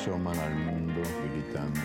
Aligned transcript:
asoman 0.00 0.38
al 0.38 0.54
mundo 0.54 1.02
gritando. 1.30 1.80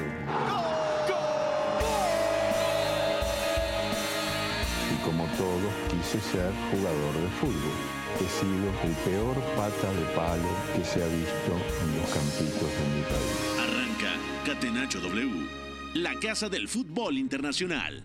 Y 4.93 5.03
como 5.03 5.25
todos, 5.37 5.73
quise 5.89 6.21
ser 6.21 6.51
jugador 6.71 7.13
de 7.15 7.27
fútbol. 7.39 7.77
He 8.15 8.29
sido 8.29 8.69
el 8.83 8.95
peor 9.03 9.35
pata 9.57 9.91
de 9.91 10.05
palo 10.15 10.49
que 10.73 10.85
se 10.85 11.03
ha 11.03 11.07
visto 11.07 11.51
en 11.83 11.99
los 11.99 12.09
campitos 12.09 12.69
de 12.79 12.85
mi 12.95 13.01
país. 13.03 13.39
Arranca 13.59 14.13
Catenacho 14.45 15.01
W, 15.01 15.47
la 15.95 16.17
casa 16.19 16.47
del 16.47 16.69
fútbol 16.69 17.17
internacional. 17.17 18.03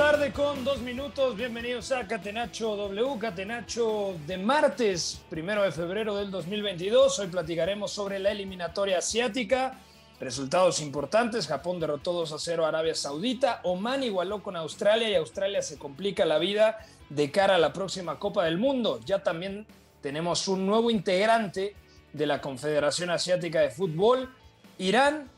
Tarde 0.00 0.32
con 0.32 0.64
dos 0.64 0.80
minutos. 0.80 1.36
Bienvenidos 1.36 1.92
a 1.92 2.08
Catenacho 2.08 2.74
W, 2.74 3.18
Catenacho 3.18 4.14
de 4.26 4.38
martes, 4.38 5.20
primero 5.28 5.62
de 5.62 5.72
febrero 5.72 6.16
del 6.16 6.30
2022. 6.30 7.18
Hoy 7.18 7.26
platicaremos 7.26 7.92
sobre 7.92 8.18
la 8.18 8.30
eliminatoria 8.30 8.96
asiática. 8.96 9.78
Resultados 10.18 10.80
importantes: 10.80 11.46
Japón 11.46 11.80
derrotó 11.80 12.14
2 12.14 12.32
a 12.32 12.38
0 12.38 12.64
a 12.64 12.68
Arabia 12.68 12.94
Saudita. 12.94 13.60
Oman 13.62 14.02
igualó 14.02 14.42
con 14.42 14.56
Australia 14.56 15.06
y 15.10 15.16
Australia 15.16 15.60
se 15.60 15.76
complica 15.76 16.24
la 16.24 16.38
vida 16.38 16.78
de 17.10 17.30
cara 17.30 17.56
a 17.56 17.58
la 17.58 17.74
próxima 17.74 18.18
Copa 18.18 18.46
del 18.46 18.56
Mundo. 18.56 19.00
Ya 19.04 19.22
también 19.22 19.66
tenemos 20.00 20.48
un 20.48 20.64
nuevo 20.64 20.90
integrante 20.90 21.76
de 22.14 22.26
la 22.26 22.40
Confederación 22.40 23.10
Asiática 23.10 23.60
de 23.60 23.68
Fútbol. 23.68 24.30
Irán 24.78 25.30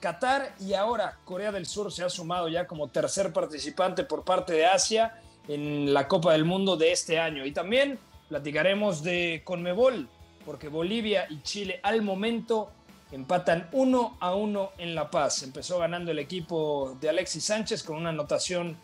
Qatar 0.00 0.54
y 0.60 0.74
ahora 0.74 1.18
Corea 1.24 1.52
del 1.52 1.66
Sur 1.66 1.92
se 1.92 2.02
ha 2.02 2.10
sumado 2.10 2.48
ya 2.48 2.66
como 2.66 2.88
tercer 2.88 3.32
participante 3.32 4.04
por 4.04 4.24
parte 4.24 4.54
de 4.54 4.66
Asia 4.66 5.20
en 5.46 5.92
la 5.92 6.08
Copa 6.08 6.32
del 6.32 6.44
Mundo 6.44 6.76
de 6.76 6.92
este 6.92 7.18
año. 7.18 7.44
Y 7.44 7.52
también 7.52 7.98
platicaremos 8.28 9.02
de 9.02 9.42
Conmebol, 9.44 10.08
porque 10.44 10.68
Bolivia 10.68 11.26
y 11.28 11.42
Chile 11.42 11.80
al 11.82 12.02
momento 12.02 12.70
empatan 13.12 13.68
uno 13.72 14.16
a 14.20 14.34
uno 14.34 14.70
en 14.78 14.94
La 14.94 15.10
Paz. 15.10 15.42
Empezó 15.42 15.78
ganando 15.78 16.10
el 16.10 16.18
equipo 16.18 16.96
de 17.00 17.08
Alexis 17.08 17.44
Sánchez 17.44 17.82
con 17.82 17.96
una 17.96 18.10
anotación 18.10 18.76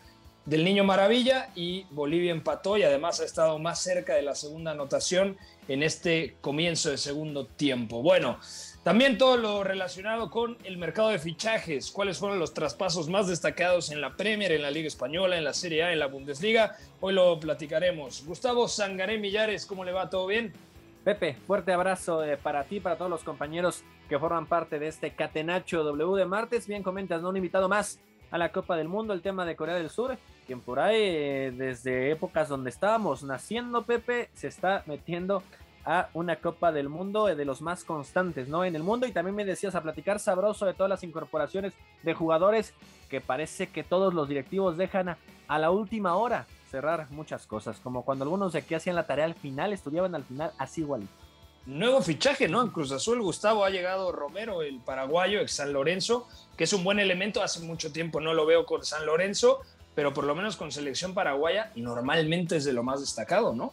del 0.45 0.63
Niño 0.63 0.85
Maravilla 0.85 1.49
y 1.55 1.85
Bolivia 1.91 2.31
empató 2.31 2.77
y 2.77 2.83
además 2.83 3.19
ha 3.19 3.25
estado 3.25 3.59
más 3.59 3.79
cerca 3.79 4.15
de 4.15 4.21
la 4.21 4.33
segunda 4.33 4.71
anotación 4.71 5.37
en 5.67 5.83
este 5.83 6.37
comienzo 6.39 6.89
de 6.89 6.97
segundo 6.97 7.45
tiempo. 7.45 8.01
Bueno, 8.01 8.39
también 8.87 9.17
todo 9.17 9.35
lo 9.35 9.65
relacionado 9.65 10.31
con 10.31 10.55
el 10.63 10.77
mercado 10.77 11.09
de 11.09 11.19
fichajes, 11.19 11.91
cuáles 11.91 12.19
fueron 12.19 12.39
los 12.39 12.53
traspasos 12.53 13.09
más 13.09 13.27
destacados 13.27 13.91
en 13.91 13.99
la 13.99 14.15
Premier, 14.15 14.53
en 14.53 14.61
la 14.61 14.71
Liga 14.71 14.87
Española, 14.87 15.37
en 15.37 15.43
la 15.43 15.51
Serie 15.51 15.83
A, 15.83 15.91
en 15.91 15.99
la 15.99 16.07
Bundesliga. 16.07 16.77
Hoy 17.01 17.13
lo 17.13 17.37
platicaremos. 17.37 18.23
Gustavo 18.25 18.69
Sangaré 18.69 19.17
Millares, 19.17 19.65
¿cómo 19.65 19.83
le 19.83 19.91
va? 19.91 20.09
¿Todo 20.09 20.25
bien? 20.25 20.53
Pepe, 21.03 21.35
fuerte 21.45 21.73
abrazo 21.73 22.23
eh, 22.23 22.37
para 22.37 22.63
ti, 22.63 22.79
para 22.79 22.95
todos 22.95 23.11
los 23.11 23.25
compañeros 23.25 23.83
que 24.07 24.17
forman 24.17 24.45
parte 24.45 24.79
de 24.79 24.87
este 24.87 25.11
Catenacho 25.11 25.83
W 25.83 26.17
de 26.17 26.25
martes. 26.25 26.65
Bien 26.65 26.81
comentas, 26.81 27.21
¿no? 27.21 27.27
Un 27.27 27.35
invitado 27.35 27.67
más 27.67 27.99
a 28.31 28.37
la 28.37 28.53
Copa 28.53 28.77
del 28.77 28.87
Mundo, 28.87 29.11
el 29.11 29.21
tema 29.21 29.43
de 29.43 29.57
Corea 29.57 29.75
del 29.75 29.89
Sur, 29.89 30.17
quien 30.45 30.61
por 30.61 30.79
ahí, 30.79 31.01
eh, 31.01 31.53
desde 31.53 32.11
épocas 32.11 32.47
donde 32.47 32.69
estábamos 32.69 33.21
naciendo, 33.21 33.83
Pepe, 33.83 34.29
se 34.33 34.47
está 34.47 34.83
metiendo 34.85 35.43
a 35.87 36.09
una 36.13 36.35
Copa 36.35 36.73
del 36.73 36.89
Mundo 36.89 37.27
de 37.27 37.45
los 37.45 37.61
más 37.61 37.85
constantes, 37.85 38.49
¿no? 38.49 38.65
En 38.65 38.75
el 38.75 38.83
mundo 38.83 39.07
y 39.07 39.13
también 39.13 39.35
me 39.35 39.45
decías 39.45 39.73
a 39.73 39.81
platicar 39.81 40.19
sabroso 40.19 40.65
de 40.65 40.73
todas 40.73 40.89
las 40.89 41.01
incorporaciones 41.01 41.71
de 42.03 42.13
jugadores 42.13 42.73
que 43.09 43.21
parece 43.21 43.67
que 43.67 43.85
todos 43.85 44.13
los 44.13 44.27
directivos 44.27 44.75
dejan 44.75 45.15
a, 45.47 45.59
la 45.59 45.71
última 45.71 46.17
hora 46.17 46.45
cerrar 46.69 47.09
muchas 47.09 47.47
cosas, 47.47 47.79
como 47.79 48.03
cuando 48.03 48.25
algunos 48.25 48.51
de 48.51 48.59
aquí 48.59 48.75
hacían 48.75 48.97
la 48.97 49.07
tarea 49.07 49.23
al 49.23 49.35
final, 49.35 49.71
estudiaban 49.71 50.13
al 50.13 50.25
final, 50.25 50.51
así 50.57 50.81
igualito. 50.81 51.13
Nuevo 51.65 52.01
fichaje, 52.01 52.49
¿no? 52.49 52.61
En 52.61 52.67
Cruz 52.67 52.91
Azul, 52.91 53.21
Gustavo, 53.21 53.63
ha 53.63 53.69
llegado 53.69 54.11
Romero, 54.11 54.63
el 54.63 54.81
paraguayo, 54.81 55.39
ex 55.39 55.53
San 55.53 55.71
Lorenzo, 55.71 56.27
que 56.57 56.65
es 56.65 56.73
un 56.73 56.83
buen 56.83 56.99
elemento, 56.99 57.41
hace 57.41 57.61
mucho 57.61 57.93
tiempo 57.93 58.19
no 58.19 58.33
lo 58.33 58.45
veo 58.45 58.65
con 58.65 58.83
San 58.83 59.05
Lorenzo, 59.05 59.61
pero 59.95 60.13
por 60.13 60.25
lo 60.25 60.35
menos 60.35 60.57
con 60.57 60.69
selección 60.69 61.13
paraguaya 61.13 61.71
normalmente 61.77 62.57
es 62.57 62.65
de 62.65 62.73
lo 62.73 62.83
más 62.83 62.99
destacado, 62.99 63.53
¿no? 63.53 63.71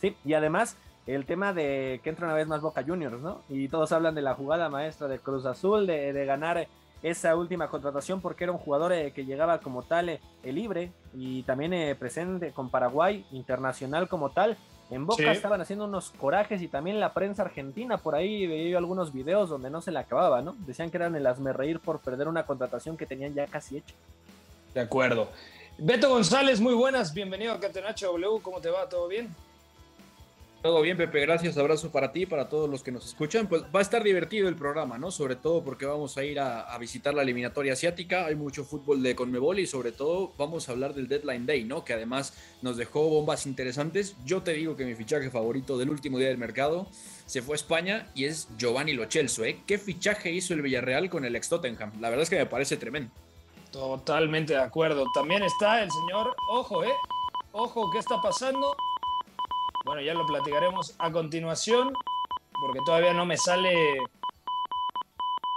Sí, 0.00 0.16
y 0.24 0.32
además 0.32 0.76
el 1.06 1.26
tema 1.26 1.52
de 1.52 2.00
que 2.02 2.10
entra 2.10 2.26
una 2.26 2.34
vez 2.34 2.46
más 2.46 2.60
Boca 2.60 2.84
Juniors, 2.86 3.20
¿no? 3.20 3.42
Y 3.48 3.68
todos 3.68 3.92
hablan 3.92 4.14
de 4.14 4.22
la 4.22 4.34
jugada 4.34 4.68
maestra 4.68 5.08
de 5.08 5.18
Cruz 5.18 5.46
Azul, 5.46 5.86
de, 5.86 6.24
ganar 6.24 6.68
esa 7.02 7.34
última 7.34 7.68
contratación 7.68 8.20
porque 8.20 8.44
era 8.44 8.52
un 8.52 8.58
jugador 8.58 8.92
eh, 8.92 9.12
que 9.12 9.24
llegaba 9.24 9.60
como 9.60 9.82
tal 9.82 10.10
eh, 10.10 10.20
libre 10.44 10.92
y 11.14 11.42
también 11.44 11.72
eh, 11.72 11.94
presente 11.94 12.52
con 12.52 12.68
Paraguay, 12.68 13.24
internacional 13.32 14.08
como 14.08 14.30
tal. 14.30 14.56
En 14.90 15.06
Boca 15.06 15.30
estaban 15.30 15.60
haciendo 15.60 15.84
unos 15.84 16.10
corajes 16.10 16.60
y 16.62 16.68
también 16.68 16.98
la 16.98 17.14
prensa 17.14 17.42
argentina, 17.42 17.98
por 17.98 18.16
ahí 18.16 18.46
veía 18.48 18.76
algunos 18.76 19.12
videos 19.12 19.48
donde 19.48 19.70
no 19.70 19.80
se 19.80 19.92
le 19.92 20.00
acababa, 20.00 20.42
¿no? 20.42 20.56
Decían 20.66 20.90
que 20.90 20.96
eran 20.96 21.14
el 21.14 21.26
asme 21.28 21.52
reír 21.52 21.78
por 21.78 22.00
perder 22.00 22.26
una 22.26 22.44
contratación 22.44 22.96
que 22.96 23.06
tenían 23.06 23.32
ya 23.32 23.46
casi 23.46 23.78
hecha. 23.78 23.94
De 24.74 24.80
acuerdo. 24.80 25.28
Beto 25.78 26.10
González, 26.10 26.60
muy 26.60 26.74
buenas, 26.74 27.14
bienvenido 27.14 27.52
a 27.52 27.60
Catenacho 27.60 28.06
W, 28.06 28.42
¿cómo 28.42 28.60
te 28.60 28.68
va? 28.68 28.88
¿Todo 28.88 29.06
bien? 29.06 29.34
Todo 30.62 30.82
bien, 30.82 30.98
Pepe, 30.98 31.20
gracias. 31.20 31.56
Abrazo 31.56 31.90
para 31.90 32.12
ti, 32.12 32.26
para 32.26 32.50
todos 32.50 32.68
los 32.68 32.82
que 32.82 32.92
nos 32.92 33.06
escuchan. 33.06 33.46
Pues 33.46 33.62
va 33.74 33.78
a 33.78 33.82
estar 33.82 34.04
divertido 34.04 34.46
el 34.46 34.56
programa, 34.56 34.98
¿no? 34.98 35.10
Sobre 35.10 35.34
todo 35.34 35.64
porque 35.64 35.86
vamos 35.86 36.18
a 36.18 36.24
ir 36.24 36.38
a, 36.38 36.76
visitar 36.76 37.14
la 37.14 37.22
eliminatoria 37.22 37.72
asiática. 37.72 38.26
Hay 38.26 38.34
mucho 38.34 38.64
fútbol 38.64 39.02
de 39.02 39.14
Conmebol 39.14 39.58
y 39.58 39.66
sobre 39.66 39.90
todo 39.90 40.32
vamos 40.36 40.68
a 40.68 40.72
hablar 40.72 40.92
del 40.92 41.08
Deadline 41.08 41.46
Day, 41.46 41.64
¿no? 41.64 41.82
Que 41.82 41.94
además 41.94 42.34
nos 42.60 42.76
dejó 42.76 43.08
bombas 43.08 43.46
interesantes. 43.46 44.16
Yo 44.26 44.42
te 44.42 44.52
digo 44.52 44.76
que 44.76 44.84
mi 44.84 44.94
fichaje 44.94 45.30
favorito 45.30 45.78
del 45.78 45.88
último 45.88 46.18
día 46.18 46.28
del 46.28 46.36
mercado 46.36 46.86
se 47.24 47.40
fue 47.40 47.54
a 47.54 47.56
España 47.56 48.10
y 48.14 48.26
es 48.26 48.48
Giovanni 48.58 48.92
Lo 48.92 49.10
Celso, 49.10 49.44
¿eh? 49.44 49.62
¿Qué 49.66 49.78
fichaje 49.78 50.30
hizo 50.30 50.52
el 50.52 50.60
Villarreal 50.60 51.08
con 51.08 51.24
el 51.24 51.36
ex 51.36 51.48
Tottenham? 51.48 51.90
La 52.00 52.10
verdad 52.10 52.24
es 52.24 52.30
que 52.30 52.36
me 52.36 52.46
parece 52.46 52.76
tremendo. 52.76 53.10
Totalmente 53.72 54.52
de 54.52 54.60
acuerdo. 54.60 55.06
También 55.14 55.42
está 55.42 55.82
el 55.82 55.90
señor, 55.90 56.34
ojo, 56.50 56.84
¿eh? 56.84 56.92
Ojo, 57.52 57.90
¿qué 57.92 57.98
está 57.98 58.20
pasando? 58.20 58.76
Bueno, 59.90 60.04
ya 60.04 60.14
lo 60.14 60.24
platicaremos 60.24 60.94
a 61.00 61.10
continuación, 61.10 61.92
porque 62.60 62.78
todavía 62.86 63.12
no 63.12 63.26
me 63.26 63.36
sale. 63.36 63.74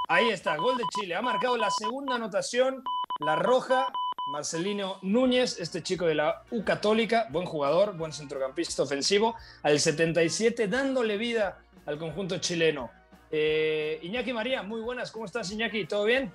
Ahí 0.10 0.30
está, 0.30 0.58
gol 0.58 0.76
de 0.76 0.86
Chile. 0.96 1.14
Ha 1.14 1.22
marcado 1.22 1.56
la 1.56 1.70
segunda 1.70 2.16
anotación, 2.16 2.84
la 3.20 3.36
roja. 3.36 3.94
Marcelino 4.32 4.98
Núñez, 5.04 5.60
este 5.60 5.84
chico 5.84 6.08
de 6.08 6.16
la 6.16 6.42
U 6.50 6.64
Católica, 6.64 7.28
buen 7.30 7.46
jugador, 7.46 7.96
buen 7.96 8.12
centrocampista 8.12 8.82
ofensivo, 8.82 9.36
al 9.62 9.80
77, 9.80 10.68
dándole 10.68 11.18
vida 11.18 11.60
al 11.86 12.00
conjunto 12.00 12.40
chileno. 12.40 12.90
Eh, 13.30 14.00
Iñaki 14.02 14.34
María, 14.34 14.64
muy 14.64 14.82
buenas, 14.82 15.12
¿cómo 15.12 15.26
estás 15.26 15.52
Iñaki? 15.52 15.86
¿Todo 15.86 16.06
bien? 16.06 16.32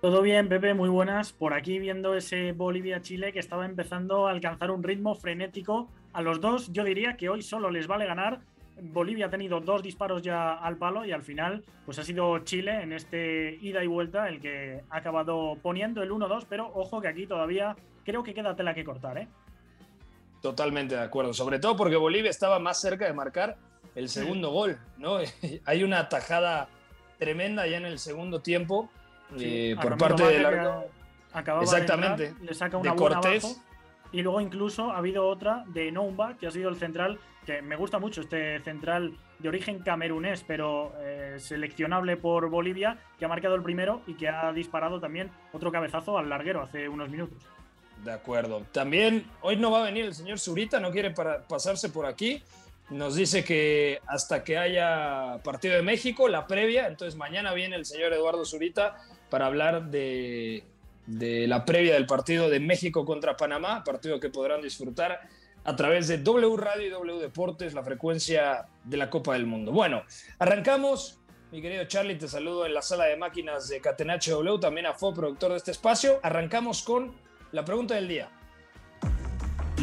Todo 0.00 0.22
bien, 0.22 0.48
Pepe, 0.48 0.74
muy 0.74 0.88
buenas. 0.88 1.32
Por 1.32 1.54
aquí 1.54 1.78
viendo 1.78 2.16
ese 2.16 2.50
Bolivia-Chile 2.50 3.32
que 3.32 3.38
estaba 3.38 3.64
empezando 3.64 4.26
a 4.26 4.32
alcanzar 4.32 4.72
un 4.72 4.82
ritmo 4.82 5.14
frenético 5.14 5.88
a 6.12 6.22
los 6.22 6.40
dos, 6.40 6.72
yo 6.72 6.84
diría 6.84 7.16
que 7.16 7.28
hoy 7.28 7.42
solo 7.42 7.70
les 7.70 7.86
vale 7.86 8.06
ganar. 8.06 8.40
Bolivia 8.80 9.26
ha 9.26 9.30
tenido 9.30 9.60
dos 9.60 9.82
disparos 9.82 10.22
ya 10.22 10.54
al 10.54 10.76
palo 10.76 11.04
y 11.04 11.12
al 11.12 11.22
final 11.22 11.62
pues 11.84 11.98
ha 11.98 12.02
sido 12.02 12.38
Chile 12.40 12.82
en 12.82 12.92
este 12.92 13.58
ida 13.60 13.84
y 13.84 13.86
vuelta 13.86 14.28
el 14.28 14.40
que 14.40 14.82
ha 14.90 14.96
acabado 14.96 15.56
poniendo 15.62 16.02
el 16.02 16.10
1-2, 16.10 16.46
pero 16.48 16.70
ojo 16.74 17.00
que 17.00 17.08
aquí 17.08 17.26
todavía 17.26 17.76
creo 18.04 18.22
que 18.22 18.34
queda 18.34 18.56
tela 18.56 18.74
que 18.74 18.84
cortar, 18.84 19.18
¿eh? 19.18 19.28
Totalmente 20.40 20.96
de 20.96 21.02
acuerdo, 21.02 21.32
sobre 21.32 21.58
todo 21.58 21.76
porque 21.76 21.96
Bolivia 21.96 22.30
estaba 22.30 22.58
más 22.58 22.80
cerca 22.80 23.06
de 23.06 23.12
marcar 23.12 23.56
el 23.94 24.08
segundo 24.08 24.50
gol, 24.50 24.78
¿no? 24.98 25.18
Hay 25.64 25.84
una 25.84 26.08
tajada 26.08 26.68
tremenda 27.18 27.66
ya 27.66 27.76
en 27.76 27.86
el 27.86 27.98
segundo 27.98 28.40
tiempo 28.40 28.90
eh, 29.38 29.76
por 29.80 29.96
parte 29.96 30.24
de 30.24 30.40
la... 30.40 30.84
Exactamente. 31.60 32.34
le 32.42 32.54
saca 32.54 32.76
una 32.76 32.90
de 32.90 32.96
Cortés. 32.96 33.60
Y 34.12 34.22
luego 34.22 34.40
incluso 34.40 34.92
ha 34.92 34.98
habido 34.98 35.26
otra 35.26 35.64
de 35.68 35.90
Noumba, 35.90 36.36
que 36.36 36.46
ha 36.46 36.50
sido 36.50 36.68
el 36.68 36.76
central, 36.76 37.18
que 37.46 37.62
me 37.62 37.76
gusta 37.76 37.98
mucho 37.98 38.20
este 38.20 38.60
central 38.60 39.16
de 39.38 39.48
origen 39.48 39.80
camerunés, 39.80 40.44
pero 40.46 40.92
eh, 41.00 41.36
seleccionable 41.38 42.16
por 42.16 42.48
Bolivia, 42.50 42.98
que 43.18 43.24
ha 43.24 43.28
marcado 43.28 43.54
el 43.54 43.62
primero 43.62 44.02
y 44.06 44.14
que 44.14 44.28
ha 44.28 44.52
disparado 44.52 45.00
también 45.00 45.30
otro 45.52 45.72
cabezazo 45.72 46.18
al 46.18 46.28
larguero 46.28 46.62
hace 46.62 46.88
unos 46.88 47.08
minutos. 47.08 47.42
De 48.04 48.12
acuerdo. 48.12 48.64
También 48.72 49.24
hoy 49.40 49.56
no 49.56 49.70
va 49.70 49.80
a 49.80 49.84
venir 49.84 50.04
el 50.04 50.14
señor 50.14 50.38
Zurita, 50.38 50.78
no 50.78 50.90
quiere 50.90 51.12
pasarse 51.48 51.88
por 51.88 52.06
aquí. 52.06 52.42
Nos 52.90 53.14
dice 53.14 53.44
que 53.44 54.00
hasta 54.06 54.44
que 54.44 54.58
haya 54.58 55.40
partido 55.42 55.76
de 55.76 55.82
México, 55.82 56.28
la 56.28 56.46
previa, 56.46 56.88
entonces 56.88 57.16
mañana 57.16 57.54
viene 57.54 57.76
el 57.76 57.86
señor 57.86 58.12
Eduardo 58.12 58.44
Zurita 58.44 58.96
para 59.30 59.46
hablar 59.46 59.90
de, 59.90 60.64
de 61.06 61.46
la 61.46 61.64
previa 61.64 61.94
del 61.94 62.06
partido 62.06 62.48
de 62.48 62.60
México 62.60 63.04
contra 63.04 63.36
Panamá, 63.36 63.82
partido 63.84 64.20
que 64.20 64.30
podrán 64.30 64.62
disfrutar 64.62 65.20
a 65.64 65.76
través 65.76 66.08
de 66.08 66.18
W 66.18 66.56
Radio 66.56 66.86
y 66.86 66.90
W 66.90 67.20
Deportes, 67.20 67.74
la 67.74 67.82
frecuencia 67.82 68.66
de 68.84 68.96
la 68.96 69.10
Copa 69.10 69.34
del 69.34 69.46
Mundo. 69.46 69.72
Bueno, 69.72 70.02
arrancamos. 70.38 71.18
Mi 71.50 71.60
querido 71.60 71.84
Charlie, 71.84 72.16
te 72.16 72.28
saludo 72.28 72.64
en 72.64 72.72
la 72.72 72.80
sala 72.80 73.04
de 73.04 73.16
máquinas 73.16 73.68
de 73.68 73.80
Catenacho 73.80 74.42
W, 74.42 74.58
también 74.58 74.86
a 74.86 74.94
Fo, 74.94 75.12
productor 75.12 75.50
de 75.50 75.58
este 75.58 75.70
espacio. 75.70 76.18
Arrancamos 76.22 76.82
con 76.82 77.14
la 77.52 77.64
pregunta 77.64 77.94
del 77.94 78.08
día. 78.08 78.30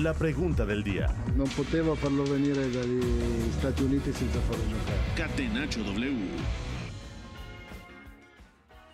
La 0.01 0.13
pregunta 0.13 0.65
del 0.65 0.83
día. 0.83 1.07
No 1.36 1.45
farlo 1.45 2.24
dagli 2.24 2.54
Stati 3.60 3.83
Uniti 3.83 4.12
senza 4.12 4.39
farlo 4.39 4.63
giocare. 4.68 4.98
Catenaccio 5.15 5.83
W. 5.83 6.69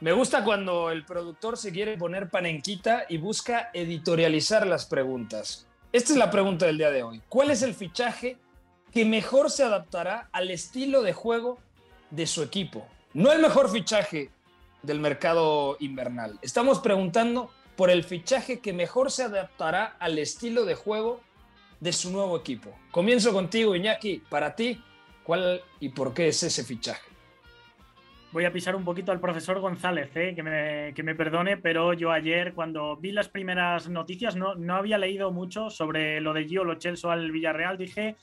Me 0.02 0.12
gusta 0.12 0.44
cuando 0.44 0.92
el 0.92 1.06
productor 1.06 1.56
se 1.56 1.72
quiere 1.72 1.98
poner 1.98 2.30
panenquita 2.30 3.06
y 3.08 3.18
busca 3.18 3.70
editorializar 3.74 4.68
las 4.68 4.86
preguntas. 4.86 5.68
Esta 5.94 6.12
es 6.12 6.20
la 6.20 6.30
pregunta 6.30 6.66
del 6.66 6.78
día 6.78 6.92
de 6.92 7.02
hoy. 7.02 7.22
¿Cuál 7.30 7.50
es 7.50 7.62
el 7.62 7.74
fichaje 7.74 8.38
que 8.92 9.06
mejor 9.06 9.50
se 9.50 9.64
adaptará 9.64 10.28
al 10.34 10.52
estilo 10.52 11.02
de 11.02 11.14
juego 11.14 11.60
de 12.12 12.28
su 12.28 12.44
equipo? 12.44 12.86
No 13.14 13.32
el 13.32 13.42
mejor 13.42 13.72
fichaje 13.72 14.32
del 14.84 15.00
mercado 15.00 15.78
invernal. 15.80 16.40
Estamos 16.42 16.80
preguntando 16.80 17.50
por 17.78 17.90
el 17.90 18.04
fichaje 18.04 18.60
que 18.60 18.74
mejor 18.74 19.12
se 19.12 19.24
adaptará 19.24 19.96
al 20.00 20.20
estilo 20.20 20.66
de 20.66 20.76
juego 20.76 21.22
de 21.80 21.94
su 21.94 22.12
nuevo 22.12 22.36
equipo. 22.36 22.78
Comienzo 22.92 23.32
contigo, 23.32 23.74
Iñaki. 23.76 24.22
Para 24.30 24.58
ti, 24.58 24.84
¿cuál 25.24 25.62
y 25.80 25.88
por 25.88 26.14
qué 26.14 26.28
es 26.28 26.44
ese 26.44 26.66
fichaje? 26.66 27.15
Voy 28.36 28.44
a 28.44 28.52
pisar 28.52 28.76
un 28.76 28.84
poquito 28.84 29.14
al 29.14 29.22
profesor 29.22 29.62
González, 29.62 30.14
¿eh? 30.14 30.34
que, 30.36 30.44
me, 30.44 30.94
que, 30.94 31.04
me, 31.04 31.16
perdone, 31.16 31.56
pero 31.56 31.94
yo 31.94 32.12
ayer 32.12 32.54
cuando 32.54 32.98
vi 32.98 33.14
las 33.14 33.30
primeras 33.30 33.88
noticias 33.88 34.36
no, 34.36 34.56
no 34.56 34.76
había 34.76 34.98
leído 34.98 35.32
mucho 35.32 35.70
sobre 35.70 36.20
lo 36.20 36.34
de 36.34 36.44
Gio 36.44 36.66
Lo 36.66 36.78
al 37.12 37.32
Villarreal. 37.32 37.78
Dije, 37.78 38.18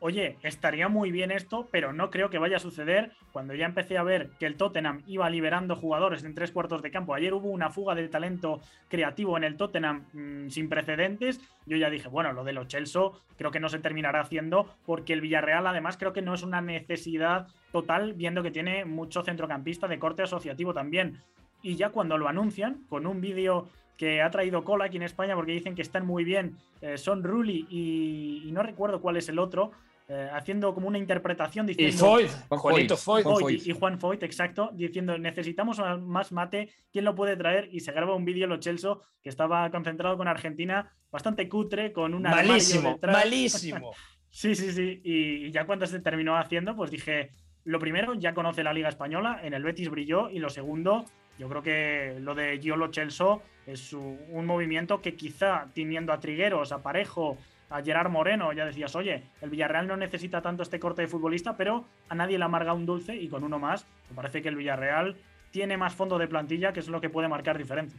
oye, 0.00 0.36
estaría 0.42 0.88
muy 0.88 1.12
bien 1.12 1.30
esto, 1.30 1.68
pero 1.70 1.92
no 1.92 2.10
creo 2.10 2.30
que 2.30 2.38
vaya 2.38 2.56
a 2.56 2.60
suceder. 2.60 3.12
Cuando 3.32 3.54
ya 3.54 3.66
empecé 3.66 3.96
a 3.96 4.02
ver 4.02 4.30
que 4.38 4.46
el 4.46 4.56
Tottenham 4.56 5.02
iba 5.06 5.30
liberando 5.30 5.76
jugadores 5.76 6.24
en 6.24 6.34
tres 6.34 6.50
cuartos 6.50 6.82
de 6.82 6.90
campo, 6.90 7.14
ayer 7.14 7.32
hubo 7.32 7.48
una 7.48 7.70
fuga 7.70 7.94
de 7.94 8.08
talento 8.08 8.60
creativo 8.88 9.36
en 9.36 9.44
el 9.44 9.56
Tottenham 9.56 10.06
mm, 10.12 10.48
sin 10.48 10.68
precedentes, 10.68 11.40
yo 11.66 11.76
ya 11.76 11.90
dije, 11.90 12.08
bueno, 12.08 12.32
lo 12.32 12.44
de 12.44 12.52
los 12.52 12.66
Chelsea 12.66 13.02
creo 13.36 13.50
que 13.50 13.60
no 13.60 13.68
se 13.68 13.78
terminará 13.78 14.20
haciendo 14.20 14.74
porque 14.84 15.12
el 15.12 15.20
Villarreal 15.20 15.66
además 15.66 15.96
creo 15.96 16.12
que 16.12 16.22
no 16.22 16.34
es 16.34 16.42
una 16.42 16.60
necesidad 16.60 17.46
total, 17.72 18.14
viendo 18.14 18.42
que 18.42 18.50
tiene 18.50 18.84
mucho 18.84 19.22
centrocampista 19.22 19.86
de 19.86 19.98
corte 19.98 20.22
asociativo 20.22 20.74
también. 20.74 21.22
Y 21.62 21.76
ya 21.76 21.90
cuando 21.90 22.16
lo 22.16 22.26
anuncian, 22.26 22.84
con 22.88 23.06
un 23.06 23.20
vídeo 23.20 23.68
que 24.00 24.22
ha 24.22 24.30
traído 24.30 24.64
cola 24.64 24.86
aquí 24.86 24.96
en 24.96 25.02
España 25.02 25.34
porque 25.34 25.52
dicen 25.52 25.74
que 25.74 25.82
están 25.82 26.06
muy 26.06 26.24
bien, 26.24 26.56
eh, 26.80 26.96
son 26.96 27.22
Rulli 27.22 27.66
y, 27.68 28.50
no 28.50 28.62
recuerdo 28.62 29.02
cuál 29.02 29.18
es 29.18 29.28
el 29.28 29.38
otro, 29.38 29.72
eh, 30.12 30.28
haciendo 30.32 30.74
como 30.74 30.88
una 30.88 30.98
interpretación 30.98 31.66
diciendo. 31.66 31.94
Y 31.94 32.26
Foyt, 32.26 32.30
Juanito 32.48 32.96
Foyt. 32.96 33.64
Y, 33.64 33.72
Juan 33.72 34.00
Foyt, 34.00 34.24
exacto, 34.24 34.70
diciendo 34.72 35.16
necesitamos 35.16 35.80
más 36.00 36.32
mate, 36.32 36.68
¿quién 36.90 37.04
lo 37.04 37.14
puede 37.14 37.36
traer? 37.36 37.68
Y 37.70 37.78
se 37.78 37.92
graba 37.92 38.16
un 38.16 38.24
vídeo 38.24 38.48
Lo 38.48 38.56
Chelso 38.56 39.02
que 39.22 39.28
estaba 39.28 39.70
concentrado 39.70 40.16
con 40.16 40.26
Argentina, 40.26 40.92
bastante 41.12 41.48
cutre, 41.48 41.92
con 41.92 42.14
una. 42.14 42.30
Malísimo, 42.30 42.98
malísimo. 43.00 43.92
sí, 44.30 44.56
sí, 44.56 44.72
sí. 44.72 45.00
Y 45.04 45.52
ya 45.52 45.64
cuando 45.64 45.86
se 45.86 46.00
terminó 46.00 46.36
haciendo, 46.36 46.74
pues 46.74 46.90
dije. 46.90 47.30
Lo 47.62 47.78
primero, 47.78 48.14
ya 48.14 48.32
conoce 48.32 48.64
la 48.64 48.72
Liga 48.72 48.88
Española, 48.88 49.38
en 49.44 49.52
el 49.52 49.62
Betis 49.62 49.90
brilló, 49.90 50.30
y 50.30 50.38
lo 50.38 50.48
segundo, 50.48 51.04
yo 51.38 51.46
creo 51.46 51.62
que 51.62 52.16
lo 52.18 52.34
de 52.34 52.58
Giolo 52.58 52.90
Chelso 52.90 53.42
es 53.66 53.92
un 53.92 54.46
movimiento 54.46 55.02
que 55.02 55.14
quizá 55.14 55.66
teniendo 55.74 56.14
a 56.14 56.18
Trigueros, 56.18 56.72
a 56.72 56.82
Parejo, 56.82 57.36
a 57.70 57.82
Gerard 57.82 58.10
Moreno, 58.10 58.52
ya 58.52 58.66
decías, 58.66 58.94
oye, 58.96 59.22
el 59.40 59.50
Villarreal 59.50 59.86
no 59.86 59.96
necesita 59.96 60.42
tanto 60.42 60.64
este 60.64 60.80
corte 60.80 61.02
de 61.02 61.08
futbolista, 61.08 61.56
pero 61.56 61.84
a 62.08 62.14
nadie 62.14 62.36
le 62.36 62.44
amarga 62.44 62.74
un 62.74 62.84
dulce 62.84 63.14
y 63.14 63.28
con 63.28 63.44
uno 63.44 63.58
más, 63.58 63.86
me 64.10 64.16
parece 64.16 64.42
que 64.42 64.48
el 64.48 64.56
Villarreal 64.56 65.16
tiene 65.52 65.76
más 65.76 65.94
fondo 65.94 66.18
de 66.18 66.26
plantilla, 66.26 66.72
que 66.72 66.80
es 66.80 66.88
lo 66.88 67.00
que 67.00 67.10
puede 67.10 67.28
marcar 67.28 67.56
diferencia. 67.56 67.98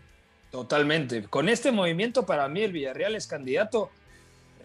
Totalmente. 0.52 1.24
Con 1.24 1.48
este 1.48 1.72
movimiento, 1.72 2.26
para 2.26 2.48
mí, 2.50 2.62
el 2.62 2.74
Villarreal 2.74 3.16
es 3.16 3.28
candidato 3.28 3.90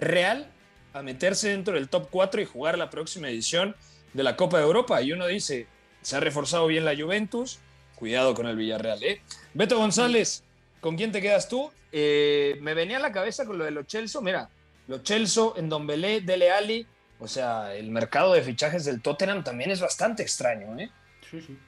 real 0.01 0.49
a 0.93 1.03
meterse 1.03 1.51
dentro 1.51 1.75
del 1.75 1.89
top 1.89 2.09
4 2.11 2.41
y 2.41 2.45
jugar 2.45 2.77
la 2.77 2.91
próxima 2.91 3.29
edición 3.29 3.77
de 4.13 4.25
la 4.25 4.37
Copa 4.37 4.59
de 4.59 4.65
Europa. 4.65 5.01
Y 5.03 5.13
uno 5.13 5.27
dice, 5.27 5.69
se 6.03 6.17
ha 6.17 6.21
reforzado 6.21 6.67
bien 6.67 6.85
la 6.85 6.97
Juventus, 6.97 7.61
cuidado 7.95 8.35
con 8.35 8.47
el 8.47 8.57
Villarreal. 8.57 9.03
¿eh? 9.05 9.21
Beto 9.55 9.79
González, 9.79 10.43
¿con 10.81 10.97
quién 10.97 11.13
te 11.13 11.23
quedas 11.23 11.49
tú? 11.49 11.71
Eh, 11.93 12.59
me 12.61 12.75
venía 12.75 12.97
a 12.97 13.01
la 13.01 13.13
cabeza 13.13 13.47
con 13.47 13.59
lo 13.59 13.65
de 13.65 13.71
los 13.71 13.87
Chelsea. 13.87 14.21
Mira, 14.21 14.51
lo 14.87 14.99
Chelsea, 14.99 15.45
en 15.57 15.87
Belé, 15.87 16.21
Dele 16.21 16.51
Ali. 16.51 16.87
O 17.19 17.27
sea, 17.27 17.75
el 17.75 17.91
mercado 17.91 18.35
de 18.35 18.43
fichajes 18.43 18.85
del 18.85 19.01
Tottenham 19.01 19.43
también 19.43 19.71
es 19.71 19.81
bastante 19.81 20.23
extraño, 20.23 20.79
¿eh? 20.79 20.91
Sí, 21.31 21.41
sí. 21.41 21.59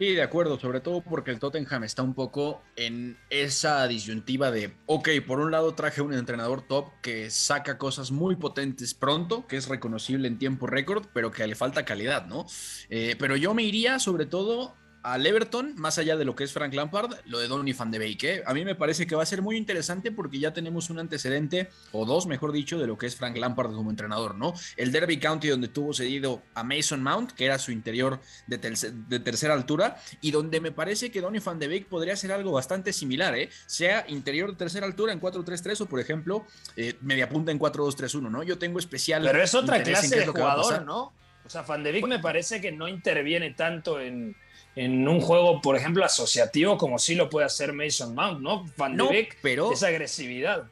Sí, 0.00 0.14
de 0.14 0.22
acuerdo, 0.22 0.58
sobre 0.58 0.80
todo 0.80 1.02
porque 1.02 1.30
el 1.30 1.38
Tottenham 1.38 1.84
está 1.84 2.02
un 2.02 2.14
poco 2.14 2.62
en 2.74 3.18
esa 3.28 3.86
disyuntiva 3.86 4.50
de, 4.50 4.72
ok, 4.86 5.10
por 5.26 5.40
un 5.40 5.50
lado 5.50 5.74
traje 5.74 6.00
un 6.00 6.14
entrenador 6.14 6.62
top 6.62 6.88
que 7.02 7.28
saca 7.28 7.76
cosas 7.76 8.10
muy 8.10 8.34
potentes 8.36 8.94
pronto, 8.94 9.46
que 9.46 9.58
es 9.58 9.68
reconocible 9.68 10.26
en 10.26 10.38
tiempo 10.38 10.66
récord, 10.66 11.04
pero 11.12 11.30
que 11.30 11.46
le 11.46 11.54
falta 11.54 11.84
calidad, 11.84 12.24
¿no? 12.24 12.46
Eh, 12.88 13.14
pero 13.18 13.36
yo 13.36 13.52
me 13.52 13.62
iría 13.62 13.98
sobre 13.98 14.24
todo 14.24 14.74
al 15.02 15.26
Everton, 15.26 15.74
más 15.76 15.98
allá 15.98 16.16
de 16.16 16.24
lo 16.24 16.36
que 16.36 16.44
es 16.44 16.52
Frank 16.52 16.74
Lampard, 16.74 17.14
lo 17.24 17.38
de 17.38 17.48
Donny 17.48 17.72
van 17.72 17.90
de 17.90 17.98
Beek. 17.98 18.24
¿eh? 18.24 18.42
A 18.46 18.52
mí 18.52 18.64
me 18.64 18.74
parece 18.74 19.06
que 19.06 19.14
va 19.14 19.22
a 19.22 19.26
ser 19.26 19.42
muy 19.42 19.56
interesante 19.56 20.12
porque 20.12 20.38
ya 20.38 20.52
tenemos 20.52 20.90
un 20.90 20.98
antecedente, 20.98 21.70
o 21.92 22.04
dos, 22.04 22.26
mejor 22.26 22.52
dicho, 22.52 22.78
de 22.78 22.86
lo 22.86 22.98
que 22.98 23.06
es 23.06 23.16
Frank 23.16 23.36
Lampard 23.36 23.72
como 23.72 23.90
entrenador, 23.90 24.34
¿no? 24.34 24.52
El 24.76 24.92
Derby 24.92 25.18
County, 25.18 25.48
donde 25.48 25.68
tuvo 25.68 25.94
cedido 25.94 26.42
a 26.54 26.62
Mason 26.62 27.02
Mount, 27.02 27.32
que 27.32 27.46
era 27.46 27.58
su 27.58 27.72
interior 27.72 28.20
de, 28.46 28.58
tercera 29.20 29.54
altura, 29.54 29.96
y 30.20 30.30
donde 30.30 30.60
me 30.60 30.72
parece 30.72 31.10
que 31.10 31.20
Donny 31.20 31.38
van 31.38 31.58
de 31.58 31.68
Beek 31.68 31.86
podría 31.86 32.16
ser 32.16 32.32
algo 32.32 32.52
bastante 32.52 32.92
similar, 32.92 33.36
¿eh? 33.36 33.48
Sea 33.66 34.04
interior 34.08 34.50
de 34.50 34.56
tercera 34.56 34.86
altura 34.86 35.12
en 35.12 35.20
4-3-3 35.20 35.80
o, 35.80 35.86
por 35.86 36.00
ejemplo, 36.00 36.44
eh, 36.76 36.96
media 37.00 37.28
punta 37.28 37.52
en 37.52 37.58
4-2-3-1, 37.58 38.30
¿no? 38.30 38.42
Yo 38.42 38.58
tengo 38.58 38.78
especial. 38.78 39.22
Pero 39.24 39.42
es 39.42 39.54
otra 39.54 39.82
clase 39.82 40.16
de 40.16 40.26
jugador, 40.26 40.84
¿no? 40.84 41.12
O 41.44 41.48
sea, 41.48 41.62
Van 41.62 41.82
de 41.82 41.90
Beek 41.90 42.06
me 42.06 42.18
parece 42.18 42.60
que 42.60 42.70
no 42.70 42.86
interviene 42.86 43.52
tanto 43.54 43.98
en 43.98 44.36
en 44.76 45.06
un 45.06 45.20
juego, 45.20 45.60
por 45.60 45.76
ejemplo, 45.76 46.04
asociativo, 46.04 46.78
como 46.78 46.98
sí 46.98 47.14
lo 47.14 47.28
puede 47.28 47.46
hacer 47.46 47.72
Mason 47.72 48.14
Mount, 48.14 48.40
¿no? 48.40 48.66
Van 48.76 48.96
de 48.96 49.04
Beek, 49.04 49.38
pero 49.42 49.72
esa 49.72 49.88
agresividad. 49.88 50.64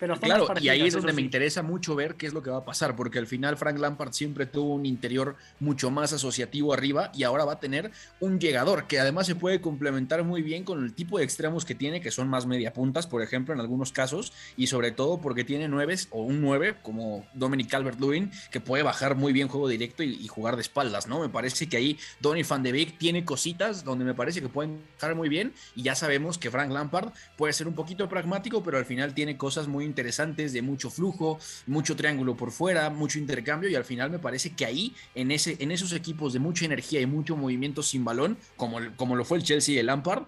Pero 0.00 0.18
claro, 0.18 0.48
y 0.60 0.70
ahí 0.70 0.80
es 0.86 0.94
donde 0.94 1.12
me 1.12 1.20
interesa 1.20 1.62
mucho 1.62 1.94
ver 1.94 2.14
qué 2.14 2.26
es 2.26 2.32
lo 2.32 2.42
que 2.42 2.48
va 2.48 2.58
a 2.58 2.64
pasar, 2.64 2.96
porque 2.96 3.18
al 3.18 3.26
final 3.26 3.58
Frank 3.58 3.78
Lampard 3.78 4.12
siempre 4.12 4.46
tuvo 4.46 4.74
un 4.74 4.86
interior 4.86 5.36
mucho 5.60 5.90
más 5.90 6.14
asociativo 6.14 6.72
arriba 6.72 7.12
y 7.14 7.24
ahora 7.24 7.44
va 7.44 7.54
a 7.54 7.60
tener 7.60 7.90
un 8.18 8.40
llegador 8.40 8.86
que 8.86 8.98
además 8.98 9.26
se 9.26 9.34
puede 9.34 9.60
complementar 9.60 10.24
muy 10.24 10.40
bien 10.40 10.64
con 10.64 10.82
el 10.82 10.94
tipo 10.94 11.18
de 11.18 11.24
extremos 11.24 11.66
que 11.66 11.74
tiene, 11.74 12.00
que 12.00 12.10
son 12.10 12.28
más 12.28 12.46
media 12.46 12.72
puntas, 12.72 13.06
por 13.06 13.22
ejemplo, 13.22 13.52
en 13.52 13.60
algunos 13.60 13.92
casos, 13.92 14.32
y 14.56 14.68
sobre 14.68 14.90
todo 14.90 15.20
porque 15.20 15.44
tiene 15.44 15.68
nueves 15.68 16.08
o 16.10 16.22
un 16.22 16.40
nueve 16.40 16.76
como 16.82 17.26
Dominic 17.34 17.68
Calvert-Lewin, 17.68 18.30
que 18.50 18.60
puede 18.60 18.82
bajar 18.82 19.16
muy 19.16 19.34
bien 19.34 19.48
juego 19.48 19.68
directo 19.68 20.02
y, 20.02 20.26
jugar 20.30 20.54
de 20.54 20.62
espaldas, 20.62 21.08
¿no? 21.08 21.20
Me 21.20 21.28
parece 21.28 21.68
que 21.68 21.76
ahí 21.76 21.98
Donny 22.20 22.44
Van 22.44 22.62
de 22.62 22.72
Beek 22.72 22.98
tiene 22.98 23.24
cositas 23.24 23.84
donde 23.84 24.04
me 24.04 24.14
parece 24.14 24.40
que 24.40 24.48
pueden 24.48 24.80
bajar 24.94 25.14
muy 25.14 25.28
bien 25.28 25.52
y 25.74 25.82
ya 25.82 25.94
sabemos 25.94 26.38
que 26.38 26.50
Frank 26.50 26.70
Lampard 26.70 27.12
puede 27.36 27.52
ser 27.52 27.66
un 27.66 27.74
poquito 27.74 28.08
pragmático, 28.08 28.62
pero 28.62 28.78
al 28.78 28.84
final 28.84 29.12
tiene 29.12 29.36
cosas 29.36 29.66
muy 29.66 29.84
interesantes 29.90 30.52
de 30.52 30.62
mucho 30.62 30.90
flujo, 30.90 31.38
mucho 31.66 31.96
triángulo 31.96 32.36
por 32.36 32.50
fuera, 32.50 32.88
mucho 32.90 33.18
intercambio 33.18 33.68
y 33.68 33.74
al 33.74 33.84
final 33.84 34.10
me 34.10 34.18
parece 34.18 34.54
que 34.54 34.64
ahí 34.64 34.94
en, 35.14 35.30
ese, 35.30 35.56
en 35.60 35.70
esos 35.70 35.92
equipos 35.92 36.32
de 36.32 36.38
mucha 36.38 36.64
energía 36.64 37.00
y 37.00 37.06
mucho 37.06 37.36
movimiento 37.36 37.82
sin 37.82 38.04
balón, 38.04 38.38
como, 38.56 38.78
como 38.96 39.16
lo 39.16 39.24
fue 39.24 39.38
el 39.38 39.44
Chelsea 39.44 39.74
y 39.74 39.78
el 39.78 39.86
Lampard, 39.86 40.24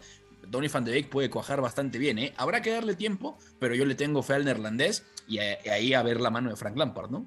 Donny 0.46 0.68
van 0.68 0.84
de 0.84 0.92
Beek 0.92 1.08
puede 1.08 1.30
cuajar 1.30 1.60
bastante 1.60 1.98
bien. 1.98 2.18
¿eh? 2.18 2.34
Habrá 2.36 2.60
que 2.60 2.70
darle 2.70 2.94
tiempo, 2.94 3.38
pero 3.58 3.74
yo 3.74 3.84
le 3.84 3.94
tengo 3.94 4.22
fe 4.22 4.34
al 4.34 4.44
neerlandés 4.44 5.04
y 5.26 5.38
ahí 5.38 5.94
a 5.94 6.02
ver 6.02 6.20
la 6.20 6.30
mano 6.30 6.50
de 6.50 6.56
Frank 6.56 6.76
Lampard, 6.76 7.10
¿no? 7.10 7.26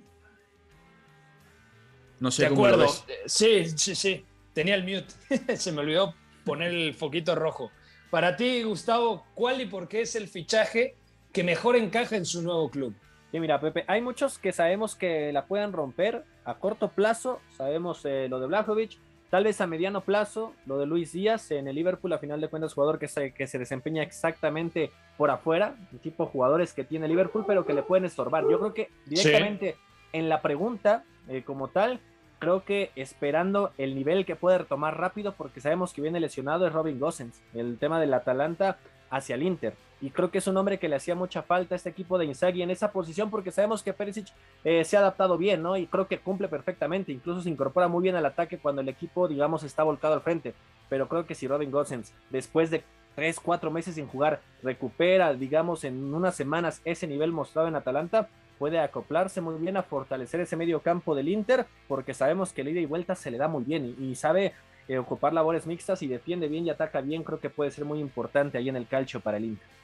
No 2.19 2.31
sé 2.31 2.43
de 2.43 2.49
acuerdo. 2.49 2.87
Sí, 3.25 3.65
sí, 3.75 3.95
sí. 3.95 4.25
Tenía 4.53 4.75
el 4.75 4.83
mute. 4.83 5.57
Se 5.57 5.71
me 5.71 5.81
olvidó 5.81 6.13
poner 6.43 6.73
el 6.73 6.93
foquito 6.93 7.35
rojo. 7.35 7.71
Para 8.09 8.37
ti, 8.37 8.63
Gustavo, 8.63 9.25
¿cuál 9.33 9.61
y 9.61 9.65
por 9.65 9.87
qué 9.87 10.01
es 10.01 10.15
el 10.15 10.27
fichaje 10.27 10.95
que 11.35 11.43
mejor 11.43 11.75
encaja 11.75 12.15
en 12.15 12.25
su 12.25 12.41
nuevo 12.41 12.69
club. 12.69 12.95
Sí, 13.29 13.41
mira, 13.41 13.59
Pepe, 13.59 13.83
hay 13.87 14.01
muchos 14.01 14.39
que 14.39 14.53
sabemos 14.53 14.95
que 14.95 15.33
la 15.33 15.47
puedan 15.47 15.73
romper, 15.73 16.23
A 16.45 16.55
corto 16.55 16.87
plazo, 16.87 17.41
sabemos 17.57 18.05
eh, 18.05 18.27
lo 18.29 18.39
de 18.39 18.47
Blajovic, 18.47 18.97
Tal 19.29 19.43
vez 19.43 19.59
a 19.59 19.67
mediano 19.67 20.01
plazo, 20.01 20.53
lo 20.65 20.77
de 20.77 20.85
Luis 20.85 21.11
Díaz 21.11 21.51
en 21.51 21.67
el 21.67 21.75
Liverpool, 21.75 22.13
a 22.13 22.19
final 22.19 22.39
de 22.39 22.47
cuentas, 22.47 22.73
jugador 22.73 22.99
que 22.99 23.09
se, 23.09 23.33
que 23.33 23.47
se 23.47 23.59
desempeña 23.59 24.01
exactamente 24.01 24.91
por 25.17 25.29
afuera, 25.29 25.75
el 25.91 25.99
tipo 25.99 26.23
de 26.23 26.31
jugadores 26.31 26.71
que 26.71 26.85
tiene 26.85 27.07
Liverpool, 27.09 27.43
pero 27.45 27.65
que 27.65 27.73
le 27.73 27.83
pueden 27.83 28.05
estorbar. 28.05 28.45
Yo 28.49 28.59
creo 28.59 28.73
que 28.73 28.89
directamente 29.05 29.75
en 30.13 30.29
la 30.29 30.41
pregunta, 30.41 31.03
eh, 31.27 31.41
como 31.43 31.67
tal, 31.67 31.99
creo 32.39 32.63
que 32.63 32.91
esperando 32.95 33.73
el 33.77 33.95
nivel 33.95 34.25
que 34.25 34.37
puede 34.37 34.59
retomar 34.59 34.97
rápido, 34.97 35.33
porque 35.33 35.59
sabemos 35.59 35.91
que 35.91 36.01
viene 36.01 36.21
lesionado, 36.21 36.65
es 36.65 36.71
Robin 36.71 36.99
Gosens, 36.99 37.41
el 37.53 37.77
tema 37.77 37.99
del 37.99 38.13
Atalanta 38.13 38.77
hacia 39.09 39.35
el 39.35 39.43
Inter 39.43 39.73
y 40.05 40.11
creo 40.11 40.29
que 40.29 40.37
es 40.37 40.45
un 40.45 40.55
hombre 40.55 40.77
que 40.77 40.87
le 40.87 40.97
hacía 40.97 41.15
mucha 41.15 41.41
falta 41.41 41.73
a 41.73 41.77
este 41.77 41.89
equipo 41.89 42.19
de 42.19 42.25
Inzaghi 42.25 42.61
en 42.61 42.69
esa 42.69 42.91
posición 42.91 43.31
porque 43.31 43.49
sabemos 43.49 43.81
que 43.81 43.91
Perisic 43.91 44.27
eh, 44.63 44.85
se 44.85 44.95
ha 44.95 44.99
adaptado 44.99 45.35
bien, 45.35 45.63
¿no? 45.63 45.77
Y 45.77 45.87
creo 45.87 46.07
que 46.07 46.19
cumple 46.19 46.47
perfectamente, 46.47 47.11
incluso 47.11 47.41
se 47.41 47.49
incorpora 47.49 47.87
muy 47.87 48.03
bien 48.03 48.15
al 48.15 48.27
ataque 48.27 48.59
cuando 48.59 48.83
el 48.83 48.89
equipo, 48.89 49.27
digamos, 49.27 49.63
está 49.63 49.81
volcado 49.81 50.13
al 50.13 50.21
frente, 50.21 50.53
pero 50.89 51.07
creo 51.07 51.25
que 51.25 51.33
si 51.33 51.47
Robin 51.47 51.71
Gosens, 51.71 52.13
después 52.29 52.69
de 52.69 52.83
tres, 53.15 53.39
cuatro 53.39 53.71
meses 53.71 53.95
sin 53.95 54.05
jugar, 54.05 54.41
recupera, 54.61 55.33
digamos, 55.33 55.83
en 55.83 56.13
unas 56.13 56.35
semanas 56.35 56.81
ese 56.85 57.07
nivel 57.07 57.31
mostrado 57.31 57.67
en 57.67 57.75
Atalanta, 57.75 58.29
puede 58.59 58.77
acoplarse 58.77 59.41
muy 59.41 59.55
bien 59.55 59.75
a 59.75 59.81
fortalecer 59.81 60.39
ese 60.39 60.55
medio 60.55 60.81
campo 60.81 61.15
del 61.15 61.29
Inter, 61.29 61.65
porque 61.87 62.13
sabemos 62.13 62.53
que 62.53 62.61
el 62.61 62.67
ida 62.67 62.79
y 62.79 62.85
vuelta 62.85 63.15
se 63.15 63.31
le 63.31 63.39
da 63.39 63.47
muy 63.47 63.63
bien 63.63 63.95
y, 63.99 64.13
sabe 64.13 64.53
eh, 64.87 64.99
ocupar 64.99 65.33
labores 65.33 65.65
mixtas 65.65 66.03
y 66.03 66.07
defiende 66.07 66.47
bien 66.47 66.67
y 66.67 66.69
ataca 66.69 67.01
bien, 67.01 67.23
creo 67.23 67.39
que 67.39 67.49
puede 67.49 67.71
ser 67.71 67.85
muy 67.85 67.99
importante 67.99 68.59
ahí 68.59 68.69
en 68.69 68.75
el 68.75 68.85
calcio 68.85 69.19
para 69.19 69.37
el 69.37 69.45
Inter. 69.45 69.75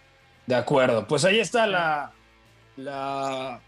De 0.45 0.55
acuerdo, 0.55 1.07
pues 1.07 1.25
ahí 1.25 1.39
está 1.39 1.67
la, 1.67 2.11
la... 2.77 3.59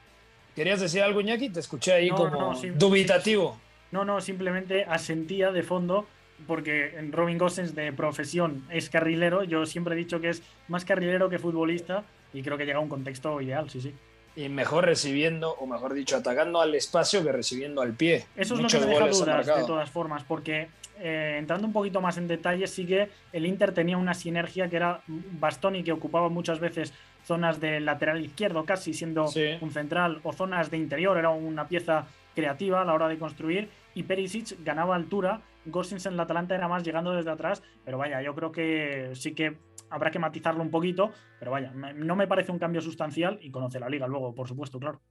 ¿Querías 0.55 0.79
decir 0.79 1.01
algo, 1.01 1.21
Iñaki? 1.21 1.49
Te 1.49 1.59
escuché 1.59 1.93
ahí 1.93 2.09
como 2.09 2.53
dubitativo. 2.75 3.59
No, 3.91 4.05
no, 4.05 4.21
simplemente 4.21 4.85
asentía 4.85 5.51
de 5.51 5.63
fondo 5.63 6.07
porque 6.47 6.93
Robin 7.11 7.37
Gosens 7.37 7.75
de 7.75 7.93
profesión 7.93 8.65
es 8.69 8.89
carrilero. 8.89 9.43
Yo 9.43 9.65
siempre 9.65 9.93
he 9.93 9.97
dicho 9.97 10.19
que 10.19 10.29
es 10.29 10.43
más 10.67 10.85
carrilero 10.85 11.29
que 11.29 11.39
futbolista 11.39 12.03
y 12.33 12.41
creo 12.41 12.57
que 12.57 12.65
llega 12.65 12.79
a 12.79 12.81
un 12.81 12.89
contexto 12.89 13.39
ideal, 13.41 13.69
sí, 13.69 13.81
sí. 13.81 13.93
Y 14.35 14.49
mejor 14.49 14.85
recibiendo, 14.85 15.51
o 15.51 15.67
mejor 15.67 15.93
dicho, 15.93 16.15
atacando 16.15 16.59
al 16.59 16.73
espacio 16.73 17.23
que 17.23 17.31
recibiendo 17.31 17.81
al 17.81 17.93
pie. 17.93 18.25
Eso 18.35 18.55
es 18.55 18.61
lo 18.61 18.67
que 18.67 18.79
me 18.79 18.85
deja 18.87 19.07
dudas, 19.07 19.45
de 19.45 19.63
todas 19.65 19.89
formas, 19.89 20.23
porque 20.23 20.69
eh, 20.99 21.35
entrando 21.37 21.67
un 21.67 21.73
poquito 21.73 22.01
más 22.01 22.17
en 22.17 22.27
detalle, 22.27 22.65
sí 22.67 22.85
que 22.85 23.09
el 23.31 23.45
Inter 23.45 23.73
tenía 23.73 23.97
una 23.97 24.13
sinergia 24.13 24.69
que 24.69 24.75
era 24.75 25.01
Bastoni, 25.07 25.83
que 25.83 25.91
ocupaba 25.91 26.29
muchas 26.29 26.59
veces 26.59 26.93
zonas 27.25 27.59
de 27.59 27.79
lateral 27.79 28.23
izquierdo, 28.23 28.65
casi 28.65 28.93
siendo 28.93 29.25
un 29.61 29.71
central, 29.71 30.19
o 30.23 30.33
zonas 30.33 30.69
de 30.71 30.77
interior, 30.77 31.17
era 31.17 31.29
una 31.29 31.67
pieza 31.67 32.07
creativa 32.35 32.81
a 32.81 32.85
la 32.85 32.93
hora 32.93 33.07
de 33.07 33.17
construir, 33.17 33.69
y 33.95 34.03
Perisic 34.03 34.63
ganaba 34.63 34.95
altura, 34.95 35.41
Gosens 35.65 36.05
en 36.05 36.17
la 36.17 36.23
Atalanta 36.23 36.55
era 36.55 36.67
más 36.67 36.83
llegando 36.83 37.13
desde 37.13 37.31
atrás, 37.31 37.63
pero 37.85 37.97
vaya, 37.97 38.21
yo 38.21 38.35
creo 38.35 38.51
que 38.51 39.11
sí 39.13 39.33
que 39.33 39.57
habrá 39.93 40.11
que 40.11 40.19
matizarlo 40.19 40.61
un 40.61 40.71
poquito, 40.71 41.11
pero 41.39 41.51
vaya, 41.51 41.71
no 41.71 42.15
me 42.15 42.27
parece 42.27 42.51
un 42.51 42.59
cambio 42.59 42.81
sustancial 42.81 43.37
y 43.41 43.51
conoce 43.51 43.79
la 43.79 43.87
liga 43.87 44.07
luego, 44.07 44.33
por 44.33 44.47
supuesto, 44.47 44.79
claro. 44.79 45.01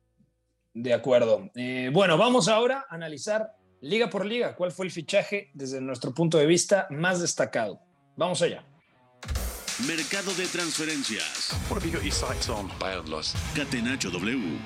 De 0.74 0.92
acuerdo. 0.92 1.50
Eh, 1.54 1.90
bueno, 1.92 2.18
vamos 2.18 2.48
ahora 2.48 2.86
a 2.88 2.94
analizar 2.94 3.52
liga 3.80 4.10
por 4.10 4.26
liga, 4.26 4.56
¿cuál 4.56 4.72
fue 4.72 4.86
el 4.86 4.92
fichaje 4.92 5.50
desde 5.54 5.80
nuestro 5.80 6.12
punto 6.12 6.38
de 6.38 6.46
vista 6.46 6.86
más 6.90 7.20
destacado? 7.20 7.80
Vamos 8.16 8.42
allá. 8.42 8.64
Mercado 9.86 10.32
de 10.34 10.46
transferencias. 10.46 11.50
What 11.68 11.78
have 11.78 11.86
you 11.86 11.92
got 11.92 12.02
your 12.02 12.12
sights 12.12 12.48
on? 12.48 12.68
Catenacho 13.54 14.10
W. 14.10 14.58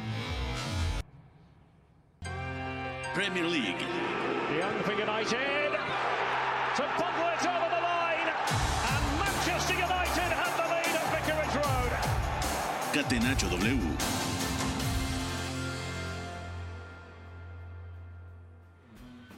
Premier 3.15 3.45
League. 3.45 3.81
Young 4.59 4.83
for 4.85 4.93
United. 4.93 5.73
To 6.77 7.76
W. 13.09 13.79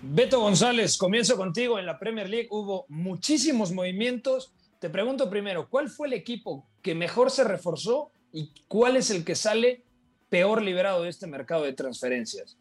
Beto 0.01 0.41
González, 0.41 0.97
comienzo 0.97 1.37
contigo. 1.37 1.79
En 1.79 1.85
la 1.85 1.99
Premier 1.99 2.31
League 2.31 2.49
hubo 2.51 2.87
muchísimos 2.89 3.73
movimientos. 3.73 4.53
Te 4.79 4.89
pregunto 4.89 5.29
primero, 5.29 5.69
¿cuál 5.69 5.91
fue 5.91 6.07
el 6.07 6.15
equipo 6.15 6.67
que 6.81 6.95
mejor 6.95 7.31
se 7.31 7.45
reforzó 7.45 8.11
y 8.33 8.51
cuál 8.69 8.97
es 8.97 9.11
el 9.11 9.23
que 9.23 9.35
sale 9.35 9.83
peor 10.31 10.63
liberado 10.63 11.03
de 11.03 11.11
este 11.11 11.27
mercado 11.27 11.65
de 11.65 11.75
transferencias? 11.75 12.57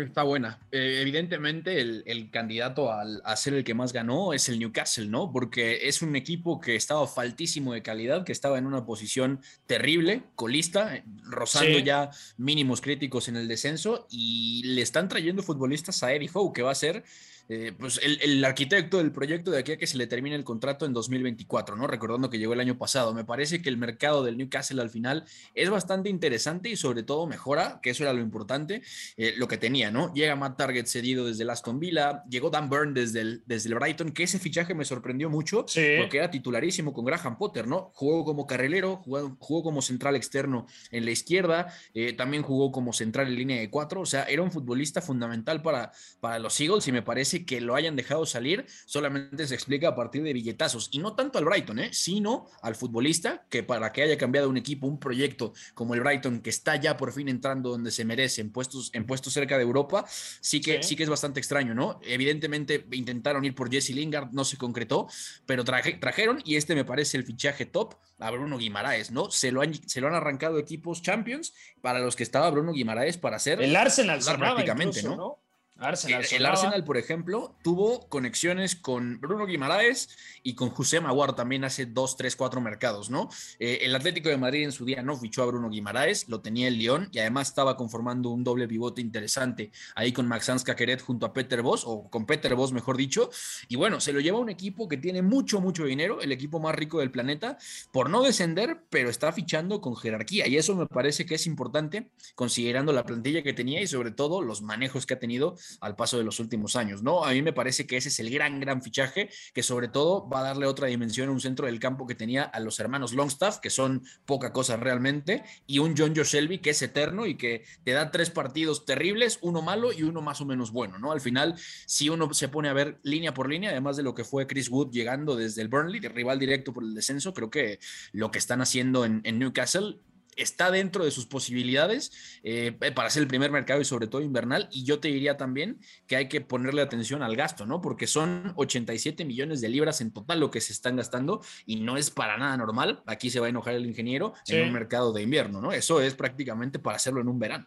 Está 0.00 0.22
buena. 0.22 0.58
Eh, 0.70 0.98
evidentemente, 1.00 1.80
el, 1.80 2.30
candidato 2.30 2.90
a 2.92 3.36
ser 3.36 3.54
el 3.54 3.64
que 3.64 3.74
más 3.74 3.92
ganó 3.92 4.32
es 4.32 4.48
el 4.48 4.58
Newcastle, 4.58 5.06
¿no? 5.06 5.32
Porque 5.32 5.88
es 5.88 6.02
un 6.02 6.16
equipo 6.16 6.60
que 6.60 6.76
estaba 6.76 7.06
faltísimo 7.06 7.72
de 7.72 7.82
calidad, 7.82 8.24
que 8.24 8.32
estaba 8.32 8.58
en 8.58 8.66
una 8.66 8.84
posición 8.84 9.40
terrible, 9.66 10.22
colista, 10.36 10.96
eh, 10.96 11.04
rozando 11.22 11.78
ya 11.78 12.10
mínimos 12.36 12.80
críticos 12.80 13.28
en 13.28 13.36
el 13.36 13.48
descenso, 13.48 14.06
y 14.10 14.62
le 14.64 14.82
están 14.82 15.08
trayendo 15.08 15.42
futbolistas 15.42 16.02
a 16.02 16.12
Eddie 16.12 16.30
Howe, 16.32 16.52
que 16.52 16.62
va 16.62 16.72
a 16.72 16.74
ser 16.74 17.04
eh, 17.52 17.72
pues 17.76 18.00
el, 18.00 18.44
arquitecto 18.44 18.98
del 18.98 19.10
proyecto 19.10 19.50
de 19.50 19.58
aquí 19.58 19.72
a 19.72 19.76
que 19.76 19.88
se 19.88 19.98
le 19.98 20.06
termine 20.06 20.36
el 20.36 20.44
contrato 20.44 20.86
en 20.86 20.92
2024, 20.92 21.74
¿no? 21.74 21.88
Recordando 21.88 22.30
que 22.30 22.38
llegó 22.38 22.52
el 22.52 22.60
año 22.60 22.78
pasado. 22.78 23.12
Me 23.12 23.24
parece 23.24 23.60
que 23.60 23.68
el 23.68 23.76
mercado 23.76 24.22
del 24.22 24.38
Newcastle 24.38 24.80
al 24.80 24.88
final 24.88 25.24
es 25.52 25.68
bastante 25.68 26.08
interesante 26.08 26.68
y 26.68 26.76
sobre 26.76 27.02
todo 27.02 27.26
mejora, 27.26 27.80
que 27.82 27.90
eso 27.90 28.04
era 28.04 28.12
lo 28.12 28.20
importante, 28.20 28.82
eh, 29.16 29.34
lo 29.36 29.48
que 29.48 29.56
tenía, 29.56 29.90
¿no? 29.90 30.14
Llega 30.14 30.36
Matt 30.36 30.58
Target 30.58 30.86
cedido 30.86 31.26
desde 31.26 31.42
el 31.42 31.50
Aston 31.50 31.80
Villa, 31.80 32.22
llegó 32.30 32.50
Dan 32.50 32.70
Byrne 32.70 32.92
desde 32.92 33.20
el, 33.22 33.42
desde 33.46 33.70
el 33.70 33.74
Brighton, 33.74 34.12
que 34.12 34.22
ese 34.22 34.38
fichaje 34.38 34.72
me 34.72 34.84
sorprendió 34.84 35.28
mucho 35.28 35.66
porque 35.66 36.18
era 36.18 36.30
titularísimo 36.30 36.92
con 36.92 37.04
Graham 37.04 37.36
Potter, 37.36 37.66
¿no? 37.66 37.90
Jugó 37.94 38.24
como 38.24 38.46
carrilero, 38.46 38.98
jugó, 38.98 39.36
jugó 39.40 39.64
como 39.64 39.82
central 39.82 40.14
externo 40.14 40.68
en 40.92 41.04
la 41.04 41.10
izquierda, 41.10 41.74
eh, 41.94 42.12
también 42.12 42.44
jugó 42.44 42.70
como 42.70 42.92
central 42.92 43.26
en 43.26 43.34
línea 43.34 43.58
de 43.58 43.70
cuatro, 43.70 44.02
o 44.02 44.06
sea, 44.06 44.22
era 44.22 44.40
un 44.40 44.52
futbolista 44.52 45.00
fundamental 45.00 45.62
para, 45.62 45.90
para 46.20 46.38
los 46.38 46.60
Eagles 46.60 46.86
y 46.86 46.92
me 46.92 47.02
parece 47.02 47.39
que 47.44 47.60
lo 47.60 47.74
hayan 47.74 47.96
dejado 47.96 48.26
salir 48.26 48.66
solamente 48.86 49.46
se 49.46 49.54
explica 49.54 49.88
a 49.88 49.94
partir 49.94 50.22
de 50.22 50.32
billetazos. 50.32 50.88
Y 50.92 50.98
no 50.98 51.14
tanto 51.14 51.38
al 51.38 51.44
Brighton, 51.44 51.78
¿eh? 51.78 51.90
sino 51.92 52.46
al 52.62 52.74
futbolista 52.74 53.46
que 53.48 53.62
para 53.62 53.92
que 53.92 54.02
haya 54.02 54.18
cambiado 54.18 54.48
un 54.48 54.56
equipo, 54.56 54.86
un 54.86 54.98
proyecto 54.98 55.52
como 55.74 55.94
el 55.94 56.00
Brighton, 56.00 56.40
que 56.40 56.50
está 56.50 56.76
ya 56.76 56.96
por 56.96 57.12
fin 57.12 57.28
entrando 57.28 57.70
donde 57.70 57.90
se 57.90 58.04
merece, 58.04 58.40
en 58.40 58.50
puestos, 58.50 58.90
en 58.94 59.06
puestos 59.06 59.32
cerca 59.32 59.56
de 59.56 59.62
Europa, 59.62 60.04
sí 60.40 60.60
que, 60.60 60.82
sí. 60.82 60.96
que 60.96 61.02
es 61.02 61.08
bastante 61.08 61.40
extraño, 61.40 61.74
¿no? 61.74 62.00
Evidentemente 62.02 62.86
intentaron 62.92 63.44
ir 63.44 63.54
por 63.54 63.70
Jesse 63.70 63.90
Lingard, 63.90 64.32
no 64.32 64.44
se 64.44 64.56
concretó, 64.56 65.08
pero 65.46 65.64
trajeron 65.64 66.42
y 66.44 66.56
este 66.56 66.74
me 66.74 66.84
parece 66.84 67.16
el 67.16 67.24
fichaje 67.24 67.66
top 67.66 67.94
a 68.18 68.30
Bruno 68.30 68.58
Guimaraes, 68.58 69.10
¿no? 69.10 69.30
Se 69.30 69.50
lo 69.50 69.62
han, 69.62 69.74
se 69.74 70.00
lo 70.00 70.08
han 70.08 70.14
arrancado 70.14 70.58
equipos 70.58 71.02
Champions 71.02 71.54
para 71.80 72.00
los 72.00 72.16
que 72.16 72.22
estaba 72.22 72.50
Bruno 72.50 72.72
Guimaraes 72.72 73.16
para 73.16 73.36
hacer 73.36 73.60
el 73.62 73.74
Arsenal 73.74 74.20
prácticamente, 74.20 75.02
¿no? 75.02 75.38
El, 75.80 76.46
Arsenal, 76.46 76.84
por 76.84 76.98
ejemplo, 76.98 77.56
tuvo 77.62 78.06
conexiones 78.08 78.76
con 78.76 79.18
Bruno 79.20 79.46
Guimaraes 79.46 80.10
y 80.42 80.54
con 80.54 80.68
José 80.68 81.00
Maguar 81.00 81.34
también 81.34 81.64
hace 81.64 81.86
dos, 81.86 82.16
tres, 82.16 82.36
cuatro 82.36 82.60
mercados, 82.60 83.08
¿no? 83.08 83.30
Eh, 83.58 83.78
el 83.82 83.94
Atlético 83.94 84.28
de 84.28 84.36
Madrid 84.36 84.64
en 84.64 84.72
su 84.72 84.84
día 84.84 85.02
no 85.02 85.16
fichó 85.16 85.42
a 85.42 85.46
Bruno 85.46 85.70
Guimaraes, 85.70 86.28
lo 86.28 86.40
tenía 86.40 86.68
el 86.68 86.78
León 86.78 87.08
y 87.12 87.18
además 87.18 87.48
estaba 87.48 87.78
conformando 87.78 88.28
un 88.28 88.44
doble 88.44 88.68
pivote 88.68 89.00
interesante 89.00 89.72
ahí 89.94 90.12
con 90.12 90.28
Maxence 90.28 90.64
Caqueret 90.64 91.00
junto 91.00 91.24
a 91.24 91.32
Peter 91.32 91.62
Voss, 91.62 91.84
o 91.86 92.10
con 92.10 92.26
Peter 92.26 92.54
Voss, 92.54 92.72
mejor 92.72 92.96
dicho. 92.96 93.30
Y 93.68 93.76
bueno, 93.76 94.00
se 94.00 94.12
lo 94.12 94.20
lleva 94.20 94.38
un 94.38 94.50
equipo 94.50 94.86
que 94.86 94.98
tiene 94.98 95.22
mucho, 95.22 95.60
mucho 95.60 95.84
dinero, 95.84 96.20
el 96.20 96.32
equipo 96.32 96.60
más 96.60 96.74
rico 96.74 97.00
del 97.00 97.10
planeta, 97.10 97.56
por 97.90 98.10
no 98.10 98.22
descender, 98.22 98.82
pero 98.90 99.08
está 99.08 99.32
fichando 99.32 99.80
con 99.80 99.96
jerarquía. 99.96 100.46
Y 100.46 100.56
eso 100.56 100.74
me 100.74 100.86
parece 100.86 101.24
que 101.24 101.36
es 101.36 101.46
importante, 101.46 102.10
considerando 102.34 102.92
la 102.92 103.04
plantilla 103.04 103.42
que 103.42 103.52
tenía 103.52 103.80
y 103.80 103.86
sobre 103.86 104.10
todo 104.10 104.42
los 104.42 104.62
manejos 104.62 105.06
que 105.06 105.14
ha 105.14 105.18
tenido 105.18 105.56
al 105.80 105.96
paso 105.96 106.18
de 106.18 106.24
los 106.24 106.40
últimos 106.40 106.76
años, 106.76 107.02
¿no? 107.02 107.24
A 107.24 107.32
mí 107.32 107.42
me 107.42 107.52
parece 107.52 107.86
que 107.86 107.96
ese 107.96 108.08
es 108.08 108.18
el 108.20 108.30
gran, 108.30 108.60
gran 108.60 108.82
fichaje 108.82 109.30
que 109.54 109.62
sobre 109.62 109.88
todo 109.88 110.28
va 110.28 110.40
a 110.40 110.42
darle 110.42 110.66
otra 110.66 110.88
dimensión 110.88 111.28
a 111.28 111.32
un 111.32 111.40
centro 111.40 111.66
del 111.66 111.78
campo 111.78 112.06
que 112.06 112.14
tenía 112.14 112.44
a 112.44 112.60
los 112.60 112.78
hermanos 112.80 113.12
Longstaff, 113.12 113.58
que 113.58 113.70
son 113.70 114.02
poca 114.24 114.52
cosa 114.52 114.76
realmente, 114.76 115.44
y 115.66 115.78
un 115.78 115.94
John 115.96 116.14
Joe 116.14 116.24
Shelby 116.24 116.58
que 116.58 116.70
es 116.70 116.82
eterno 116.82 117.26
y 117.26 117.36
que 117.36 117.64
te 117.84 117.92
da 117.92 118.10
tres 118.10 118.30
partidos 118.30 118.84
terribles, 118.84 119.38
uno 119.42 119.62
malo 119.62 119.92
y 119.92 120.02
uno 120.02 120.22
más 120.22 120.40
o 120.40 120.46
menos 120.46 120.72
bueno, 120.72 120.98
¿no? 120.98 121.12
Al 121.12 121.20
final, 121.20 121.56
si 121.86 122.08
uno 122.08 122.32
se 122.34 122.48
pone 122.48 122.68
a 122.68 122.72
ver 122.72 122.98
línea 123.02 123.34
por 123.34 123.48
línea, 123.48 123.70
además 123.70 123.96
de 123.96 124.02
lo 124.02 124.14
que 124.14 124.24
fue 124.24 124.46
Chris 124.46 124.70
Wood 124.70 124.90
llegando 124.90 125.36
desde 125.36 125.62
el 125.62 125.68
Burnley, 125.68 126.00
rival 126.00 126.38
directo 126.38 126.72
por 126.72 126.84
el 126.84 126.94
descenso, 126.94 127.34
creo 127.34 127.50
que 127.50 127.78
lo 128.12 128.30
que 128.30 128.38
están 128.38 128.60
haciendo 128.60 129.04
en, 129.04 129.20
en 129.24 129.38
Newcastle 129.38 129.98
está 130.42 130.70
dentro 130.70 131.04
de 131.04 131.10
sus 131.10 131.26
posibilidades 131.26 132.40
eh, 132.42 132.72
para 132.94 133.10
ser 133.10 133.22
el 133.22 133.28
primer 133.28 133.50
mercado 133.50 133.80
y 133.80 133.84
sobre 133.84 134.06
todo 134.06 134.22
invernal. 134.22 134.68
Y 134.72 134.84
yo 134.84 135.00
te 135.00 135.08
diría 135.08 135.36
también 135.36 135.78
que 136.06 136.16
hay 136.16 136.28
que 136.28 136.40
ponerle 136.40 136.82
atención 136.82 137.22
al 137.22 137.36
gasto, 137.36 137.66
¿no? 137.66 137.80
Porque 137.80 138.06
son 138.06 138.52
87 138.56 139.24
millones 139.24 139.60
de 139.60 139.68
libras 139.68 140.00
en 140.00 140.12
total 140.12 140.40
lo 140.40 140.50
que 140.50 140.60
se 140.60 140.72
están 140.72 140.96
gastando 140.96 141.42
y 141.66 141.76
no 141.76 141.96
es 141.96 142.10
para 142.10 142.36
nada 142.36 142.56
normal. 142.56 143.02
Aquí 143.06 143.30
se 143.30 143.40
va 143.40 143.46
a 143.46 143.50
enojar 143.50 143.74
el 143.74 143.86
ingeniero 143.86 144.34
en 144.46 144.66
un 144.66 144.72
mercado 144.72 145.12
de 145.12 145.22
invierno, 145.22 145.60
¿no? 145.60 145.72
Eso 145.72 146.00
es 146.00 146.14
prácticamente 146.14 146.78
para 146.78 146.96
hacerlo 146.96 147.20
en 147.20 147.28
un 147.28 147.38
verano. 147.38 147.66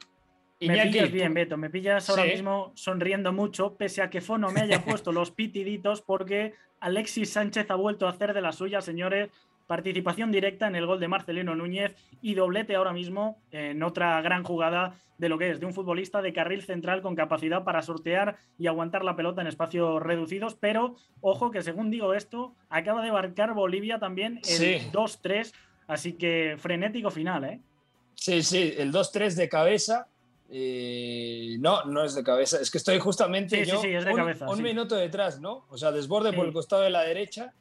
me 0.59 0.87
pillas 0.87 1.11
bien, 1.11 1.33
Beto, 1.33 1.57
me 1.57 1.69
pillas 1.69 2.09
ahora 2.09 2.25
mismo 2.25 2.71
sonriendo 2.75 3.33
mucho, 3.33 3.75
pese 3.75 4.01
a 4.01 4.09
que 4.09 4.21
Fono 4.21 4.51
me 4.51 4.61
haya 4.61 4.83
puesto 4.85 5.11
los 5.11 5.31
pitiditos, 5.31 6.01
porque 6.01 6.53
Alexis 6.79 7.31
Sánchez 7.31 7.69
ha 7.69 7.75
vuelto 7.75 8.07
a 8.07 8.11
hacer 8.11 8.33
de 8.33 8.41
la 8.41 8.51
suya, 8.51 8.81
señores. 8.81 9.29
Participación 9.67 10.31
directa 10.31 10.67
en 10.67 10.75
el 10.75 10.85
gol 10.85 10.99
de 10.99 11.07
Marcelino 11.07 11.55
Núñez 11.55 11.95
y 12.21 12.35
doblete 12.35 12.75
ahora 12.75 12.93
mismo 12.93 13.41
en 13.51 13.81
otra 13.83 14.21
gran 14.21 14.43
jugada 14.43 14.95
de 15.17 15.29
lo 15.29 15.37
que 15.37 15.51
es 15.51 15.59
de 15.59 15.65
un 15.65 15.73
futbolista 15.73 16.21
de 16.21 16.33
carril 16.33 16.63
central 16.63 17.01
con 17.01 17.15
capacidad 17.15 17.63
para 17.63 17.81
sortear 17.81 18.37
y 18.57 18.67
aguantar 18.67 19.03
la 19.03 19.15
pelota 19.15 19.41
en 19.41 19.47
espacios 19.47 20.01
reducidos. 20.01 20.55
Pero 20.55 20.95
ojo 21.21 21.51
que 21.51 21.61
según 21.61 21.91
digo 21.91 22.13
esto, 22.13 22.55
acaba 22.69 23.03
de 23.03 23.11
marcar 23.11 23.53
Bolivia 23.53 23.99
también 23.99 24.41
el 24.47 24.91
2-3, 24.91 25.53
así 25.87 26.13
que 26.13 26.55
frenético 26.59 27.09
final, 27.09 27.43
¿eh? 27.45 27.61
Sí, 28.15 28.43
sí, 28.43 28.73
el 28.77 28.91
2-3 28.91 29.35
de 29.35 29.49
cabeza. 29.49 30.07
Eh, 30.55 31.55
no, 31.59 31.83
no 31.85 32.03
es 32.03 32.13
de 32.13 32.23
cabeza, 32.23 32.59
es 32.61 32.69
que 32.69 32.77
estoy 32.77 32.99
justamente 32.99 33.65
yo 33.65 33.81
un, 33.81 34.61
minuto 34.61 34.95
detrás, 34.95 35.39
¿no? 35.39 35.65
O 35.69 35.77
sea, 35.77 35.91
desborde 35.91 36.31
por 36.31 36.45
el 36.45 36.53
costado 36.53 36.83
de 36.83 36.91
la 36.91 37.01
derecha, 37.01 37.53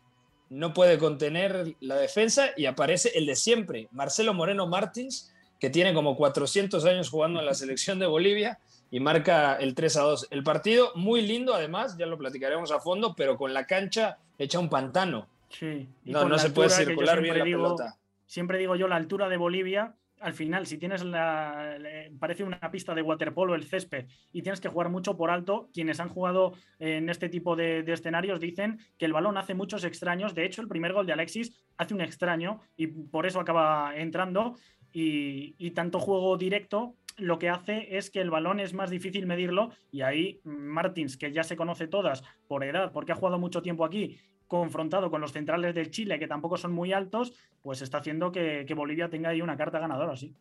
no 0.53 0.75
puede 0.75 0.99
contener 0.99 1.77
la 1.81 1.97
defensa 1.97 2.51
y 2.59 2.67
aparece 2.67 3.13
el 3.15 3.25
de 3.25 3.37
siempre, 3.37 3.89
Marcelo 3.91 4.35
Moreno 4.35 4.67
Martins, 4.67 5.33
que 5.59 5.71
tiene 5.71 5.95
como 5.95 6.15
400 6.15 6.85
años 6.85 7.09
jugando 7.09 7.41
en 7.41 7.47
la 7.47 7.55
selección 7.55 7.99
de 7.99 8.07
Bolivia 8.07 8.59
y 8.91 9.01
marca 9.01 9.55
el 9.55 9.75
3 9.75 9.97
a 9.97 10.03
2. 10.03 10.29
El 10.31 10.43
partido 10.43 10.93
muy 10.95 11.23
lindo, 11.23 11.55
además, 11.55 11.97
ya 11.97 12.05
lo 12.05 12.19
platicaremos 12.19 12.71
a 12.71 12.81
fondo, 12.81 13.15
pero 13.17 13.39
con 13.39 13.55
la 13.55 13.67
cancha 13.67 14.19
hecha 14.39 14.59
un 14.59 14.69
pantano. 14.69 15.27
Sí, 15.49 15.89
no, 16.05 16.29
no 16.29 16.39
se 16.39 16.51
puede 16.51 16.69
circular 16.69 17.23
bien 17.23 17.39
la 17.39 17.45
pelota. 17.45 17.97
Siempre 18.27 18.59
digo 18.59 18.77
yo 18.77 18.89
la 18.89 18.97
altura 18.97 19.31
de 19.31 19.39
Bolivia 19.39 19.95
al 20.23 20.35
final, 20.35 20.67
si 20.67 20.79
tienes 20.79 21.05
la. 21.05 21.77
parece 22.19 22.45
una 22.45 22.71
pista 22.71 22.95
de 22.95 23.03
waterpolo 23.03 23.55
el 23.55 23.65
césped 23.65 24.07
y 24.33 24.43
tienes 24.43 24.61
que 24.61 24.69
jugar 24.69 24.89
mucho 24.89 25.17
por 25.17 25.31
alto, 25.31 25.69
quienes 25.73 26.01
han 26.01 26.09
jugado 26.09 26.53
en 26.79 27.09
este 27.09 27.29
tipo 27.29 27.57
de, 27.57 27.81
escenarios 27.93 28.41
dicen 28.41 28.79
que 28.99 29.05
el 29.05 29.13
balón 29.13 29.37
hace 29.37 29.55
muchos 29.55 29.85
extraños. 29.85 30.35
De 30.35 30.45
hecho, 30.45 30.63
el 30.63 30.69
primer 30.69 30.93
gol 30.93 31.07
de 31.07 31.13
Alexis 31.13 31.53
hace 31.77 31.95
un 31.95 32.01
extraño 32.01 32.61
y 32.77 32.87
por 32.87 33.27
eso 33.27 33.41
acaba 33.41 33.97
entrando. 33.97 34.57
Y, 34.95 35.71
tanto 35.71 35.99
juego 35.99 36.37
directo 36.37 36.97
lo 37.17 37.39
que 37.39 37.49
hace 37.49 37.97
es 37.97 38.11
que 38.11 38.21
el 38.21 38.31
balón 38.31 38.61
es 38.61 38.75
más 38.75 38.91
difícil 38.91 39.27
medirlo 39.27 39.71
y 39.91 40.03
ahí 40.03 40.41
Martins, 40.45 41.17
que 41.17 41.33
ya 41.33 41.45
se 41.45 41.57
conoce 41.57 41.87
todas 41.87 42.23
por 42.47 42.65
edad, 42.65 42.93
porque 42.93 43.13
ha 43.13 43.17
jugado 43.17 43.39
mucho 43.39 43.63
tiempo 43.63 43.85
aquí 43.85 44.19
confrontado 44.61 45.11
con 45.11 45.21
los 45.21 45.33
centrales 45.33 45.75
del 45.75 45.91
Chile, 45.91 46.19
que 46.19 46.29
tampoco 46.29 46.57
son 46.57 46.73
muy 46.73 46.93
altos, 46.93 47.33
pues 47.63 47.81
está 47.81 47.99
haciendo 47.99 48.31
que, 48.31 48.67
Bolivia 48.75 49.09
tenga 49.09 49.31
ahí 49.31 49.41
una 49.41 49.57
carta 49.57 49.79
ganadora, 49.79 50.17
sí. 50.17 50.35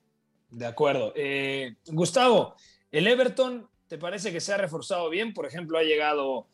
De 0.50 0.66
acuerdo. 0.66 1.14
Eh, 1.16 1.76
Gustavo, 1.88 2.56
el 2.92 3.08
Everton, 3.08 3.68
¿te 3.88 3.98
parece 3.98 4.32
que 4.34 4.42
se 4.42 4.54
ha 4.54 4.58
reforzado 4.58 5.10
bien? 5.10 5.34
Por 5.34 5.46
ejemplo, 5.46 5.78
ha 5.78 5.84
llegado 5.84 6.48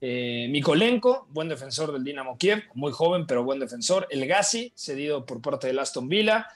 eh, 0.00 0.46
Mikolenko, 0.50 1.26
buen 1.30 1.48
defensor 1.48 1.92
del 1.92 2.04
Dinamo 2.04 2.38
Kiev, 2.38 2.62
muy 2.74 2.92
joven, 2.92 3.26
pero 3.26 3.42
buen 3.42 3.58
defensor. 3.58 4.06
El 4.08 4.26
Gassi, 4.26 4.72
cedido 4.76 5.26
por 5.26 5.42
parte 5.42 5.66
del 5.66 5.78
Aston 5.78 6.08
Villa. 6.08 6.46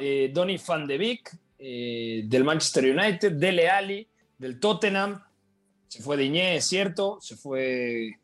Eh, 0.00 0.30
Donny 0.32 0.58
van 0.66 0.86
de 0.86 0.98
Beek, 0.98 1.38
eh, 1.58 2.22
del 2.24 2.44
Manchester 2.44 2.84
United. 2.96 3.32
Dele 3.32 3.68
Ali, 3.68 4.08
del 4.38 4.58
Tottenham. 4.58 5.22
Se 5.88 6.02
fue 6.02 6.16
Diñé, 6.16 6.56
es 6.56 6.66
cierto. 6.66 7.18
Se 7.20 7.36
fue 7.36 8.19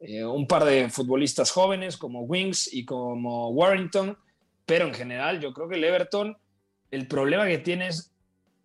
eh, 0.00 0.24
un 0.24 0.46
par 0.46 0.64
de 0.64 0.88
futbolistas 0.90 1.50
jóvenes 1.50 1.96
como 1.96 2.22
Wings 2.22 2.72
y 2.72 2.84
como 2.84 3.50
Warrington, 3.50 4.16
pero 4.64 4.86
en 4.86 4.94
general 4.94 5.40
yo 5.40 5.52
creo 5.52 5.68
que 5.68 5.76
el 5.76 5.84
Everton, 5.84 6.36
el 6.90 7.08
problema 7.08 7.46
que 7.46 7.58
tiene 7.58 7.88
es 7.88 8.12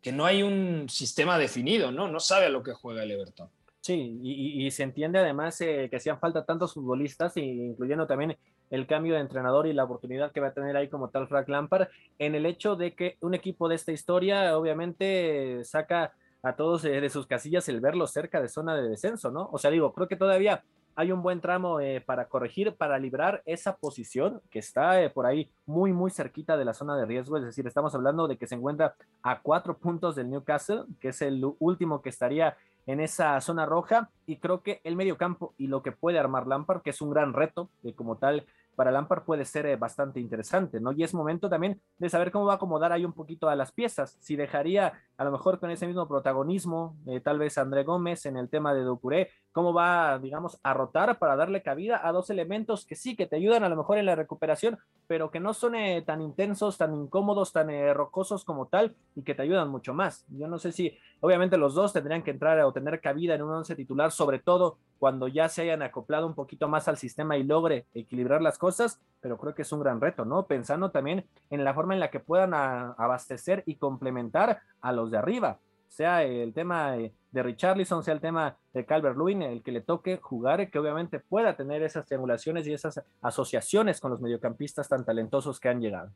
que 0.02 0.12
no 0.12 0.25
hay 0.25 0.44
un 0.44 0.90
sistema 0.90 1.38
definido, 1.38 1.92
¿no? 1.92 2.08
No 2.08 2.20
sabe 2.20 2.48
a 2.48 2.50
lo 2.50 2.62
que 2.62 2.74
juega 2.74 3.04
el 3.04 3.12
Everton. 3.12 3.50
Sí, 3.80 4.20
y, 4.22 4.72
se 4.72 4.84
entiende 4.84 5.20
además 5.20 5.60
eh, 5.60 5.88
que 5.90 5.98
hacían 5.98 6.18
falta 6.18 6.46
tantos 6.46 6.74
futbolistas, 6.74 7.36
incluyendo 7.36 8.08
también 8.08 8.38
el 8.70 8.88
cambio 8.88 9.16
de 9.16 9.20
entrenador 9.20 9.68
y 9.68 9.74
la 9.74 9.84
oportunidad 9.84 10.31
que 10.31 10.40
va 10.40 10.48
a 10.48 10.53
tener 10.53 10.77
ahí 10.77 10.88
como 10.88 11.10
tal 11.10 11.27
Frank 11.27 11.50
Lampard, 11.50 11.90
en 12.18 12.34
el 12.34 12.46
hecho 12.46 12.77
de 12.77 12.96
que 12.96 13.18
un 13.20 13.34
equipo 13.34 13.68
de 13.68 13.75
esta 13.75 13.92
historia 13.92 14.57
obviamente 14.57 15.64
saca 15.66 16.14
a 16.42 16.55
todos 16.55 16.86
eh, 16.86 17.01
de 17.01 17.10
sus 17.10 17.27
casillas 17.27 17.68
el 17.68 17.81
verlo 17.81 18.07
cerca 18.07 18.42
de 18.42 18.48
zona 18.48 18.75
de 18.75 18.88
descenso, 18.88 19.31
¿no? 19.31 19.50
O 19.51 19.57
sea, 19.57 19.70
digo, 19.70 19.94
creo 19.94 20.07
que 20.07 20.16
todavía 20.16 20.64
hay 20.96 21.12
un 21.12 21.22
buen 21.22 21.42
tramo 21.42 21.79
eh, 21.79 22.01
para 22.01 22.27
corregir, 22.27 22.75
para 22.75 23.00
librar 23.00 23.42
esa 23.46 23.75
posición 23.77 24.42
que 24.50 24.60
está 24.60 25.01
eh, 25.01 25.10
por 25.10 25.25
ahí 25.25 25.50
muy, 25.66 25.94
muy 25.94 26.12
cerquita 26.12 26.58
de 26.58 26.66
la 26.66 26.74
zona 26.74 26.96
de 26.96 27.06
riesgo. 27.06 27.38
Es 27.38 27.44
decir, 27.44 27.66
estamos 27.68 27.96
hablando 27.96 28.27
de 28.27 28.38
que 28.38 28.48
se 28.48 28.56
encuentra 28.56 28.96
a 29.22 29.42
cuatro 29.42 29.77
puntos 29.77 30.16
del 30.16 30.29
Newcastle, 30.29 30.84
que 31.00 31.10
es 31.10 31.22
el 31.22 31.44
último 31.60 32.01
que 32.01 32.10
estaría 32.10 32.58
en 32.86 33.00
esa 33.00 33.40
zona 33.42 33.66
roja. 33.66 34.10
Y 34.25 34.38
creo 34.38 34.62
que 34.62 34.82
el 34.84 34.96
medio 34.96 35.18
campo 35.18 35.53
y 35.58 35.68
lo 35.68 35.82
que 35.82 35.92
puede 35.92 36.20
armar 36.20 36.48
Lampard, 36.48 36.82
que 36.82 36.92
es 36.92 37.01
un 37.01 37.10
gran 37.10 37.34
reto, 37.34 37.70
que 37.82 37.94
como 37.94 38.18
tal 38.18 38.46
para 38.75 38.92
Lampard 38.92 39.24
puede 39.24 39.46
ser 39.46 39.66
eh, 39.68 39.75
bastante 39.75 40.20
interesante, 40.20 40.79
¿no? 40.79 40.92
Y 40.92 41.03
es 41.03 41.14
momento 41.14 41.48
también 41.50 41.79
de 42.00 42.10
saber 42.10 42.32
cómo 42.32 42.46
va 42.46 42.53
a 42.53 42.56
acomodar 42.56 42.92
ahí 42.92 43.06
un 43.06 43.14
poquito 43.14 43.48
a 43.48 43.56
las 43.56 43.72
piezas, 43.72 44.18
si 44.20 44.36
dejaría 44.36 44.94
a 45.16 45.24
lo 45.24 45.32
mejor 45.32 45.60
con 45.60 45.70
ese 45.70 45.86
mismo 45.86 46.08
protagonismo, 46.08 46.98
tal 47.24 47.38
vez 47.38 47.60
André 47.60 47.84
Gómez 47.84 48.25
en 48.25 48.36
el 48.36 48.50
tema 48.50 48.74
de 48.74 48.82
Ducuré, 48.82 49.29
cómo 49.53 49.74
va, 49.74 50.20
digamos, 50.20 50.59
a 50.63 50.74
rotar 50.74 51.18
para 51.20 51.37
darle 51.37 51.61
cabida 51.61 52.05
a 52.05 52.11
dos 52.11 52.29
elementos 52.29 52.85
que 52.85 52.96
sí, 52.96 53.16
que 53.16 53.27
te 53.27 53.37
ayudan 53.37 53.63
a 53.63 53.70
lo 53.70 53.77
mejor 53.77 53.98
en 53.98 54.05
la 54.05 54.16
recuperación, 54.16 54.77
pero 55.07 55.31
que 55.31 55.39
no 55.39 55.53
son 55.53 55.75
eh, 55.75 56.01
tan 56.05 56.22
intensos, 56.22 56.77
tan 56.77 56.94
incómodos, 56.94 57.53
tan 57.53 57.70
rocosos 57.94 58.44
como 58.44 58.68
tal, 58.68 58.96
y 59.16 59.22
que 59.22 59.35
te 59.35 59.44
ayudan 59.44 59.70
mucho 59.70 59.94
más. 59.94 60.25
Yo 60.29 60.48
no 60.48 60.59
sé 60.59 60.72
si, 60.72 60.98
obviamente 61.22 61.57
los 61.57 61.75
dos 61.75 61.94
tendrían 61.94 62.24
que 62.24 62.31
entrar 62.31 62.59
o 62.59 62.74
tener 62.74 63.00
cabida 63.00 63.35
en 63.35 63.44
un 63.44 63.51
once 63.51 63.75
titular, 63.75 64.11
sobre 64.11 64.39
todo 64.39 64.77
cuando 65.00 65.27
ya 65.27 65.50
se 65.50 65.61
hayan 65.61 65.81
acoplado 65.81 66.25
un 66.25 66.33
poquito 66.33 66.68
más 66.68 66.87
al 66.87 66.98
sistema 66.98 67.37
y 67.37 67.44
logre 67.44 67.85
equilibrar 67.94 68.42
las 68.42 68.57
cosas, 68.57 69.00
pero 69.22 69.37
creo 69.37 69.53
que 69.53 69.63
es 69.63 69.72
un 69.72 69.81
gran 69.81 70.01
reto, 70.01 70.25
¿no? 70.25 70.46
Pensando 70.48 70.92
también 70.92 71.25
en 71.50 71.63
la 71.63 71.74
forma 71.74 71.94
en 71.94 72.00
la 72.00 72.09
que 72.09 72.20
puedan 72.20 72.53
abastecer 72.53 73.63
y 73.66 73.75
complementar 73.75 74.61
a 74.81 74.92
los 74.92 75.11
de 75.11 75.18
arriba, 75.18 75.59
sea 75.94 76.24
el 76.24 76.53
tema 76.53 76.96
de 76.96 77.44
Richarlison, 77.44 78.03
sea 78.03 78.16
el 78.16 78.20
tema 78.20 78.58
de 78.74 78.84
Calvert 78.84 79.16
Lewin, 79.16 79.44
el 79.44 79.62
que 79.62 79.72
le 79.72 79.82
toque 79.82 80.18
jugar, 80.18 80.72
que 80.72 80.79
obviamente 80.79 81.20
pueda 81.20 81.56
tener 81.56 81.84
esas 81.84 82.08
triangulaciones 82.08 82.66
y 82.66 82.74
esas 82.74 83.00
asociaciones 83.22 84.00
con 84.00 84.10
los 84.10 84.20
mediocampistas 84.20 84.90
tan 84.90 85.06
talentosos 85.06 85.60
que 85.60 85.70
han 85.70 85.82
llegado. 85.82 86.12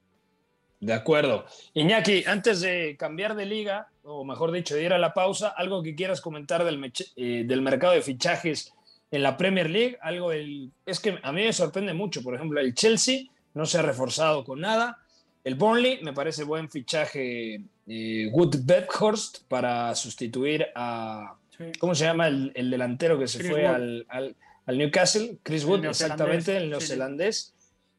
De 0.79 0.93
acuerdo. 0.93 1.45
Iñaki, 1.75 2.23
antes 2.25 2.61
de 2.61 2.95
cambiar 2.97 3.35
de 3.35 3.45
liga, 3.45 3.87
o 4.03 4.23
mejor 4.23 4.51
dicho, 4.51 4.73
de 4.73 4.83
ir 4.83 4.93
a 4.93 4.97
la 4.97 5.13
pausa, 5.13 5.49
algo 5.49 5.83
que 5.83 5.93
quieras 5.93 6.21
comentar 6.21 6.63
del, 6.63 6.91
eh, 7.15 7.43
del 7.45 7.61
mercado 7.61 7.93
de 7.93 8.01
fichajes 8.01 8.73
en 9.11 9.21
la 9.21 9.37
Premier 9.37 9.69
League, 9.69 9.99
algo 10.01 10.31
el, 10.31 10.71
es 10.87 10.99
que 10.99 11.19
a 11.21 11.31
mí 11.31 11.43
me 11.43 11.53
sorprende 11.53 11.93
mucho, 11.93 12.23
por 12.23 12.33
ejemplo, 12.33 12.59
el 12.59 12.73
Chelsea 12.73 13.27
no 13.53 13.67
se 13.67 13.77
ha 13.77 13.83
reforzado 13.83 14.43
con 14.43 14.59
nada, 14.59 14.99
el 15.43 15.53
Burnley 15.55 16.01
me 16.03 16.13
parece 16.13 16.43
buen 16.43 16.69
fichaje 16.69 17.61
eh, 17.87 18.29
Wood 18.31 18.57
Bedhurst 18.63 19.47
para 19.47 19.95
sustituir 19.95 20.67
a, 20.75 21.35
¿cómo 21.79 21.95
se 21.95 22.05
llama 22.05 22.27
el, 22.27 22.69
delantero 22.69 23.17
que 23.17 23.27
se 23.27 23.43
fue 23.43 23.65
al, 23.65 24.05
Newcastle? 24.67 25.39
Chris 25.43 25.63
Wood, 25.63 25.85
exactamente, 25.85 26.57
el 26.57 26.69
neozelandés. 26.69 27.53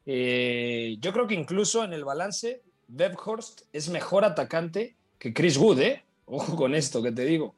Eh, 0.05 0.97
yo 0.99 1.11
creo 1.11 1.27
que 1.27 1.35
incluso 1.35 1.83
en 1.83 1.93
el 1.93 2.05
balance, 2.05 2.61
Bedhurst 2.87 3.61
es 3.73 3.89
mejor 3.89 4.25
atacante 4.25 4.95
que 5.17 5.33
Chris 5.33 5.57
Wood, 5.57 5.79
¿eh? 5.79 6.03
Ojo 6.25 6.55
con 6.55 6.75
esto 6.75 7.01
que 7.01 7.11
te 7.11 7.25
digo. 7.25 7.55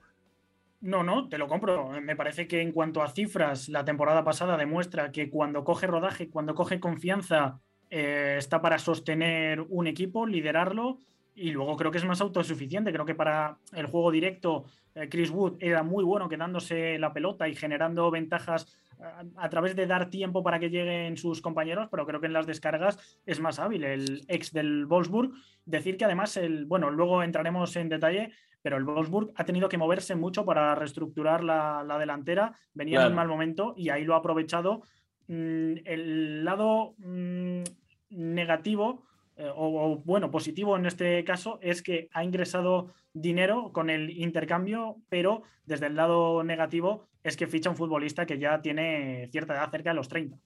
No, 0.82 1.04
no, 1.04 1.30
te 1.30 1.38
lo 1.38 1.48
compro. 1.48 1.90
Me 2.02 2.16
parece 2.16 2.48
que 2.48 2.62
en 2.62 2.72
cuanto 2.72 3.04
a 3.04 3.10
cifras, 3.10 3.70
la 3.70 3.86
temporada 3.86 4.24
pasada 4.24 4.58
demuestra 4.58 5.12
que 5.12 5.30
cuando 5.30 5.64
coge 5.64 5.86
rodaje, 5.86 6.30
cuando 6.30 6.56
coge 6.56 6.80
confianza, 6.80 7.60
eh, 7.90 8.36
está 8.38 8.62
para 8.62 8.80
sostener 8.80 9.62
un 9.70 9.88
equipo, 9.88 10.26
liderarlo. 10.26 11.00
Y 11.34 11.52
luego 11.52 11.78
creo 11.78 11.92
que 11.92 11.98
es 11.98 12.06
más 12.06 12.22
autosuficiente. 12.22 12.92
Creo 12.92 13.06
que 13.06 13.16
para 13.16 13.58
el 13.74 13.86
juego 13.86 14.12
directo, 14.12 14.66
eh, 14.96 15.08
Chris 15.10 15.30
Wood 15.30 15.58
era 15.60 15.84
muy 15.84 16.04
bueno 16.04 16.28
quedándose 16.28 17.00
la 17.00 17.14
pelota 17.14 17.48
y 17.48 17.56
generando 17.56 18.12
ventajas 18.12 18.78
a, 19.00 19.24
a, 19.38 19.50
través 19.50 19.76
de 19.76 19.88
dar 19.88 20.10
tiempo 20.10 20.44
para 20.44 20.60
que 20.60 20.70
lleguen 20.70 21.18
sus 21.18 21.42
compañeros, 21.42 21.88
pero 21.90 22.06
creo 22.06 22.20
que 22.20 22.28
en 22.28 22.34
las 22.34 22.46
descargas 22.46 23.00
es 23.26 23.40
más 23.40 23.60
hábil 23.60 23.84
el 23.84 24.26
ex 24.28 24.52
del 24.52 24.86
Wolfsburg. 24.86 25.32
Decir 25.66 25.98
que 25.98 26.06
además, 26.06 26.38
el, 26.38 26.66
bueno, 26.66 26.92
luego 26.92 27.24
entraremos 27.24 27.76
en 27.76 27.90
detalle, 27.90 28.32
pero 28.62 28.78
el 28.78 28.84
Wolfsburg 28.84 29.32
ha 29.36 29.46
tenido 29.46 29.70
que 29.70 29.78
moverse 29.78 30.16
mucho 30.16 30.46
para 30.46 30.76
reestructurar 30.76 31.44
la, 31.44 31.98
delantera, 32.00 32.54
venía 32.74 33.02
en 33.02 33.08
un 33.08 33.16
mal 33.16 33.28
momento 33.28 33.74
y 33.76 33.90
ahí 33.90 34.04
lo 34.04 34.14
ha 34.14 34.18
aprovechado. 34.18 34.84
Mm, 35.28 35.74
el 35.86 36.46
lado 36.46 36.96
mm, 36.98 37.64
negativo, 38.10 39.04
eh, 39.38 39.50
o, 39.56 40.02
bueno, 40.06 40.30
positivo 40.32 40.76
en 40.76 40.86
este 40.86 41.24
caso, 41.24 41.60
es 41.62 41.82
que 41.82 42.10
ha 42.14 42.24
ingresado 42.24 42.94
dinero 43.14 43.72
con 43.74 43.90
el 43.90 44.10
intercambio, 44.10 44.98
pero 45.10 45.44
desde 45.66 45.88
el 45.88 45.96
lado 45.96 46.44
negativo 46.44 47.08
es 47.24 47.38
que 47.38 47.48
ficha 47.48 47.70
un 47.70 47.76
futbolista 47.76 48.26
que 48.26 48.40
ya 48.40 48.62
tiene 48.62 49.30
cierta 49.32 49.54
edad, 49.54 49.72
cerca 49.72 49.92
de 49.92 49.96
los 49.96 50.08
30. 50.08 50.38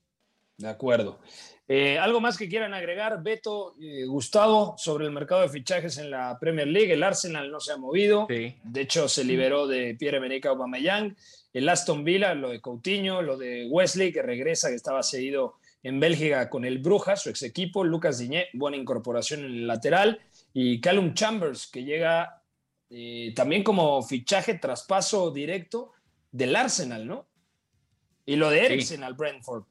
De 0.57 0.69
acuerdo. 0.69 1.19
Eh, 1.67 1.97
¿Algo 1.97 2.21
más 2.21 2.37
que 2.37 2.47
quieran 2.47 2.73
agregar, 2.73 3.21
Beto, 3.21 3.73
eh, 3.81 4.05
Gustavo, 4.05 4.75
sobre 4.77 5.05
el 5.05 5.11
mercado 5.11 5.41
de 5.41 5.49
fichajes 5.49 5.97
en 5.97 6.11
la 6.11 6.37
Premier 6.39 6.67
League? 6.67 6.93
El 6.93 7.03
Arsenal 7.03 7.51
no 7.51 7.59
se 7.59 7.73
ha 7.73 7.77
movido. 7.77 8.27
De 8.27 8.81
hecho, 8.81 9.09
se 9.09 9.23
liberó 9.23 9.67
de 9.67 9.95
Pierre-Emerick 9.95 10.45
Aubameyang. 10.45 11.15
El 11.51 11.67
Aston 11.67 12.03
Villa, 12.03 12.33
lo 12.35 12.49
de 12.49 12.61
Coutinho, 12.61 13.21
lo 13.21 13.37
de 13.37 13.67
Wesley, 13.69 14.13
que 14.13 14.21
regresa, 14.21 14.69
que 14.69 14.75
estaba 14.75 15.03
cedido 15.03 15.55
en 15.85 15.99
Bélgica 15.99 16.49
con 16.49 16.65
el 16.65 16.79
Brujas, 16.79 17.21
su 17.21 17.29
ex 17.29 17.43
equipo. 17.43 17.83
Lucas 17.83 18.17
Diñé, 18.17 18.47
buena 18.53 18.75
incorporación 18.75 19.41
en 19.41 19.51
el 19.51 19.67
lateral. 19.67 20.19
Y 20.51 20.81
Callum 20.81 21.13
Chambers, 21.13 21.67
que 21.67 21.83
llega 21.83 22.41
eh, 22.89 23.33
también 23.35 23.63
como 23.63 24.01
fichaje, 24.01 24.55
traspaso 24.55 25.29
directo 25.29 25.91
del 26.31 26.55
Arsenal, 26.55 27.05
¿no? 27.05 27.27
Y 28.25 28.35
lo 28.35 28.49
de 28.49 28.65
Eriksen 28.65 29.03
al 29.03 29.13
Brentford. 29.13 29.65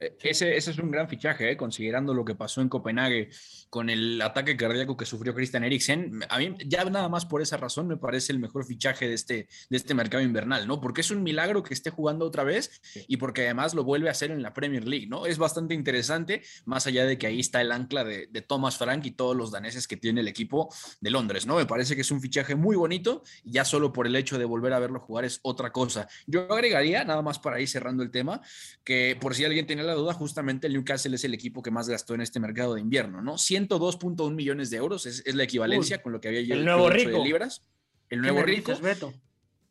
Ese, 0.00 0.56
ese, 0.56 0.70
es 0.70 0.78
un 0.78 0.90
gran 0.90 1.08
fichaje, 1.10 1.50
¿eh? 1.50 1.56
considerando 1.58 2.14
lo 2.14 2.24
que 2.24 2.34
pasó 2.34 2.62
en 2.62 2.70
Copenhague 2.70 3.28
con 3.68 3.90
el 3.90 4.20
ataque 4.22 4.56
cardíaco 4.56 4.96
que 4.96 5.04
sufrió 5.04 5.34
Christian 5.34 5.62
Eriksen. 5.62 6.24
A 6.30 6.38
mí, 6.38 6.56
ya 6.66 6.84
nada 6.84 7.10
más 7.10 7.26
por 7.26 7.42
esa 7.42 7.58
razón, 7.58 7.86
me 7.86 7.98
parece 7.98 8.32
el 8.32 8.38
mejor 8.38 8.64
fichaje 8.64 9.08
de 9.08 9.14
este, 9.14 9.48
de 9.68 9.76
este 9.76 9.92
mercado 9.92 10.22
invernal, 10.22 10.66
¿no? 10.66 10.80
Porque 10.80 11.02
es 11.02 11.10
un 11.10 11.22
milagro 11.22 11.62
que 11.62 11.74
esté 11.74 11.90
jugando 11.90 12.24
otra 12.24 12.44
vez 12.44 12.80
y 13.08 13.18
porque 13.18 13.42
además 13.42 13.74
lo 13.74 13.84
vuelve 13.84 14.08
a 14.08 14.12
hacer 14.12 14.30
en 14.30 14.42
la 14.42 14.54
Premier 14.54 14.88
League, 14.88 15.06
¿no? 15.06 15.26
Es 15.26 15.36
bastante 15.36 15.74
interesante, 15.74 16.42
más 16.64 16.86
allá 16.86 17.04
de 17.04 17.18
que 17.18 17.26
ahí 17.26 17.40
está 17.40 17.60
el 17.60 17.70
ancla 17.70 18.02
de, 18.02 18.26
de 18.28 18.40
Thomas 18.40 18.78
Frank 18.78 19.04
y 19.04 19.10
todos 19.10 19.36
los 19.36 19.50
daneses 19.50 19.86
que 19.86 19.98
tiene 19.98 20.22
el 20.22 20.28
equipo 20.28 20.72
de 21.02 21.10
Londres, 21.10 21.46
¿no? 21.46 21.56
Me 21.56 21.66
parece 21.66 21.94
que 21.94 22.00
es 22.00 22.10
un 22.10 22.22
fichaje 22.22 22.54
muy 22.54 22.74
bonito 22.74 23.22
y 23.44 23.52
ya 23.52 23.66
solo 23.66 23.92
por 23.92 24.06
el 24.06 24.16
hecho 24.16 24.38
de 24.38 24.46
volver 24.46 24.72
a 24.72 24.78
verlo 24.78 24.98
jugar 24.98 25.26
es 25.26 25.40
otra 25.42 25.72
cosa. 25.72 26.08
Yo 26.26 26.50
agregaría, 26.50 27.04
nada 27.04 27.20
más 27.20 27.38
para 27.38 27.60
ir 27.60 27.68
cerrando 27.68 28.02
el 28.02 28.10
tema, 28.10 28.40
que 28.82 29.18
por 29.20 29.34
si 29.34 29.44
alguien 29.44 29.66
tiene 29.66 29.82
la 29.82 29.89
duda, 29.94 30.12
justamente 30.14 30.66
el 30.66 30.72
Newcastle 30.74 31.14
es 31.14 31.24
el 31.24 31.34
equipo 31.34 31.62
que 31.62 31.70
más 31.70 31.88
gastó 31.88 32.14
en 32.14 32.20
este 32.20 32.40
mercado 32.40 32.74
de 32.74 32.80
invierno, 32.80 33.22
¿no? 33.22 33.34
102.1 33.34 34.34
millones 34.34 34.70
de 34.70 34.76
euros 34.76 35.06
es, 35.06 35.22
la 35.34 35.44
equivalencia 35.44 36.02
con 36.02 36.12
lo 36.12 36.20
que 36.20 36.28
había 36.28 36.42
yo. 36.42 36.54
El 36.54 36.64
nuevo 36.64 36.90
rico. 36.90 37.10
De 37.10 37.24
libras. 37.24 37.62
El 38.08 38.20
nuevo 38.20 38.42
rico. 38.42 38.72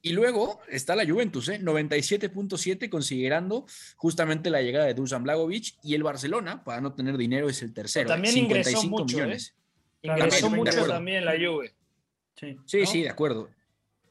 Y 0.02 0.14
luego 0.14 0.62
está 0.70 0.96
la 0.96 1.06
Juventus, 1.06 1.50
¿eh? 1.50 1.60
97.7, 1.60 2.90
considerando 2.90 3.66
justamente 3.98 4.50
la 4.50 4.62
llegada 4.62 4.86
de 4.86 4.94
Dusan 4.94 5.24
Blagovic 5.24 5.76
y 5.84 5.94
el 5.94 6.04
Barcelona, 6.04 6.64
para 6.64 6.80
no 6.80 6.94
tener 6.94 7.18
dinero, 7.18 7.50
es 7.50 7.62
el 7.62 7.74
tercero. 7.74 8.08
también 8.08 8.34
55 8.34 8.80
ingresó 8.80 8.90
mucho, 8.90 9.16
millones. 9.18 9.56
¿eh? 10.02 10.08
Ingresó 10.08 10.50
mucho 10.50 10.88
también 10.88 11.26
la 11.26 11.34
Juve. 11.34 11.74
Sí, 12.36 12.58
sí, 12.66 12.86
sí, 12.86 13.02
de 13.02 13.10
acuerdo. 13.10 13.50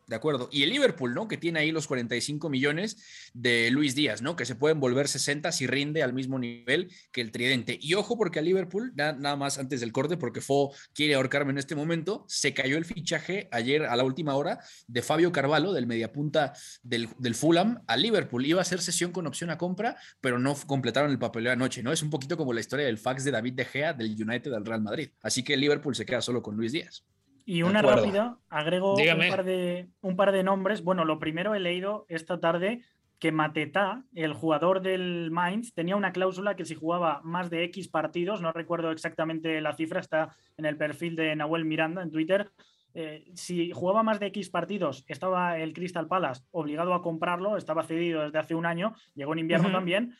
De 0.09 0.17
acuerdo. 0.17 0.49
Y 0.51 0.63
el 0.63 0.71
Liverpool, 0.71 1.15
¿no? 1.15 1.29
Que 1.29 1.37
tiene 1.37 1.61
ahí 1.61 1.71
los 1.71 1.87
45 1.87 2.49
millones 2.49 3.31
de 3.35 3.71
Luis 3.71 3.95
Díaz, 3.95 4.23
¿no? 4.23 4.37
Que 4.37 4.47
se 4.47 4.55
pueden 4.55 4.81
volver 4.81 5.07
60 5.07 5.53
si 5.53 5.67
rinde 5.67 6.03
al 6.03 6.15
mismo 6.15 6.39
nivel 6.39 6.91
que 7.13 7.21
el 7.21 7.31
Tridente. 7.31 7.79
Y 7.79 7.93
ojo, 7.93 8.17
porque 8.17 8.39
a 8.39 8.43
Liverpool, 8.43 8.95
nada 8.97 9.37
más 9.37 9.59
antes 9.59 9.81
del 9.81 9.93
corte, 9.93 10.17
porque 10.17 10.41
Fo 10.41 10.73
quiere 10.95 11.15
ahorcarme 11.15 11.53
en 11.53 11.59
este 11.59 11.75
momento, 11.75 12.25
se 12.27 12.55
cayó 12.55 12.79
el 12.79 12.87
fichaje 12.87 13.49
ayer 13.53 13.85
a 13.85 13.97
la 13.97 14.05
última 14.05 14.35
hora 14.35 14.61
de 14.87 15.03
Fabio 15.03 15.31
Carvalho, 15.31 15.75
del 15.75 15.87
mediapunta 15.87 16.55
del, 16.83 17.11
del 17.19 17.35
Fulham, 17.35 17.83
a 17.87 17.99
Liverpool. 17.99 18.47
Iba 18.47 18.63
a 18.63 18.65
ser 18.65 18.81
sesión 18.81 19.13
con 19.13 19.27
opción 19.27 19.51
a 19.51 19.59
compra, 19.59 19.95
pero 20.23 20.39
no 20.39 20.57
completaron 20.67 21.11
el 21.11 21.19
papeleo 21.19 21.53
anoche, 21.53 21.83
¿no? 21.83 21.93
Es 21.93 22.03
un 22.03 22.09
poquito 22.09 22.39
como 22.39 22.55
la 22.55 22.61
historia 22.61 22.87
del 22.87 22.97
fax 22.97 23.25
de 23.25 23.31
David 23.31 23.53
De 23.53 23.67
Gea 23.67 23.93
del 23.93 24.17
United 24.19 24.55
al 24.55 24.65
Real 24.65 24.81
Madrid. 24.81 25.11
Así 25.21 25.43
que 25.43 25.55
Liverpool 25.55 25.95
se 25.95 26.07
queda 26.07 26.23
solo 26.23 26.43
con 26.43 26.57
Luis 26.57 26.73
Díaz. 26.73 27.05
Y 27.51 27.63
una 27.63 27.81
rápida, 27.81 28.37
agrego 28.51 28.93
un 28.93 29.31
par, 29.31 29.43
de, 29.43 29.89
un 30.03 30.17
par 30.17 30.33
de 30.33 30.43
nombres. 30.43 30.85
Bueno, 30.85 31.07
lo 31.07 31.19
primero 31.19 31.55
he 31.55 31.61
leído 31.61 32.05
esta 32.11 32.41
tarde 32.41 32.83
que 33.19 33.33
Mateta, 33.33 34.05
el 34.15 34.35
jugador 34.35 34.83
del 34.83 35.31
Mainz, 35.31 35.73
tenía 35.73 35.97
una 35.97 36.13
cláusula 36.13 36.57
que 36.57 36.67
si 36.67 36.75
jugaba 36.75 37.23
más 37.25 37.49
de 37.49 37.65
X 37.65 37.89
partidos, 37.89 38.43
no 38.43 38.53
recuerdo 38.53 38.91
exactamente 38.91 39.63
la 39.63 39.73
cifra, 39.73 40.01
está 40.01 40.37
en 40.59 40.67
el 40.67 40.77
perfil 40.77 41.17
de 41.17 41.35
Nahuel 41.37 41.65
Miranda 41.65 42.03
en 42.03 42.11
Twitter, 42.11 42.51
eh, 42.93 43.25
si 43.33 43.73
jugaba 43.73 44.03
más 44.03 44.21
de 44.21 44.27
X 44.27 44.51
partidos, 44.51 45.07
estaba 45.09 45.59
el 45.59 45.73
Crystal 45.73 46.07
Palace 46.07 46.43
obligado 46.51 46.93
a 46.93 47.01
comprarlo, 47.01 47.57
estaba 47.57 47.83
cedido 47.83 48.25
desde 48.25 48.41
hace 48.41 48.57
un 48.57 48.67
año, 48.67 48.95
llegó 49.15 49.33
en 49.33 49.39
invierno 49.39 49.73
también, 49.73 50.15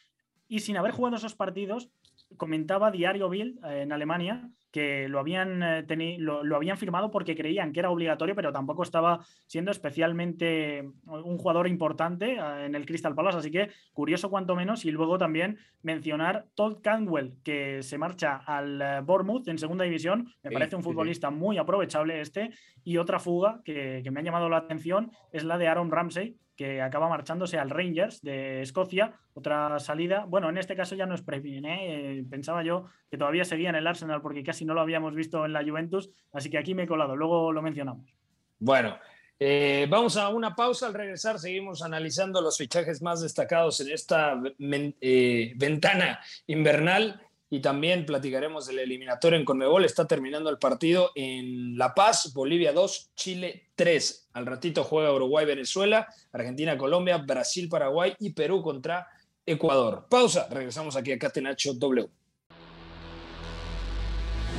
y 0.49 0.61
sin 0.61 0.79
haber 0.79 0.93
jugado 0.93 1.17
esos 1.17 1.35
partidos, 1.35 1.91
comentaba 2.37 2.91
Diario 2.91 3.29
Bild 3.29 3.65
eh, 3.65 3.83
en 3.83 3.93
Alemania 3.93 4.51
que 4.71 5.09
lo 5.09 5.19
habían, 5.19 5.63
eh, 5.63 6.17
lo, 6.19 6.55
habían 6.55 6.77
firmado 6.77 7.11
porque 7.11 7.35
creían 7.35 7.73
que 7.73 7.81
era 7.81 7.91
obligatorio, 7.91 8.35
pero 8.35 8.53
tampoco 8.53 8.83
estaba 8.83 9.25
siendo 9.47 9.71
especialmente 9.71 10.87
un 11.07 11.39
jugador 11.39 11.67
importante 11.69 12.35
eh, 12.35 12.67
en 12.67 12.75
el 12.75 12.85
Crystal 12.85 13.15
Palace. 13.15 13.39
Así 13.39 13.51
que 13.51 13.71
curioso 13.95 14.29
cuanto 14.29 14.55
menos. 14.55 14.85
Y 14.85 14.91
luego 14.91 15.17
también 15.17 15.59
mencionar 15.83 16.47
Todd 16.55 16.81
Canwell, 16.83 17.39
que 17.43 17.83
se 17.83 17.97
marcha 17.97 18.37
al 18.37 19.03
Bournemouth 19.05 19.49
en 19.49 19.59
segunda 19.59 19.85
división. 19.85 20.29
Me 20.43 20.51
parece 20.51 20.77
un 20.77 20.83
futbolista 20.83 21.31
muy 21.31 21.57
aprovechable 21.57 22.21
este. 22.21 22.51
Y 22.85 22.99
otra 22.99 23.19
fuga 23.19 23.63
que, 23.65 24.03
que 24.05 24.11
me 24.11 24.21
ha 24.21 24.23
llamado 24.23 24.51
la 24.51 24.59
atención 24.59 25.13
es 25.33 25.45
la 25.45 25.57
de 25.57 25.69
Aaron 25.69 25.91
Ramsey, 25.91 26.37
que 26.59 26.83
acaba 26.83 27.09
marchándose 27.09 27.57
al 27.57 27.71
Rangers 27.71 28.21
de 28.21 28.63
Escocia. 28.63 29.15
Otra 29.33 29.79
salida, 29.79 30.25
bueno, 30.29 30.51
en 30.51 30.59
este 30.59 30.75
caso 30.75 30.97
ya 30.97 31.07
no 31.07 31.15
es 31.15 31.23
Previn, 31.23 31.65
¿eh? 31.65 32.25
pensaba 32.29 32.65
yo 32.65 32.87
que 33.09 33.17
todavía 33.17 33.45
seguía 33.45 33.69
en 33.69 33.77
el 33.77 33.87
Arsenal 33.87 34.21
porque 34.21 34.43
casi 34.43 34.65
no 34.65 34.75
lo 34.75 34.81
habíamos 34.81 35.15
visto 35.15 35.47
en 35.47 35.53
la 35.53 35.63
Juventus, 35.63 36.11
así 36.33 36.51
que 36.51 36.59
aquí 36.59 36.75
me 36.75 36.83
he 36.83 36.87
colado, 36.89 37.15
luego 37.15 37.53
lo 37.53 37.63
mencionamos. 37.63 38.13
Bueno, 38.59 38.99
eh, 39.39 39.87
vamos 39.89 40.17
a 40.17 40.31
una 40.31 40.57
pausa, 40.57 40.89
al 40.89 40.95
regresar 40.95 41.39
seguimos 41.39 41.81
analizando 41.83 42.43
los 42.43 42.59
fichajes 42.59 43.01
más 43.03 43.23
destacados 43.23 43.79
en 43.81 43.93
esta 43.93 44.35
eh, 44.59 45.53
ventana 45.55 46.19
invernal 46.49 47.23
y 47.51 47.61
también 47.61 48.05
platicaremos 48.05 48.67
del 48.67 48.81
eliminatorio 48.81 49.39
en 49.39 49.45
Conmebol. 49.45 49.85
Está 49.85 50.07
terminando 50.07 50.51
el 50.51 50.59
partido 50.59 51.11
en 51.15 51.79
La 51.79 51.95
Paz, 51.95 52.33
Bolivia 52.35 52.73
2, 52.73 53.13
Chile 53.15 53.71
3. 53.75 54.29
Al 54.35 54.47
ratito 54.47 54.85
juega 54.85 55.13
Uruguay, 55.13 55.47
Venezuela, 55.47 56.07
Argentina, 56.33 56.77
Colombia, 56.77 57.19
Brasil, 57.19 57.69
Paraguay 57.69 58.15
y 58.19 58.31
Perú 58.31 58.63
contra 58.63 59.07
Ecuador. 59.47 60.07
Pausa, 60.11 60.47
regresamos 60.51 60.97
aquí 60.97 61.13
a 61.13 61.19
Catenacho 61.19 61.73
W. 61.75 62.09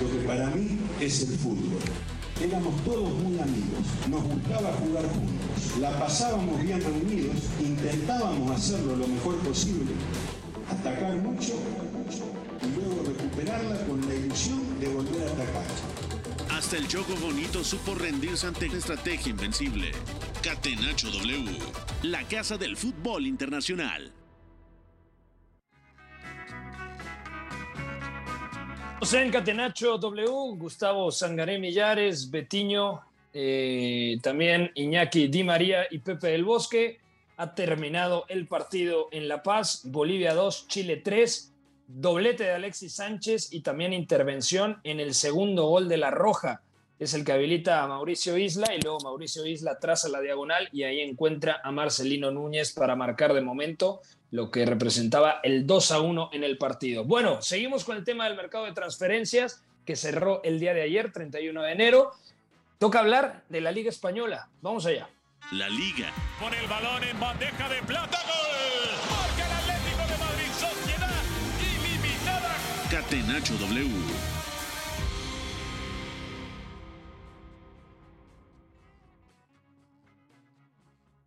Lo 0.02 0.12
que 0.12 0.28
para 0.28 0.47
mí 0.47 0.80
es 0.99 1.30
el 1.30 1.38
fútbol. 1.38 1.80
Éramos 2.41 2.84
todos 2.86 3.10
muy 3.10 3.38
amigos, 3.38 3.84
nos 4.08 4.23
gustaba 4.23 4.71
jugar 4.71 5.04
juntos, 5.10 5.78
la 5.82 5.91
pasábamos 5.99 6.62
bien 6.62 6.80
reunidos, 6.80 7.36
intentábamos 7.60 8.52
hacerlo 8.52 8.95
lo 8.95 9.08
mejor 9.08 9.36
posible, 9.39 9.91
atacar 10.71 11.17
mucho 11.17 11.56
y 12.62 12.76
luego 12.76 13.04
recuperarla 13.06 13.86
con 13.86 14.08
la 14.08 14.15
ilusión 14.15 14.80
de 14.80 14.88
volver 14.88 15.28
a 15.28 15.32
atacar. 15.32 15.65
Hasta 16.52 16.78
el 16.78 16.88
Choco 16.88 17.15
Bonito 17.15 17.63
supo 17.63 17.95
rendirse 17.95 18.48
ante 18.48 18.67
la 18.67 18.78
estrategia 18.78 19.32
invencible. 19.32 19.91
Catenacho 20.43 21.10
W, 21.10 21.58
la 22.04 22.24
casa 22.24 22.58
del 22.58 22.76
fútbol 22.76 23.28
internacional. 23.28 24.12
en 29.13 29.32
Catenacho 29.32 29.98
W, 29.98 30.58
Gustavo 30.58 31.12
Sangaré 31.12 31.58
Millares, 31.58 32.30
Betiño, 32.30 33.02
eh, 33.34 34.17
también 34.22 34.72
Iñaki 34.76 35.30
Di 35.30 35.43
María 35.43 35.88
y 35.89 36.00
Pepe 36.00 36.28
del 36.28 36.43
Bosque. 36.43 37.00
Ha 37.38 37.56
terminado 37.56 38.26
el 38.28 38.48
partido 38.48 39.08
en 39.12 39.28
La 39.28 39.41
Paz, 39.41 39.82
Bolivia 39.86 40.34
2, 40.34 40.67
Chile 40.67 40.98
3 40.98 41.49
doblete 41.91 42.43
de 42.43 42.52
Alexis 42.52 42.93
Sánchez 42.93 43.52
y 43.52 43.62
también 43.62 43.93
intervención 43.93 44.80
en 44.84 44.99
el 44.99 45.15
segundo 45.15 45.65
gol 45.65 45.89
de 45.89 45.97
La 45.97 46.12
Roja. 46.12 46.62
Es 46.99 47.13
el 47.13 47.23
que 47.23 47.32
habilita 47.32 47.82
a 47.82 47.88
Mauricio 47.88 48.38
Isla 48.38 48.75
y 48.75 48.82
luego 48.82 48.99
Mauricio 48.99 49.45
Isla 49.45 49.80
traza 49.80 50.08
la 50.10 50.21
diagonal 50.21 50.69
y 50.71 50.84
ahí 50.84 50.99
encuentra 50.99 51.62
a 51.63 51.71
Marcelino 51.71 52.30
Núñez 52.30 52.73
para 52.73 52.95
marcar 52.95 53.34
de 53.34 53.41
momento 53.41 54.02
lo 54.32 54.52
que 54.52 54.65
representaba 54.65 55.39
el 55.41 55.65
2 55.65 55.91
a 55.91 56.02
1 56.02 56.30
en 56.34 56.43
el 56.43 56.58
partido. 56.58 57.06
Bueno, 57.06 57.41
seguimos 57.41 57.84
con 57.84 57.97
el 57.97 58.04
tema 58.04 58.25
del 58.25 58.38
mercado 58.38 58.65
de 58.65 58.73
transferencias 58.73 59.63
que 59.86 59.95
cerró 59.95 60.43
el 60.43 60.60
día 60.60 60.75
de 60.75 60.84
ayer, 60.84 61.12
31 61.12 61.63
de 61.63 61.71
enero. 61.71 62.12
Toca 62.78 62.99
hablar 62.99 63.43
de 63.49 63.62
la 63.62 63.71
Liga 63.71 63.89
Española. 63.89 64.47
Vamos 64.62 64.86
allá. 64.86 65.10
La 65.54 65.67
Liga. 65.69 66.13
Con 66.39 66.54
el 66.54 66.67
balón 66.67 67.04
en 67.04 67.19
bandeja 67.19 67.67
de 67.69 67.82
plata. 67.82 68.19
Catenacho 72.89 73.54
W. 73.54 73.88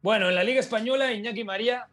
Bueno, 0.03 0.29
en 0.29 0.35
la 0.35 0.42
Liga 0.42 0.59
Española, 0.59 1.12
Iñaki 1.12 1.44
María, 1.44 1.87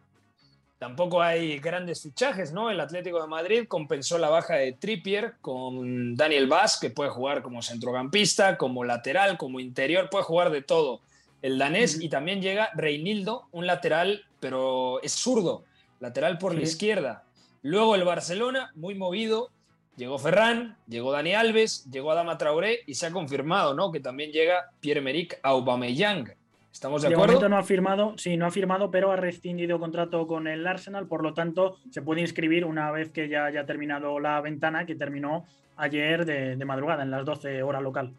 tampoco 0.80 1.22
hay 1.22 1.60
grandes 1.60 2.02
fichajes, 2.02 2.52
¿no? 2.52 2.72
El 2.72 2.80
Atlético 2.80 3.22
de 3.22 3.28
Madrid 3.28 3.68
compensó 3.68 4.18
la 4.18 4.30
baja 4.30 4.56
de 4.56 4.74
Trippier 4.74 5.36
con 5.40 6.16
Daniel 6.16 6.48
Vaz, 6.48 6.80
que 6.80 6.90
puede 6.90 7.12
jugar 7.12 7.44
como 7.44 7.62
centrocampista, 7.62 8.58
como 8.58 8.84
lateral, 8.84 9.38
como 9.38 9.60
interior, 9.60 10.10
puede 10.10 10.24
jugar 10.24 10.50
de 10.50 10.64
todo. 10.64 11.00
El 11.44 11.60
danés, 11.60 12.02
y 12.02 12.10
también 12.10 12.42
llega 12.42 12.72
Reinildo, 12.74 13.48
un 13.52 13.68
lateral, 13.68 14.26
pero 14.40 15.00
es 15.04 15.12
zurdo, 15.12 15.64
lateral 16.00 16.40
por 16.40 16.56
la 16.56 16.64
izquierda. 16.64 17.24
Luego 17.62 17.94
el 17.94 18.04
Barcelona, 18.04 18.72
muy 18.74 18.96
movido, 18.96 19.52
llegó 20.00 20.18
Ferran, 20.18 20.78
llegó 20.88 21.12
Dani 21.12 21.34
Alves, 21.34 21.86
llegó 21.92 22.12
Adama 22.12 22.38
Traoré 22.38 22.80
y 22.88 22.96
se 22.96 23.06
ha 23.06 23.12
confirmado, 23.12 23.74
¿no? 23.74 23.92
Que 23.92 24.00
también 24.00 24.32
llega 24.32 24.72
Pierre-Emerick 24.80 25.40
Aubameyang. 25.44 26.34
¿Estamos 26.72 27.02
de, 27.02 27.10
acuerdo? 27.10 27.50
no 27.50 27.58
ha 27.58 27.64
firmado, 27.64 28.14
sí, 28.18 28.38
no 28.38 28.46
ha 28.46 28.52
firmado, 28.52 28.90
pero 28.92 29.12
ha 29.12 29.18
rescindido 29.18 29.78
contrato 29.78 30.26
con 30.26 30.48
el 30.48 30.66
Arsenal, 30.66 31.08
por 31.08 31.22
lo 31.22 31.34
tanto 31.34 31.78
se 31.92 32.02
puede 32.02 32.22
inscribir 32.22 32.64
una 32.64 32.92
vez 32.92 33.12
que 33.12 33.28
ya 33.28 33.46
haya 33.46 33.66
terminado 33.66 34.20
la 34.20 34.40
ventana 34.40 34.86
que 34.86 34.96
terminó 34.96 35.46
ayer 35.76 36.26
de, 36.26 36.56
de 36.56 36.66
madrugada, 36.66 37.04
en 37.04 37.12
las 37.12 37.26
12 37.26 37.62
horas 37.64 37.82
local. 37.82 38.14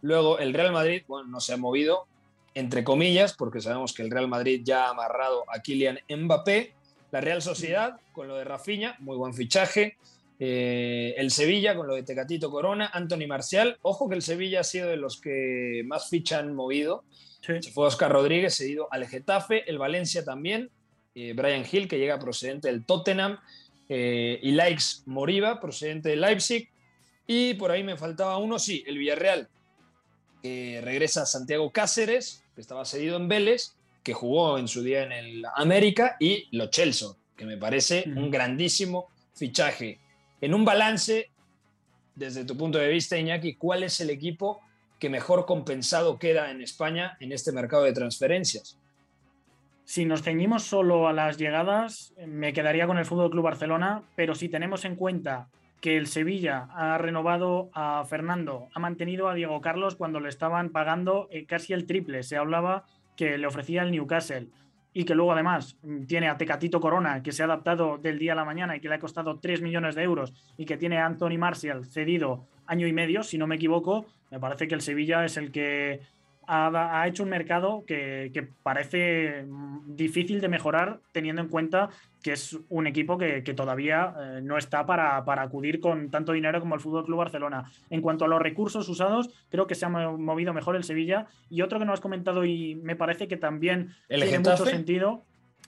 Luego 0.00 0.40
el 0.40 0.52
Real 0.52 0.72
Madrid, 0.72 1.02
bueno, 1.06 1.28
no 1.28 1.38
se 1.38 1.52
ha 1.52 1.56
movido, 1.56 2.06
entre 2.54 2.82
comillas, 2.82 3.34
porque 3.34 3.60
sabemos 3.60 3.92
que 3.92 4.02
el 4.02 4.10
Real 4.10 4.26
Madrid 4.26 4.62
ya 4.64 4.86
ha 4.86 4.90
amarrado 4.90 5.44
a 5.54 5.60
Kylian 5.60 6.00
Mbappé. 6.08 6.72
La 7.12 7.20
Real 7.20 7.42
Sociedad, 7.42 8.00
con 8.12 8.26
lo 8.26 8.36
de 8.36 8.44
Rafinha, 8.44 8.96
muy 8.98 9.16
buen 9.18 9.34
fichaje. 9.34 9.98
Eh, 10.44 11.14
el 11.18 11.30
Sevilla, 11.30 11.76
con 11.76 11.86
lo 11.86 11.94
de 11.94 12.02
Tecatito 12.02 12.50
Corona, 12.50 12.90
Anthony 12.92 13.28
Marcial. 13.28 13.78
Ojo 13.82 14.08
que 14.08 14.16
el 14.16 14.22
Sevilla 14.22 14.58
ha 14.58 14.64
sido 14.64 14.88
de 14.88 14.96
los 14.96 15.20
que 15.20 15.84
más 15.86 16.10
ficha 16.10 16.40
han 16.40 16.52
movido. 16.52 17.04
Se 17.40 17.70
fue 17.70 17.86
Oscar 17.86 18.10
Rodríguez, 18.10 18.56
cedido 18.56 18.88
al 18.90 19.06
Getafe. 19.06 19.70
El 19.70 19.78
Valencia 19.78 20.24
también. 20.24 20.68
Eh, 21.14 21.32
Brian 21.32 21.64
Hill, 21.70 21.86
que 21.86 21.96
llega 21.96 22.18
procedente 22.18 22.66
del 22.66 22.84
Tottenham. 22.84 23.38
Eh, 23.88 24.40
y 24.42 24.50
Likes 24.50 24.84
Moriba, 25.06 25.60
procedente 25.60 26.08
de 26.08 26.16
Leipzig. 26.16 26.68
Y 27.24 27.54
por 27.54 27.70
ahí 27.70 27.84
me 27.84 27.96
faltaba 27.96 28.36
uno, 28.38 28.58
sí, 28.58 28.82
el 28.84 28.98
Villarreal. 28.98 29.48
regresa 30.42 31.24
Santiago 31.24 31.70
Cáceres, 31.70 32.42
que 32.56 32.62
estaba 32.62 32.84
cedido 32.84 33.16
en 33.16 33.28
Vélez, 33.28 33.76
que 34.02 34.12
jugó 34.12 34.58
en 34.58 34.66
su 34.66 34.82
día 34.82 35.04
en 35.04 35.12
el 35.12 35.44
América. 35.54 36.16
Y 36.18 36.48
Lo 36.50 36.66
Chelsea, 36.66 37.10
que 37.36 37.44
me 37.44 37.58
parece 37.58 38.06
un 38.08 38.28
grandísimo 38.28 39.06
fichaje. 39.34 40.00
En 40.42 40.54
un 40.54 40.64
balance, 40.64 41.30
desde 42.16 42.44
tu 42.44 42.56
punto 42.56 42.76
de 42.76 42.88
vista, 42.88 43.16
Iñaki, 43.16 43.54
¿cuál 43.54 43.84
es 43.84 44.00
el 44.00 44.10
equipo 44.10 44.60
que 44.98 45.08
mejor 45.08 45.46
compensado 45.46 46.18
queda 46.18 46.50
en 46.50 46.60
España 46.60 47.16
en 47.20 47.30
este 47.30 47.52
mercado 47.52 47.84
de 47.84 47.92
transferencias? 47.92 48.76
Si 49.84 50.04
nos 50.04 50.22
ceñimos 50.22 50.64
solo 50.64 51.06
a 51.06 51.12
las 51.12 51.38
llegadas, 51.38 52.12
me 52.26 52.52
quedaría 52.52 52.88
con 52.88 52.98
el 52.98 53.04
Fútbol 53.04 53.30
Club 53.30 53.44
Barcelona, 53.44 54.02
pero 54.16 54.34
si 54.34 54.48
tenemos 54.48 54.84
en 54.84 54.96
cuenta 54.96 55.48
que 55.80 55.96
el 55.96 56.08
Sevilla 56.08 56.66
ha 56.74 56.98
renovado 56.98 57.70
a 57.72 58.04
Fernando, 58.04 58.66
ha 58.74 58.80
mantenido 58.80 59.28
a 59.28 59.34
Diego 59.34 59.60
Carlos 59.60 59.94
cuando 59.94 60.18
le 60.18 60.28
estaban 60.28 60.70
pagando 60.70 61.28
eh, 61.30 61.46
casi 61.46 61.72
el 61.72 61.86
triple, 61.86 62.24
se 62.24 62.36
hablaba 62.36 62.84
que 63.16 63.38
le 63.38 63.46
ofrecía 63.46 63.82
el 63.82 63.92
Newcastle 63.92 64.48
y 64.94 65.04
que 65.04 65.14
luego 65.14 65.32
además 65.32 65.76
mm, 65.82 66.04
tiene 66.04 66.28
a 66.28 66.36
Tecatito 66.36 66.80
Corona, 66.80 67.22
que 67.22 67.32
se 67.32 67.42
ha 67.42 67.46
adaptado 67.46 67.98
del 67.98 68.18
día 68.18 68.32
a 68.32 68.36
la 68.36 68.44
mañana 68.44 68.76
y 68.76 68.80
que 68.80 68.88
le 68.88 68.96
ha 68.96 69.00
costado 69.00 69.38
3 69.38 69.62
millones 69.62 69.94
de 69.94 70.02
euros, 70.02 70.32
y 70.56 70.64
que 70.64 70.76
tiene 70.76 70.98
a 70.98 71.06
Anthony 71.06 71.38
Martial 71.38 71.84
cedido 71.84 72.46
año 72.66 72.86
y 72.86 72.92
medio, 72.92 73.22
si 73.22 73.38
no 73.38 73.46
me 73.46 73.56
equivoco, 73.56 74.06
me 74.30 74.40
parece 74.40 74.68
que 74.68 74.74
el 74.74 74.80
Sevilla 74.80 75.24
es 75.24 75.36
el 75.36 75.50
que 75.52 76.00
ha, 76.46 77.06
hecho 77.06 77.22
un 77.22 77.28
mercado 77.28 77.84
que, 77.86 78.48
parece 78.62 79.44
mm, 79.44 79.94
difícil 79.96 80.40
de 80.40 80.48
mejorar 80.48 81.00
teniendo 81.12 81.42
en 81.42 81.48
cuenta 81.48 81.90
que 82.22 82.32
es 82.32 82.58
un 82.68 82.86
equipo 82.86 83.18
que, 83.18 83.42
todavía 83.54 84.14
eh, 84.18 84.40
no 84.42 84.56
está 84.56 84.86
para, 84.86 85.18
acudir 85.18 85.80
con 85.80 86.10
tanto 86.10 86.32
dinero 86.32 86.60
como 86.60 86.74
el 86.74 86.80
Fútbol 86.80 87.04
Club 87.04 87.18
Barcelona. 87.18 87.70
En 87.90 88.00
cuanto 88.00 88.24
a 88.24 88.28
los 88.28 88.40
recursos 88.40 88.88
usados, 88.88 89.30
creo 89.50 89.66
que 89.66 89.74
se 89.74 89.84
ha 89.84 89.88
movido 89.88 90.52
mejor 90.52 90.76
el 90.76 90.84
Sevilla. 90.84 91.26
Y 91.50 91.62
otro 91.62 91.78
que 91.78 91.84
no 91.84 91.92
has 91.92 92.00
comentado 92.00 92.44
y 92.44 92.76
me 92.76 92.96
parece 92.96 93.28
que 93.28 93.36
también 93.36 93.94
tiene 94.08 94.38
mucho 94.38 94.66
sentido. 94.66 95.24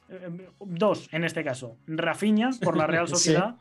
Eh, 0.08 0.48
dos 0.60 1.08
en 1.12 1.24
este 1.24 1.42
caso. 1.42 1.76
Rafiña 1.86 2.50
por 2.62 2.76
la 2.76 2.86
Real 2.86 3.08
Sociedad 3.08 3.56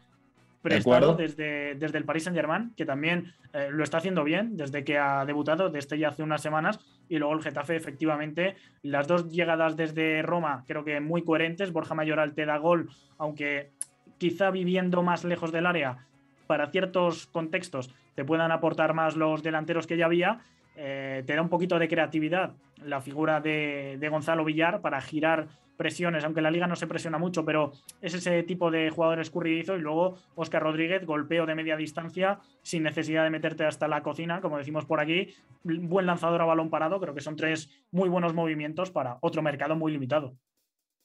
prestado 0.63 1.15
desde, 1.15 1.75
desde 1.75 1.97
el 1.99 2.05
Paris 2.05 2.23
Saint 2.23 2.35
Germain, 2.35 2.73
que 2.75 2.85
también 2.85 3.33
eh, 3.51 3.67
lo 3.69 3.83
está 3.83 3.97
haciendo 3.97 4.23
bien 4.23 4.57
desde 4.57 4.83
que 4.83 4.97
ha 4.97 5.25
debutado, 5.25 5.69
desde 5.69 5.99
ya 5.99 6.07
hace 6.07 6.23
unas 6.23 6.41
semanas, 6.41 6.79
y 7.13 7.19
luego 7.19 7.35
el 7.35 7.43
Getafe, 7.43 7.75
efectivamente, 7.75 8.55
las 8.81 9.07
dos 9.07 9.31
llegadas 9.31 9.77
desde 9.77 10.23
Roma, 10.23 10.63
creo 10.65 10.83
que 10.83 10.99
muy 10.99 11.23
coherentes, 11.23 11.71
Borja 11.71 11.93
Mayoral 11.93 12.33
te 12.33 12.47
da 12.47 12.57
gol, 12.57 12.89
aunque 13.19 13.69
quizá 14.17 14.49
viviendo 14.49 15.03
más 15.03 15.23
lejos 15.23 15.51
del 15.51 15.67
área, 15.67 16.07
para 16.47 16.71
ciertos 16.71 17.27
contextos 17.27 17.93
te 18.15 18.25
puedan 18.25 18.51
aportar 18.51 18.95
más 18.95 19.15
los 19.15 19.43
delanteros 19.43 19.85
que 19.85 19.95
ya 19.95 20.07
había, 20.07 20.39
eh, 20.75 21.21
te 21.27 21.35
da 21.35 21.43
un 21.43 21.49
poquito 21.49 21.77
de 21.77 21.87
creatividad 21.87 22.53
la 22.83 22.99
figura 22.99 23.41
de, 23.41 23.97
de 23.99 24.09
Gonzalo 24.09 24.43
Villar 24.43 24.81
para 24.81 24.99
girar 24.99 25.49
presiones, 25.77 26.23
aunque 26.23 26.41
la 26.41 26.51
liga 26.51 26.67
no 26.67 26.75
se 26.75 26.87
presiona 26.87 27.17
mucho, 27.17 27.43
pero 27.45 27.73
es 28.01 28.13
ese 28.13 28.43
tipo 28.43 28.71
de 28.71 28.89
jugador 28.89 29.19
escurridizo 29.19 29.75
y 29.75 29.81
luego 29.81 30.17
Oscar 30.35 30.63
Rodríguez, 30.63 31.05
golpeo 31.05 31.45
de 31.45 31.55
media 31.55 31.77
distancia 31.77 32.39
sin 32.61 32.83
necesidad 32.83 33.23
de 33.23 33.29
meterte 33.29 33.65
hasta 33.65 33.87
la 33.87 34.03
cocina, 34.03 34.41
como 34.41 34.57
decimos 34.57 34.85
por 34.85 34.99
aquí, 34.99 35.33
buen 35.63 36.05
lanzador 36.05 36.41
a 36.41 36.45
balón 36.45 36.69
parado, 36.69 36.99
creo 36.99 37.13
que 37.13 37.21
son 37.21 37.35
tres 37.35 37.69
muy 37.91 38.09
buenos 38.09 38.33
movimientos 38.33 38.91
para 38.91 39.17
otro 39.21 39.41
mercado 39.41 39.75
muy 39.75 39.91
limitado. 39.91 40.35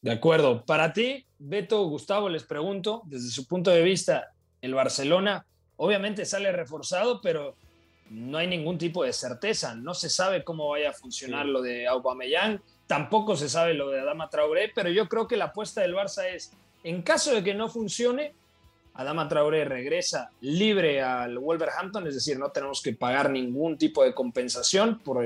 De 0.00 0.12
acuerdo, 0.12 0.64
para 0.64 0.92
ti, 0.92 1.26
Beto, 1.38 1.85
Gustavo, 1.87 2.28
les 2.28 2.44
pregunto, 2.44 3.02
desde 3.07 3.31
su 3.31 3.46
punto 3.48 3.70
de 3.70 3.83
vista, 3.83 4.28
el 4.61 4.74
Barcelona 4.74 5.44
obviamente 5.76 6.24
sale 6.24 6.52
reforzado, 6.52 7.20
pero 7.20 7.57
no 8.11 8.38
hay 8.38 8.46
ningún 8.46 8.78
tipo 8.78 9.04
de 9.04 9.12
certeza, 9.12 9.74
no 9.74 9.94
se 9.94 10.09
sabe 10.09 10.44
cómo 10.44 10.68
vaya 10.68 10.90
a 10.90 10.94
funcionar 10.94 11.46
lo 11.46 11.62
de 11.62 11.87
Aubameyang, 11.87 12.61
Tampoco 12.88 13.37
se 13.37 13.51
sabe 13.51 13.74
lo 13.74 13.90
de 13.90 14.01
Adama 14.01 14.31
Traoré, 14.31 14.72
pero 14.74 14.88
yo 14.88 15.11
creo 15.11 15.29
que 15.29 15.37
la 15.37 15.46
apuesta 15.46 15.83
del 15.83 15.94
Barça 15.94 16.24
es, 16.35 16.53
en 16.83 17.03
caso 17.03 17.35
de 17.35 17.44
que 17.44 17.53
no 17.53 17.68
funcione, 17.68 18.33
Adama 18.94 19.29
Traoré 19.29 19.66
regresa 19.66 20.31
libre 20.40 21.03
al 21.03 21.38
Wolverhampton, 21.38 22.07
es 22.07 22.14
decir, 22.14 22.38
no 22.38 22.48
tenemos 22.48 22.81
que 22.81 22.94
pagar 22.94 23.29
ningún 23.29 23.77
tipo 23.77 24.03
de 24.03 24.14
compensación 24.14 25.01
por, 25.01 25.22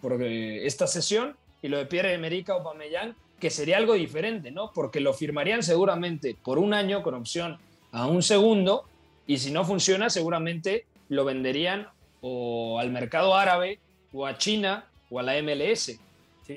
por 0.00 0.22
eh, 0.22 0.64
esta 0.64 0.86
sesión. 0.86 1.36
Y 1.60 1.68
lo 1.68 1.78
de 1.78 1.86
Pierre-Emerick 1.86 2.50
Aubameyang, 2.50 3.16
que 3.40 3.50
sería 3.50 3.78
algo 3.78 3.94
diferente, 3.94 4.52
¿no? 4.52 4.70
Porque 4.72 5.00
lo 5.00 5.12
firmarían 5.12 5.64
seguramente 5.64 6.36
por 6.40 6.60
un 6.60 6.72
año 6.72 7.02
con 7.02 7.14
opción 7.14 7.58
a 7.90 8.06
un 8.06 8.22
segundo, 8.22 8.84
y 9.26 9.38
si 9.38 9.50
no 9.50 9.64
funciona, 9.64 10.08
seguramente 10.08 10.86
lo 11.08 11.24
venderían 11.24 11.88
o 12.20 12.78
al 12.78 12.92
mercado 12.92 13.34
árabe, 13.34 13.80
o 14.12 14.24
a 14.24 14.38
China, 14.38 14.86
o 15.10 15.18
a 15.18 15.24
la 15.24 15.34
MLS 15.42 15.98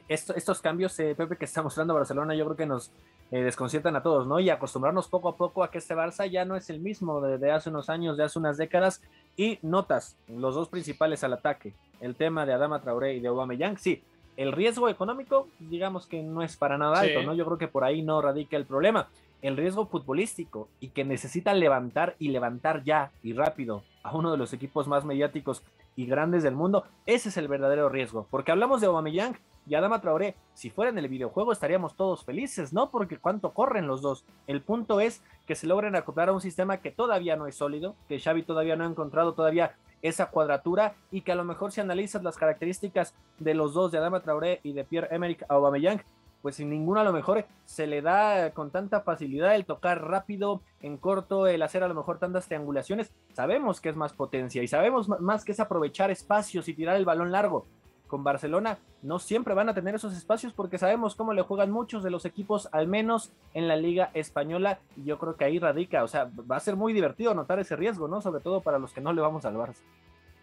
estos 0.08 0.62
cambios, 0.62 1.00
eh, 1.00 1.16
Pepe, 1.16 1.38
que 1.38 1.46
está 1.46 1.62
mostrando 1.62 1.94
Barcelona, 1.94 2.36
yo 2.36 2.46
creo 2.46 2.58
que 2.58 2.66
nos 2.66 2.92
eh, 3.32 3.44
desconciertan 3.44 3.96
a 3.96 4.04
todos, 4.04 4.28
¿no? 4.28 4.40
Y 4.40 4.50
acostumbrarnos 4.50 5.08
poco 5.08 5.30
a 5.30 5.36
poco 5.36 5.64
a 5.64 5.72
que 5.72 5.78
este 5.78 5.96
Barça 5.96 6.30
ya 6.30 6.46
no 6.46 6.56
es 6.56 6.70
el 6.70 6.80
mismo 6.80 7.22
de, 7.22 7.52
hace 7.52 7.70
unos 7.70 7.90
años, 7.90 8.18
de 8.18 8.24
hace 8.24 8.40
unas 8.40 8.58
décadas. 8.58 9.02
Y 9.38 9.60
notas, 9.62 10.18
los 10.28 10.56
dos 10.56 10.70
principales 10.70 11.24
al 11.24 11.34
ataque, 11.34 11.74
el 12.02 12.16
tema 12.16 12.46
de 12.46 12.54
Adama 12.54 12.82
Traoré 12.82 13.16
y 13.16 13.20
de 13.20 13.28
Aubameyang, 13.28 13.78
sí, 13.78 14.04
el 14.38 14.52
riesgo 14.52 14.90
económico, 14.90 15.48
digamos 15.60 16.08
que 16.08 16.22
no 16.22 16.42
es 16.42 16.58
para 16.58 16.78
nada 16.78 17.00
alto, 17.00 17.24
¿no? 17.24 17.34
Yo 17.34 17.46
creo 17.46 17.58
que 17.58 17.68
por 17.68 17.84
ahí 17.84 18.02
no 18.02 18.22
radica 18.22 18.58
el 18.58 18.66
problema. 18.66 19.08
El 19.42 19.58
riesgo 19.58 19.86
futbolístico 19.86 20.70
y 20.80 20.90
que 20.90 21.06
necesita 21.06 21.54
levantar 21.54 22.16
y 22.20 22.30
levantar 22.30 22.84
ya 22.84 23.12
y 23.22 23.34
rápido 23.34 23.84
a 24.04 24.16
uno 24.16 24.32
de 24.32 24.38
los 24.38 24.54
equipos 24.54 24.88
más 24.88 25.06
mediáticos 25.06 25.64
y 25.96 26.06
grandes 26.06 26.44
del 26.44 26.56
mundo, 26.56 26.86
ese 27.06 27.30
es 27.30 27.38
el 27.38 27.48
verdadero 27.48 27.90
riesgo. 27.90 28.28
Porque 28.30 28.52
hablamos 28.52 28.82
de 28.82 28.88
Aubameyang, 28.88 29.38
y 29.68 29.76
Adama 29.76 30.02
Traoré, 30.02 30.36
si 30.54 30.70
fuera 30.70 30.92
en 30.92 30.98
el 30.98 31.08
videojuego 31.08 31.52
estaríamos 31.52 31.96
todos 31.96 32.24
felices, 32.24 32.72
¿no? 32.72 32.92
Porque 32.92 33.18
cuánto 33.18 33.54
corren 33.54 33.88
los 33.88 34.02
dos. 34.02 34.26
El 34.48 34.62
punto 34.62 35.00
es 35.00 35.24
que 35.48 35.56
se 35.56 35.68
logren 35.68 35.96
acoplar 35.96 36.30
a 36.30 36.34
un 36.34 36.42
sistema 36.42 36.78
que 36.78 36.92
todavía 36.92 37.36
no 37.36 37.48
es 37.48 37.56
sólido, 37.56 37.96
que 38.08 38.20
Xavi 38.20 38.44
todavía 38.44 38.76
no 38.76 38.84
ha 38.84 38.90
encontrado 38.90 39.34
todavía 39.34 39.76
esa 40.02 40.28
cuadratura 40.28 40.94
y 41.12 41.22
que 41.22 41.32
a 41.32 41.36
lo 41.36 41.44
mejor 41.44 41.72
si 41.72 41.82
analizas 41.82 42.22
las 42.22 42.38
características 42.38 43.16
de 43.40 43.56
los 43.56 43.74
dos, 43.74 43.92
de 43.92 43.98
Adama 43.98 44.22
Traoré 44.22 44.60
y 44.62 44.74
de 44.74 44.84
Pierre-Emerick 44.84 45.46
Aubameyang, 45.50 46.04
pues 46.46 46.58
sin 46.58 46.70
ninguno 46.70 47.00
a 47.00 47.04
lo 47.04 47.12
mejor 47.12 47.48
se 47.66 47.88
le 47.88 48.04
da 48.04 48.52
con 48.52 48.70
tanta 48.70 49.02
facilidad 49.02 49.56
el 49.56 49.66
tocar 49.66 50.04
rápido, 50.04 50.62
en 50.80 50.96
corto, 50.98 51.48
el 51.48 51.64
hacer 51.64 51.82
a 51.82 51.88
lo 51.88 51.96
mejor 51.96 52.20
tantas 52.20 52.46
triangulaciones. 52.46 53.12
Sabemos 53.34 53.82
que 53.82 53.90
es 53.90 53.96
más 53.96 54.14
potencia 54.14 54.62
y 54.62 54.68
sabemos 54.68 55.10
más 55.10 55.44
que 55.44 55.54
es 55.54 55.60
aprovechar 55.60 56.12
espacios 56.12 56.68
y 56.68 56.76
tirar 56.76 56.98
el 56.98 57.06
balón 57.06 57.32
largo 57.32 57.66
con 58.06 58.24
Barcelona 58.24 58.78
no 59.02 59.18
siempre 59.18 59.56
van 59.56 59.70
a 59.70 59.74
tener 59.74 59.96
esos 59.96 60.16
espacios 60.16 60.54
porque 60.54 60.78
sabemos 60.78 61.16
cómo 61.16 61.34
le 61.34 61.42
juegan 61.42 61.72
muchos 61.72 62.04
de 62.04 62.12
los 62.12 62.26
equipos, 62.26 62.70
al 62.72 62.88
menos 62.88 63.32
en 63.56 63.68
la 63.68 63.76
liga 63.76 64.12
española, 64.14 64.78
y 64.96 65.06
yo 65.06 65.18
creo 65.18 65.36
que 65.36 65.46
ahí 65.46 65.58
radica, 65.58 66.04
o 66.04 66.08
sea, 66.08 66.30
va 66.50 66.58
a 66.58 66.60
ser 66.60 66.76
muy 66.76 66.94
divertido 66.94 67.34
notar 67.34 67.58
ese 67.58 67.76
riesgo, 67.76 68.08
¿no? 68.08 68.22
Sobre 68.22 68.42
todo 68.42 68.62
para 68.62 68.78
los 68.78 68.94
que 68.94 69.02
no 69.02 69.14
le 69.14 69.22
vamos 69.22 69.46
al 69.46 69.56
Barça. 69.56 69.82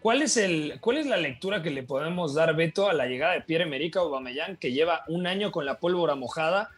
¿Cuál 0.03 0.21
es, 0.21 0.35
el, 0.35 0.81
¿Cuál 0.81 0.97
es 0.97 1.05
la 1.05 1.15
lectura 1.15 1.63
que 1.63 1.69
le 1.69 1.81
podemos 1.81 2.33
dar, 2.33 2.53
Beto, 2.57 2.89
a 2.89 2.93
la 2.93 3.05
llegada 3.05 3.35
de 3.35 3.41
Pierre-Emerick 3.41 3.95
Aubameyang, 3.95 4.57
que 4.57 4.73
lleva 4.73 5.05
un 5.07 5.25
año 5.25 5.49
con 5.49 5.65
la 5.65 5.79
pólvora 5.79 6.13
mojada? 6.15 6.71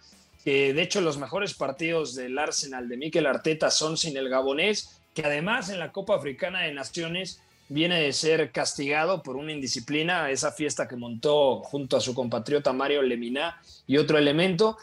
Que 0.44 0.76
de 0.76 0.84
hecho 0.84 1.02
los 1.02 1.18
mejores 1.18 1.56
partidos 1.56 2.14
del 2.14 2.38
Arsenal 2.38 2.88
de 2.88 2.98
Mikel 2.98 3.26
Arteta 3.26 3.72
son 3.72 3.98
sin 3.98 4.16
el 4.16 4.30
gabonés, 4.30 5.02
que 5.16 5.24
además 5.24 5.70
en 5.70 5.80
la 5.80 5.92
Copa 5.92 6.16
Africana 6.16 6.62
de 6.62 6.74
Naciones 6.74 7.42
viene 7.68 8.00
de 8.00 8.14
ser 8.14 8.52
castigado 8.52 9.24
por 9.24 9.38
una 9.38 9.54
indisciplina, 9.54 10.30
esa 10.30 10.52
fiesta 10.52 10.88
que 10.88 10.96
montó 10.96 11.62
junto 11.64 11.98
a 11.98 12.02
su 12.02 12.14
compatriota 12.14 12.74
Mario 12.74 13.02
Lemina 13.02 13.60
y 13.88 13.98
otro 13.98 14.20
elemento. 14.20 14.78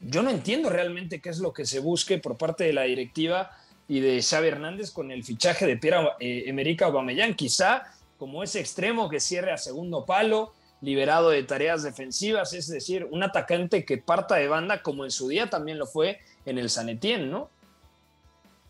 yo 0.00 0.22
no 0.22 0.28
entiendo 0.28 0.68
realmente 0.68 1.22
qué 1.22 1.30
es 1.30 1.38
lo 1.38 1.54
que 1.54 1.64
se 1.64 1.80
busque 1.80 2.18
por 2.18 2.36
parte 2.36 2.64
de 2.64 2.74
la 2.74 2.82
directiva 2.82 3.52
y 3.88 4.00
de 4.00 4.22
Xavi 4.22 4.48
Hernández 4.48 4.90
con 4.90 5.10
el 5.10 5.24
fichaje 5.24 5.66
de 5.66 5.76
Pierre 5.76 6.08
eh, 6.20 6.44
Emerick 6.46 6.82
Aubameyang. 6.82 7.34
Quizá 7.34 7.84
como 8.18 8.42
ese 8.42 8.60
extremo 8.60 9.08
que 9.08 9.20
cierre 9.20 9.52
a 9.52 9.58
segundo 9.58 10.04
palo, 10.04 10.52
liberado 10.80 11.30
de 11.30 11.42
tareas 11.42 11.82
defensivas, 11.82 12.52
es 12.52 12.68
decir, 12.68 13.06
un 13.10 13.22
atacante 13.22 13.84
que 13.84 13.98
parta 13.98 14.36
de 14.36 14.48
banda 14.48 14.82
como 14.82 15.04
en 15.04 15.10
su 15.10 15.28
día 15.28 15.48
también 15.48 15.78
lo 15.78 15.86
fue 15.86 16.20
en 16.44 16.58
el 16.58 16.70
Sanetien, 16.70 17.30
¿no? 17.30 17.50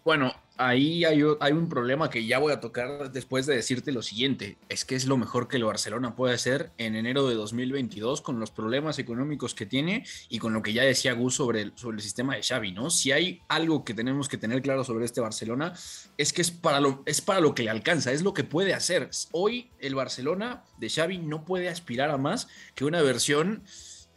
Bueno, 0.05 0.33
ahí 0.57 1.05
hay, 1.05 1.23
un 1.23 1.69
problema 1.69 2.11
que 2.11 2.27
ya 2.27 2.39
voy 2.39 2.53
a 2.53 2.61
tocar 2.61 3.13
después 3.13 3.47
de 3.47 3.55
decirte 3.55 3.93
lo 3.93 4.03
siguiente. 4.03 4.57
Es 4.69 4.85
que 4.85 4.95
es 4.95 5.07
lo 5.07 5.17
mejor 5.17 5.49
que 5.49 5.57
el 5.57 5.65
Barcelona 5.65 6.17
puede 6.17 6.35
hacer 6.35 6.71
en 6.79 6.97
enero 6.97 7.29
de 7.29 7.35
2022 7.35 8.21
con 8.21 8.41
los 8.41 8.51
problemas 8.51 8.99
económicos 8.99 9.55
que 9.55 9.67
tiene 9.67 10.05
y 10.29 10.39
con 10.39 10.53
lo 10.53 10.63
que 10.63 10.73
ya 10.73 10.83
decía 10.83 11.13
Gus 11.13 11.35
sobre 11.35 11.63
el, 11.63 11.73
sistema 11.99 12.37
de 12.37 12.43
Xavi, 12.43 12.73
¿no? 12.73 12.91
Si 12.91 13.13
hay 13.13 13.43
algo 13.49 13.85
que 13.85 13.95
tenemos 13.95 14.29
que 14.29 14.39
tener 14.39 14.63
claro 14.63 14.85
sobre 14.85 15.05
este 15.05 15.21
Barcelona 15.21 15.75
es 16.17 16.33
que 16.33 16.43
es 16.43 16.51
para, 16.51 16.81
lo, 16.81 17.03
es 17.07 17.21
para 17.21 17.41
lo 17.41 17.55
que 17.55 17.63
le 17.63 17.71
alcanza, 17.71 18.13
es 18.13 18.23
lo 18.23 18.35
que 18.35 18.45
puede 18.45 18.75
hacer. 18.75 19.11
Hoy 19.33 19.71
el 19.79 19.95
Barcelona 19.95 20.65
de 20.79 20.89
Xavi 20.89 21.19
no 21.19 21.45
puede 21.45 21.69
aspirar 21.69 22.11
a 22.11 22.19
más 22.19 22.49
que 22.75 22.85
una 22.85 23.03
versión... 23.03 23.63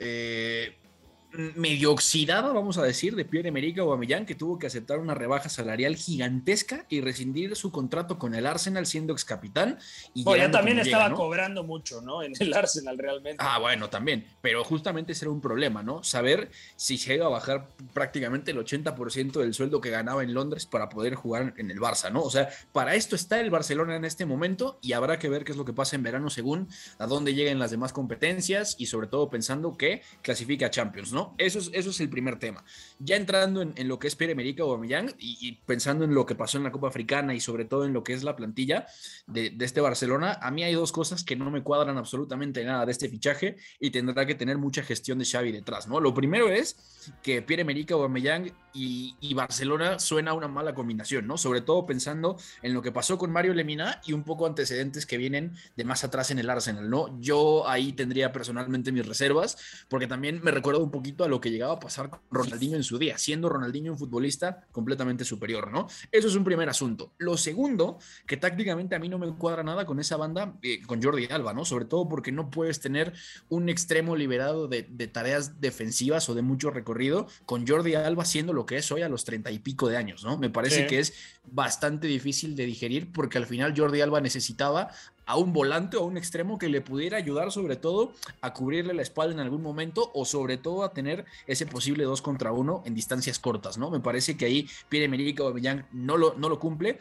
Eh, 0.02 0.79
medio 1.32 1.92
oxidada, 1.92 2.52
vamos 2.52 2.78
a 2.78 2.84
decir, 2.84 3.16
de 3.16 3.24
Pierre-Emerick 3.24 3.78
Aubameyang, 3.80 4.26
que 4.26 4.36
tuvo 4.36 4.58
que 4.58 4.68
aceptar 4.68 5.00
una 5.00 5.14
rebaja 5.14 5.48
salarial 5.50 5.96
gigantesca 5.96 6.86
y 6.90 7.02
rescindir 7.02 7.56
su 7.56 7.72
contrato 7.72 8.18
con 8.18 8.34
el 8.34 8.48
Arsenal 8.48 8.86
siendo 8.86 9.14
ex 9.14 9.26
capitán. 9.26 9.78
Y 10.14 10.24
ya 10.24 10.50
también 10.50 10.80
estaba 10.80 11.14
cobrando 11.14 11.64
mucho, 11.64 12.02
¿no? 12.02 12.24
En 12.24 12.34
el 12.40 12.54
Arsenal 12.54 12.98
realmente. 12.98 13.38
Ah, 13.40 13.60
bueno, 13.60 13.90
también. 13.90 14.26
Pero 14.42 14.64
justamente 14.64 15.12
ese 15.12 15.26
era 15.26 15.32
un 15.32 15.42
problema, 15.42 15.84
¿no? 15.84 16.04
Saber 16.04 16.50
si 16.76 16.98
se 16.98 17.16
iba 17.16 17.28
a 17.28 17.30
bajar 17.30 17.70
prácticamente 17.94 18.52
el 18.52 18.58
80% 18.58 19.40
del 19.40 19.54
sueldo 19.54 19.82
que 19.82 19.90
ganaba 19.90 20.24
en 20.24 20.34
Londres 20.34 20.66
para 20.66 20.90
poder 20.90 21.16
jugar 21.16 21.54
en 21.58 21.70
el 21.70 21.80
Barça, 21.80 22.12
¿no? 22.12 22.22
O 22.22 22.32
sea, 22.32 22.50
para 22.72 22.96
esto 22.96 23.16
está 23.16 23.40
el 23.40 23.50
Barcelona 23.50 23.96
en 23.96 24.06
este 24.06 24.26
momento 24.26 24.80
y 24.82 24.94
habrá 24.94 25.20
que 25.20 25.30
ver 25.30 25.44
qué 25.44 25.52
es 25.52 25.58
lo 25.58 25.66
que 25.66 25.74
pasa 25.74 25.96
en 25.96 26.04
verano 26.04 26.30
según 26.30 26.70
a 26.98 27.06
dónde 27.06 27.34
lleguen 27.34 27.60
las 27.60 27.72
demás 27.72 27.94
competencias 27.94 28.76
y 28.80 28.88
sobre 28.88 29.08
todo 29.08 29.30
pensando 29.30 29.78
que 29.78 30.02
clasifica 30.22 30.68
a 30.68 30.72
Champions, 30.72 31.12
¿no? 31.12 31.19
Eso 31.38 31.60
es, 31.60 31.70
eso 31.74 31.90
es 31.90 32.00
el 32.00 32.10
primer 32.10 32.40
tema. 32.40 32.64
Ya 33.00 33.16
entrando 33.16 33.62
en, 33.62 33.88
lo 33.88 34.00
que 34.00 34.08
es 34.08 34.16
Pierre 34.16 34.34
Emerick 34.34 34.60
Aubameyang 34.60 35.14
y, 35.18 35.38
y, 35.42 35.52
pensando 35.66 36.06
en 36.06 36.14
lo 36.14 36.26
que 36.26 36.36
pasó 36.36 36.58
en 36.58 36.64
la 36.64 36.72
Copa 36.72 36.88
Africana 36.88 37.34
y 37.34 37.40
sobre 37.40 37.66
todo 37.66 37.86
en 37.86 37.94
lo 37.94 38.04
que 38.04 38.14
es 38.14 38.24
la 38.24 38.36
plantilla 38.36 38.86
de, 39.28 39.56
este 39.60 39.82
Barcelona, 39.82 40.38
a 40.42 40.52
mí 40.52 40.64
hay 40.64 40.74
dos 40.74 40.92
cosas 40.92 41.24
que 41.24 41.36
no 41.36 41.50
me 41.52 41.64
cuadran 41.64 41.98
absolutamente 41.98 42.64
nada 42.64 42.86
de 42.86 42.92
este 42.92 43.10
fichaje 43.10 43.58
y 43.80 43.92
tendrá 43.92 44.26
que 44.26 44.36
tener 44.36 44.58
mucha 44.58 44.84
gestión 44.84 45.20
de 45.20 45.26
Xavi 45.26 45.52
detrás, 45.52 45.88
¿no? 45.88 46.00
Lo 46.00 46.14
primero 46.14 46.50
es 46.50 46.78
que 47.24 47.42
Pierre 47.42 47.62
Emerick 47.62 47.92
Aubameyang 47.92 48.52
y, 48.74 49.16
y 49.20 49.34
Barcelona 49.34 50.00
suena 50.00 50.34
una 50.34 50.48
mala 50.48 50.74
combinación, 50.74 51.28
¿no? 51.28 51.38
Sobre 51.38 51.62
todo 51.62 51.86
pensando 51.86 52.38
en 52.62 52.74
lo 52.74 52.82
que 52.82 52.92
pasó 52.92 53.18
con 53.18 53.32
Mario 53.32 53.54
Lemina 53.54 54.02
y 54.06 54.14
un 54.14 54.24
poco 54.24 54.46
antecedentes 54.46 55.06
que 55.06 55.18
vienen 55.18 55.54
de 55.76 55.84
más 55.84 56.04
atrás 56.04 56.32
en 56.32 56.40
el 56.40 56.50
Arsenal, 56.50 56.90
¿no? 56.90 57.20
Yo 57.20 57.68
ahí 57.68 57.94
tendría 57.94 58.32
personalmente 58.32 58.92
mis 58.92 59.06
reservas 59.06 59.58
porque 59.88 60.08
también 60.08 60.42
me 60.44 60.52
recuerdo 60.52 60.84
un 60.84 60.92
poquito 60.92 61.09
a 61.18 61.28
lo 61.28 61.42
que 61.42 61.52
llegaba 61.52 61.74
a 61.74 61.80
pasar 61.80 62.10
con 62.10 62.20
Ronaldinho 62.32 62.76
en 62.76 62.84
su 62.84 62.98
día, 62.98 63.18
siendo 63.18 63.50
Ronaldinho 63.50 63.92
un 63.92 63.98
futbolista 63.98 64.66
completamente 64.72 65.26
superior, 65.26 65.72
¿no? 65.72 65.88
Eso 66.12 66.28
es 66.28 66.36
un 66.36 66.44
primer 66.44 66.70
asunto. 66.70 67.12
Lo 67.18 67.38
segundo, 67.38 68.00
que 68.26 68.38
tácticamente 68.38 68.96
a 68.96 69.00
mí 69.00 69.10
no 69.10 69.18
me 69.18 69.30
cuadra 69.36 69.64
nada 69.64 69.86
con 69.86 70.00
esa 70.00 70.18
banda, 70.18 70.54
eh, 70.62 70.82
con 70.86 71.02
Jordi 71.02 71.28
Alba, 71.30 71.54
¿no? 71.54 71.66
Sobre 71.66 71.86
todo 71.86 72.08
porque 72.08 72.32
no 72.32 72.50
puedes 72.50 72.80
tener 72.80 73.14
un 73.50 73.70
extremo 73.70 74.16
liberado 74.16 74.68
de, 74.68 74.84
tareas 75.08 75.60
defensivas 75.62 76.30
o 76.30 76.36
de 76.36 76.42
mucho 76.42 76.72
recorrido, 76.72 77.28
con 77.46 77.68
Jordi 77.68 77.96
Alba 77.96 78.26
siendo 78.26 78.54
lo 78.54 78.66
que 78.66 78.78
es 78.78 78.92
hoy 78.92 79.02
a 79.02 79.10
los 79.10 79.26
treinta 79.26 79.52
y 79.52 79.60
pico 79.60 79.90
de 79.90 79.98
años, 79.98 80.24
¿no? 80.24 80.38
Me 80.38 80.50
parece 80.50 80.88
que 80.88 81.00
es 81.00 81.14
bastante 81.52 82.08
difícil 82.08 82.56
de 82.56 82.66
digerir 82.66 83.12
porque 83.12 83.38
al 83.38 83.46
final 83.46 83.74
Jordi 83.76 84.02
Alba 84.02 84.22
necesitaba 84.22 84.92
a 85.30 85.38
un 85.38 85.54
volante 85.54 85.96
o 85.96 86.02
a 86.02 86.06
un 86.06 86.18
extremo 86.18 86.58
que 86.58 86.70
le 86.70 86.82
pudiera 86.82 87.18
ayudar 87.18 87.52
sobre 87.52 87.76
todo 87.76 88.14
a 88.42 88.52
cubrirle 88.52 88.96
la 88.96 89.04
espalda 89.04 89.36
en 89.36 89.40
algún 89.40 89.62
momento 89.62 90.10
o 90.16 90.26
sobre 90.26 90.58
todo 90.58 90.84
a 90.84 90.92
tener 90.92 91.24
ese 91.46 91.68
posible 91.68 92.04
dos 92.04 92.24
contra 92.24 92.52
uno 92.52 92.82
en 92.84 92.96
distancias 92.96 93.38
cortas, 93.38 93.78
¿no? 93.78 93.92
Me 93.92 94.00
parece 94.00 94.36
que 94.36 94.46
ahí 94.46 94.68
Pierre-Emerick 94.90 95.40
Aubameyang 95.40 95.86
no 95.92 96.18
lo, 96.18 96.34
no 96.34 96.50
lo 96.50 96.60
cumple, 96.60 96.98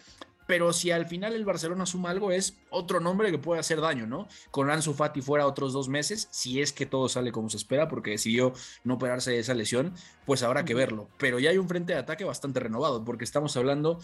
pero 0.46 0.74
si 0.74 0.90
al 0.90 1.06
final 1.06 1.32
el 1.32 1.46
Barcelona 1.46 1.86
suma 1.86 2.10
algo 2.10 2.30
es 2.30 2.58
otro 2.68 3.00
nombre 3.00 3.30
que 3.30 3.38
puede 3.38 3.60
hacer 3.60 3.80
daño, 3.80 4.06
¿no? 4.06 4.28
Con 4.50 4.68
Ansu 4.68 4.92
Fati 4.92 5.22
fuera 5.22 5.46
otros 5.46 5.72
dos 5.72 5.88
meses, 5.88 6.28
si 6.30 6.60
es 6.60 6.74
que 6.74 6.84
todo 6.84 7.08
sale 7.08 7.32
como 7.32 7.48
se 7.48 7.56
espera, 7.56 7.88
porque 7.88 8.10
decidió 8.10 8.52
no 8.84 8.94
operarse 8.94 9.30
de 9.30 9.38
esa 9.38 9.54
lesión, 9.54 9.94
pues 10.26 10.42
habrá 10.42 10.66
que 10.66 10.74
verlo. 10.74 11.08
Pero 11.16 11.38
ya 11.38 11.48
hay 11.48 11.56
un 11.56 11.68
frente 11.68 11.94
de 11.94 11.98
ataque 11.98 12.24
bastante 12.24 12.60
renovado, 12.60 13.06
porque 13.06 13.24
estamos 13.24 13.56
hablando 13.56 14.00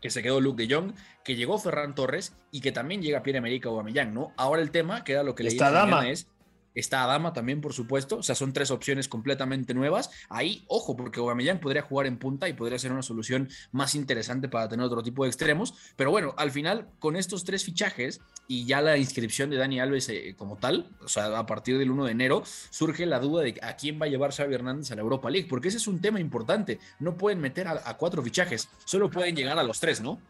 que 0.00 0.10
se 0.10 0.22
quedó 0.22 0.40
Luke 0.40 0.66
de 0.66 0.74
Jong, 0.74 0.92
que 1.24 1.36
llegó 1.36 1.58
Ferran 1.58 1.94
Torres 1.94 2.34
y 2.50 2.60
que 2.60 2.72
también 2.72 3.02
llega 3.02 3.22
Pierre-Emerick 3.22 3.66
Aubameyang, 3.66 4.14
¿no? 4.14 4.32
Ahora 4.36 4.62
el 4.62 4.70
tema, 4.70 5.04
que 5.04 5.12
era 5.12 5.22
lo 5.22 5.34
que 5.34 5.44
le 5.44 5.54
Dama. 5.54 6.08
es 6.08 6.26
Está 6.74 7.04
Adama 7.04 7.32
también, 7.32 7.60
por 7.60 7.72
supuesto. 7.72 8.18
O 8.18 8.22
sea, 8.22 8.34
son 8.34 8.52
tres 8.52 8.70
opciones 8.70 9.08
completamente 9.08 9.74
nuevas. 9.74 10.10
Ahí, 10.28 10.64
ojo, 10.68 10.96
porque 10.96 11.20
Aubameyang 11.20 11.60
podría 11.60 11.82
jugar 11.82 12.06
en 12.06 12.18
punta 12.18 12.48
y 12.48 12.52
podría 12.52 12.78
ser 12.78 12.92
una 12.92 13.02
solución 13.02 13.48
más 13.72 13.94
interesante 13.94 14.48
para 14.48 14.68
tener 14.68 14.86
otro 14.86 15.02
tipo 15.02 15.24
de 15.24 15.30
extremos. 15.30 15.74
Pero 15.96 16.10
bueno, 16.10 16.34
al 16.36 16.50
final, 16.50 16.88
con 16.98 17.16
estos 17.16 17.44
tres 17.44 17.64
fichajes 17.64 18.20
y 18.46 18.64
ya 18.66 18.80
la 18.82 18.96
inscripción 18.96 19.50
de 19.50 19.56
Dani 19.56 19.80
Alves 19.80 20.08
eh, 20.08 20.34
como 20.36 20.56
tal, 20.56 20.90
o 21.02 21.08
sea, 21.08 21.38
a 21.38 21.46
partir 21.46 21.78
del 21.78 21.90
1 21.90 22.04
de 22.04 22.12
enero, 22.12 22.42
surge 22.70 23.06
la 23.06 23.20
duda 23.20 23.42
de 23.42 23.58
a 23.62 23.76
quién 23.76 24.00
va 24.00 24.06
a 24.06 24.08
llevar 24.08 24.32
Xavi 24.32 24.54
Hernández 24.54 24.90
a 24.92 24.94
la 24.94 25.02
Europa 25.02 25.30
League, 25.30 25.48
porque 25.48 25.68
ese 25.68 25.78
es 25.78 25.86
un 25.86 26.00
tema 26.00 26.20
importante. 26.20 26.78
No 26.98 27.16
pueden 27.16 27.40
meter 27.40 27.68
a 27.68 27.96
cuatro 27.96 28.22
fichajes, 28.22 28.68
solo 28.84 29.10
pueden 29.10 29.36
llegar 29.36 29.58
a 29.58 29.62
los 29.62 29.80
tres, 29.80 30.00
¿no? 30.00 30.20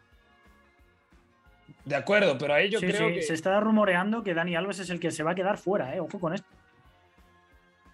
De 1.85 1.97
acuerdo, 1.97 2.37
pero 2.39 2.55
ahí 2.55 2.69
yo 2.69 2.81
creo 2.81 3.09
que. 3.09 3.23
Se 3.23 3.35
está 3.35 3.59
rumoreando 3.61 4.23
que 4.23 4.35
Dani 4.35 4.55
Alves 4.55 4.81
es 4.81 4.91
el 4.91 5.01
que 5.01 5.11
se 5.11 5.23
va 5.23 5.33
a 5.33 5.35
quedar 5.35 5.59
fuera, 5.59 5.95
¿eh? 5.95 6.01
Ojo 6.01 6.19
con 6.19 6.35
esto. 6.35 6.49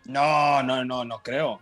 No, 0.06 0.62
no, 0.62 0.84
no, 0.84 1.04
no 1.04 1.18
creo. 1.18 1.60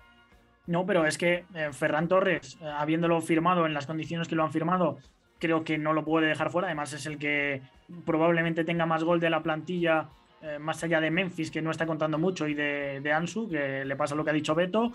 No, 0.67 0.87
pero 0.87 1.07
es 1.07 1.19
que 1.19 1.45
eh, 1.55 1.71
Ferran 1.73 2.09
Torres, 2.09 2.59
eh, 2.61 2.67
habiéndolo 2.67 3.21
firmado 3.21 3.67
en 3.67 3.75
las 3.75 3.87
condiciones 3.87 4.29
que 4.29 4.35
lo 4.35 4.45
han 4.45 4.53
firmado, 4.53 4.99
creo 5.39 5.63
que 5.65 5.77
no 5.77 5.93
lo 5.93 6.05
puede 6.05 6.29
dejar 6.29 6.51
fuera. 6.51 6.69
Además, 6.69 6.93
es 6.95 7.07
el 7.07 7.19
que 7.19 7.63
probablemente 8.07 8.65
tenga 8.65 8.87
más 8.87 9.05
gol 9.05 9.21
de 9.21 9.31
la 9.31 9.43
plantilla, 9.43 10.09
eh, 10.41 10.59
más 10.59 10.83
allá 10.83 11.01
de 11.01 11.11
Memphis, 11.11 11.51
que 11.51 11.61
no 11.61 11.71
está 11.71 11.87
contando 11.87 12.19
mucho, 12.19 12.49
y 12.49 12.55
de, 12.55 13.01
de, 13.03 13.13
Ansu, 13.13 13.49
que 13.49 13.85
le 13.85 13.97
pasa 13.97 14.15
lo 14.15 14.25
que 14.25 14.31
ha 14.31 14.35
dicho 14.35 14.55
Beto. 14.55 14.93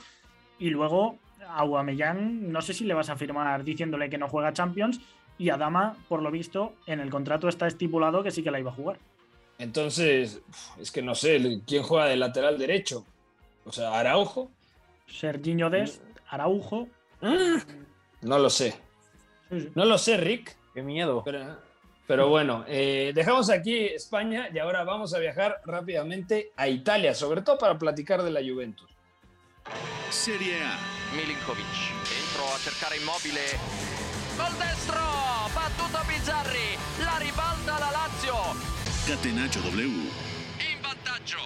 Y 0.57 0.71
luego, 0.71 1.19
a 1.47 1.59
Aubameyang, 1.59 2.51
no 2.51 2.61
sé 2.61 2.73
si 2.73 2.85
le 2.85 2.95
vas 2.95 3.09
a 3.09 3.15
firmar 3.15 3.63
diciéndole 3.63 4.09
que 4.09 4.17
no 4.17 4.27
juega 4.27 4.53
Champions, 4.53 4.99
y 5.39 5.49
Adama, 5.49 5.95
por 6.07 6.21
lo 6.21 6.29
visto, 6.29 6.73
en 6.85 6.99
el 6.99 7.09
contrato 7.09 7.47
está 7.47 7.65
estipulado 7.65 8.21
que 8.21 8.29
sí 8.29 8.43
que 8.43 8.51
la 8.51 8.59
iba 8.59 8.69
a 8.69 8.75
jugar. 8.75 8.99
Entonces, 9.57 10.41
es 10.79 10.91
que 10.91 11.01
no 11.01 11.15
sé, 11.15 11.61
¿quién 11.65 11.81
juega 11.81 12.05
de 12.05 12.17
lateral 12.17 12.59
derecho? 12.59 13.05
O 13.65 13.71
sea, 13.71 13.97
Araujo. 13.97 14.51
Serginho 15.07 15.69
Dest, 15.69 16.03
Araujo. 16.29 16.87
No 18.21 18.37
lo 18.37 18.49
sé. 18.49 18.75
No 19.75 19.85
lo 19.85 19.97
sé, 19.97 20.17
Rick. 20.17 20.55
Qué 20.73 20.83
miedo. 20.83 21.23
Pero, 22.05 22.27
bueno, 22.27 22.65
eh, 22.67 23.11
dejamos 23.13 23.49
aquí 23.49 23.85
España 23.85 24.49
y 24.53 24.59
ahora 24.59 24.83
vamos 24.83 25.13
a 25.13 25.19
viajar 25.19 25.61
rápidamente 25.65 26.51
a 26.55 26.67
Italia, 26.67 27.13
sobre 27.13 27.41
todo 27.41 27.57
para 27.57 27.77
platicar 27.77 28.23
de 28.23 28.31
la 28.31 28.41
Juventus. 28.41 28.89
Serie 30.09 30.63
A. 30.63 30.77
Milinkovic. 31.15 31.65
Entro 31.65 32.45
a 32.53 32.57
cercare 32.57 32.97
immobile. 32.97 33.45
Gol 34.37 34.57
la 37.05 37.19
ribalta 37.19 37.79
la 37.79 37.91
Lazio. 37.91 38.35
Catenaccio 39.07 39.61
W. 39.61 39.85
In 39.85 40.81
vantaggio. 40.81 41.39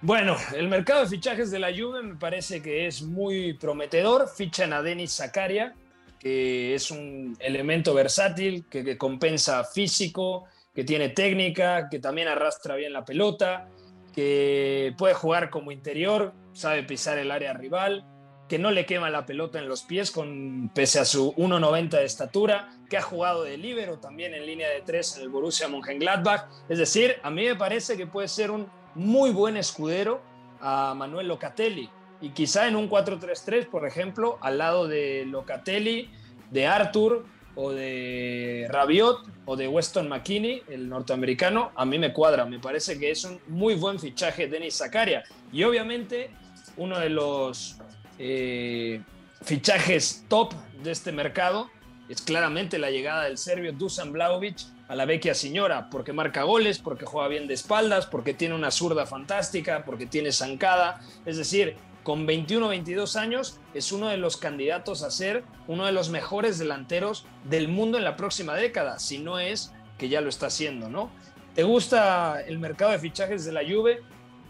Bueno, 0.00 0.36
el 0.54 0.68
mercado 0.68 1.02
de 1.02 1.08
fichajes 1.08 1.50
de 1.50 1.58
la 1.58 1.70
Juve 1.72 2.02
me 2.02 2.16
parece 2.16 2.60
que 2.60 2.86
es 2.86 3.02
muy 3.02 3.52
prometedor. 3.54 4.28
Fichan 4.28 4.72
a 4.72 4.82
Denis 4.82 5.12
Zakaria, 5.12 5.74
que 6.18 6.74
es 6.74 6.90
un 6.90 7.36
elemento 7.38 7.94
versátil, 7.94 8.64
que, 8.68 8.82
que, 8.82 8.98
compensa 8.98 9.62
físico, 9.64 10.46
que 10.74 10.82
tiene 10.84 11.10
técnica, 11.10 11.88
que 11.88 12.00
también 12.00 12.28
arrastra 12.28 12.74
bien 12.74 12.92
la 12.92 13.04
pelota, 13.04 13.68
que 14.12 14.94
puede 14.98 15.14
jugar 15.14 15.50
como 15.50 15.70
interior, 15.70 16.32
sabe 16.52 16.82
pisar 16.82 17.18
el 17.18 17.30
área 17.30 17.52
rival, 17.52 18.04
que 18.52 18.58
no 18.58 18.70
le 18.70 18.84
quema 18.84 19.08
la 19.08 19.24
pelota 19.24 19.58
en 19.58 19.66
los 19.66 19.80
pies, 19.80 20.10
con, 20.10 20.70
pese 20.74 21.00
a 21.00 21.06
su 21.06 21.32
1,90 21.36 21.88
de 21.88 22.04
estatura, 22.04 22.68
que 22.90 22.98
ha 22.98 23.00
jugado 23.00 23.44
de 23.44 23.56
líbero 23.56 23.96
también 23.96 24.34
en 24.34 24.44
línea 24.44 24.68
de 24.68 24.82
tres 24.82 25.16
en 25.16 25.22
el 25.22 25.30
Borussia 25.30 25.68
Mönchengladbach. 25.68 26.50
Es 26.68 26.76
decir, 26.76 27.16
a 27.22 27.30
mí 27.30 27.46
me 27.46 27.56
parece 27.56 27.96
que 27.96 28.06
puede 28.06 28.28
ser 28.28 28.50
un 28.50 28.66
muy 28.94 29.30
buen 29.30 29.56
escudero 29.56 30.20
a 30.60 30.92
Manuel 30.94 31.28
Locatelli. 31.28 31.88
Y 32.20 32.28
quizá 32.32 32.68
en 32.68 32.76
un 32.76 32.90
4-3-3, 32.90 33.70
por 33.70 33.86
ejemplo, 33.86 34.36
al 34.42 34.58
lado 34.58 34.86
de 34.86 35.24
Locatelli, 35.26 36.10
de 36.50 36.66
Arthur, 36.66 37.24
o 37.54 37.72
de 37.72 38.66
Rabiot 38.68 39.26
o 39.46 39.56
de 39.56 39.66
Weston 39.66 40.10
McKinney, 40.10 40.62
el 40.68 40.90
norteamericano, 40.90 41.72
a 41.74 41.86
mí 41.86 41.98
me 41.98 42.12
cuadra. 42.12 42.44
Me 42.44 42.58
parece 42.58 42.98
que 42.98 43.12
es 43.12 43.24
un 43.24 43.40
muy 43.46 43.76
buen 43.76 43.98
fichaje 43.98 44.46
Denis 44.46 44.76
Zakaria. 44.76 45.22
Y 45.50 45.64
obviamente 45.64 46.30
uno 46.76 46.98
de 46.98 47.08
los 47.08 47.78
eh, 48.24 49.02
fichajes 49.42 50.24
top 50.28 50.54
de 50.84 50.92
este 50.92 51.10
mercado 51.10 51.68
es 52.08 52.22
claramente 52.22 52.78
la 52.78 52.90
llegada 52.90 53.24
del 53.24 53.36
serbio 53.36 53.72
Dusan 53.72 54.12
Blaovic 54.12 54.58
a 54.86 54.94
la 54.94 55.06
vecchia 55.06 55.34
señora, 55.34 55.90
porque 55.90 56.12
marca 56.12 56.44
goles, 56.44 56.78
porque 56.78 57.04
juega 57.04 57.26
bien 57.26 57.48
de 57.48 57.54
espaldas, 57.54 58.06
porque 58.06 58.32
tiene 58.32 58.54
una 58.54 58.70
zurda 58.70 59.06
fantástica, 59.06 59.84
porque 59.84 60.06
tiene 60.06 60.30
zancada. 60.30 61.00
Es 61.26 61.36
decir, 61.36 61.74
con 62.04 62.24
21 62.24 62.68
22 62.68 63.16
años 63.16 63.58
es 63.74 63.90
uno 63.90 64.08
de 64.08 64.18
los 64.18 64.36
candidatos 64.36 65.02
a 65.02 65.10
ser 65.10 65.42
uno 65.66 65.86
de 65.86 65.92
los 65.92 66.08
mejores 66.10 66.58
delanteros 66.58 67.26
del 67.42 67.66
mundo 67.66 67.98
en 67.98 68.04
la 68.04 68.16
próxima 68.16 68.54
década, 68.54 69.00
si 69.00 69.18
no 69.18 69.40
es 69.40 69.72
que 69.98 70.08
ya 70.08 70.20
lo 70.20 70.28
está 70.28 70.46
haciendo, 70.46 70.88
¿no? 70.88 71.10
¿Te 71.56 71.64
gusta 71.64 72.40
el 72.40 72.60
mercado 72.60 72.92
de 72.92 73.00
fichajes 73.00 73.44
de 73.44 73.52
la 73.52 73.62
Juve? 73.62 74.00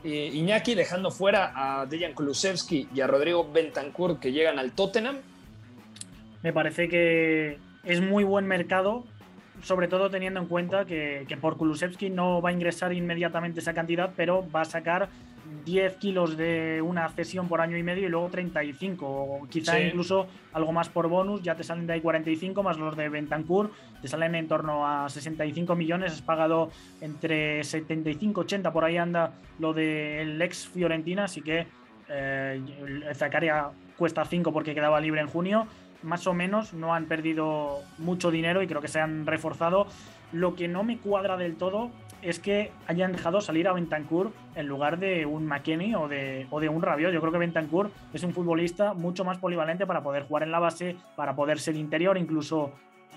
Eh, 0.05 0.31
Iñaki 0.35 0.75
dejando 0.75 1.11
fuera 1.11 1.53
a 1.55 1.87
Dejan 1.87 2.13
Kulusevski 2.13 2.89
y 2.95 3.01
a 3.01 3.07
Rodrigo 3.07 3.51
Bentancur 3.53 4.19
que 4.19 4.33
llegan 4.33 4.59
al 4.59 4.73
Tottenham. 4.73 5.19
Me 6.43 6.53
parece 6.53 6.89
que 6.89 7.59
es 7.85 8.01
muy 8.01 8.25
buen 8.25 8.47
mercado, 8.47 9.05
sobre 9.63 9.87
todo 9.87 10.11
teniendo 10.11 10.41
en 10.41 10.47
cuenta 10.47 10.85
que, 10.87 11.25
que 11.29 11.37
por 11.37 11.57
Kulusevski 11.57 12.11
no 12.11 12.43
va 12.43 12.51
a 12.51 12.53
ingresar 12.53 12.93
inmediatamente 12.93 13.61
esa 13.61 13.75
cantidad, 13.75 14.13
pero 14.17 14.45
va 14.51 14.63
a 14.63 14.65
sacar 14.65 15.09
10 15.65 15.97
kilos 15.97 16.37
de 16.37 16.83
una 16.83 17.09
cesión 17.11 17.49
por 17.49 17.61
año 17.61 17.77
y 17.77 17.83
medio 17.83 18.07
y 18.07 18.11
luego 18.11 18.29
35, 18.29 19.07
o 19.07 19.47
quizá 19.49 19.81
incluso 19.81 20.27
algo 20.53 20.73
más 20.73 20.89
por 20.89 21.09
bonus, 21.09 21.43
ya 21.43 21.55
te 21.55 21.63
salen 21.63 21.87
de 21.87 21.95
ahí 21.95 22.01
45 22.01 22.63
más 22.63 22.79
los 22.79 22.97
de 22.97 23.09
Bentancur, 23.09 23.71
te 24.01 24.09
salen 24.09 24.35
en 24.35 24.49
torno 24.49 24.87
a 24.87 25.09
65 25.09 25.75
millones, 25.75 26.13
has 26.13 26.23
pagado 26.23 26.71
entre 27.01 27.65
75, 27.65 28.43
80, 28.43 28.73
por 28.73 28.85
ahí 28.85 28.97
anda 28.97 29.33
lo 29.59 29.73
del 29.73 30.41
ex 30.41 30.69
Fiorentina, 30.69 31.25
así 31.25 31.43
que 31.43 31.67
eh, 32.09 32.61
Zacaria 33.15 33.71
cuesta 33.97 34.25
5 34.25 34.53
porque 34.53 34.75
quedaba 34.75 35.01
libre 35.01 35.21
en 35.21 35.29
junio, 35.29 35.67
más 36.03 36.27
o 36.27 36.35
menos 36.35 36.75
no 36.75 36.95
han 36.95 37.07
perdido 37.07 37.81
mucho 37.99 38.31
dinero 38.31 38.63
y 38.63 38.67
creo 38.67 38.81
que 38.81 38.89
se 38.89 39.01
han 39.01 39.27
reforzado. 39.27 39.87
Lo 40.33 40.55
que 40.55 40.67
no 40.67 40.83
me 40.83 40.99
cuadra 40.99 41.37
del 41.37 41.57
todo 41.57 41.91
es 42.23 42.39
que 42.39 42.73
hayan 42.87 43.13
dejado 43.13 43.41
salir 43.41 43.69
a 43.69 43.73
Bentancur 43.73 44.33
en 44.55 44.67
lugar 44.67 44.99
de 44.99 45.27
un 45.27 45.47
McKenny 45.47 45.95
o 45.95 46.09
de, 46.09 46.47
o 46.51 46.61
de 46.61 46.69
un 46.69 46.81
Rabiot. 46.81 47.13
Yo 47.13 47.21
creo 47.21 47.33
que 47.33 47.39
Bentancur 47.39 47.91
es 48.15 48.23
un 48.23 48.33
futbolista 48.33 48.95
mucho 48.95 49.25
más 49.25 49.39
polivalente 49.39 49.87
para 49.87 50.03
poder 50.03 50.25
jugar 50.25 50.45
en 50.45 50.53
la 50.53 50.61
base, 50.61 50.97
para 51.17 51.35
poder 51.35 51.59
ser 51.59 51.77
interior, 51.77 52.17
incluso 52.17 52.73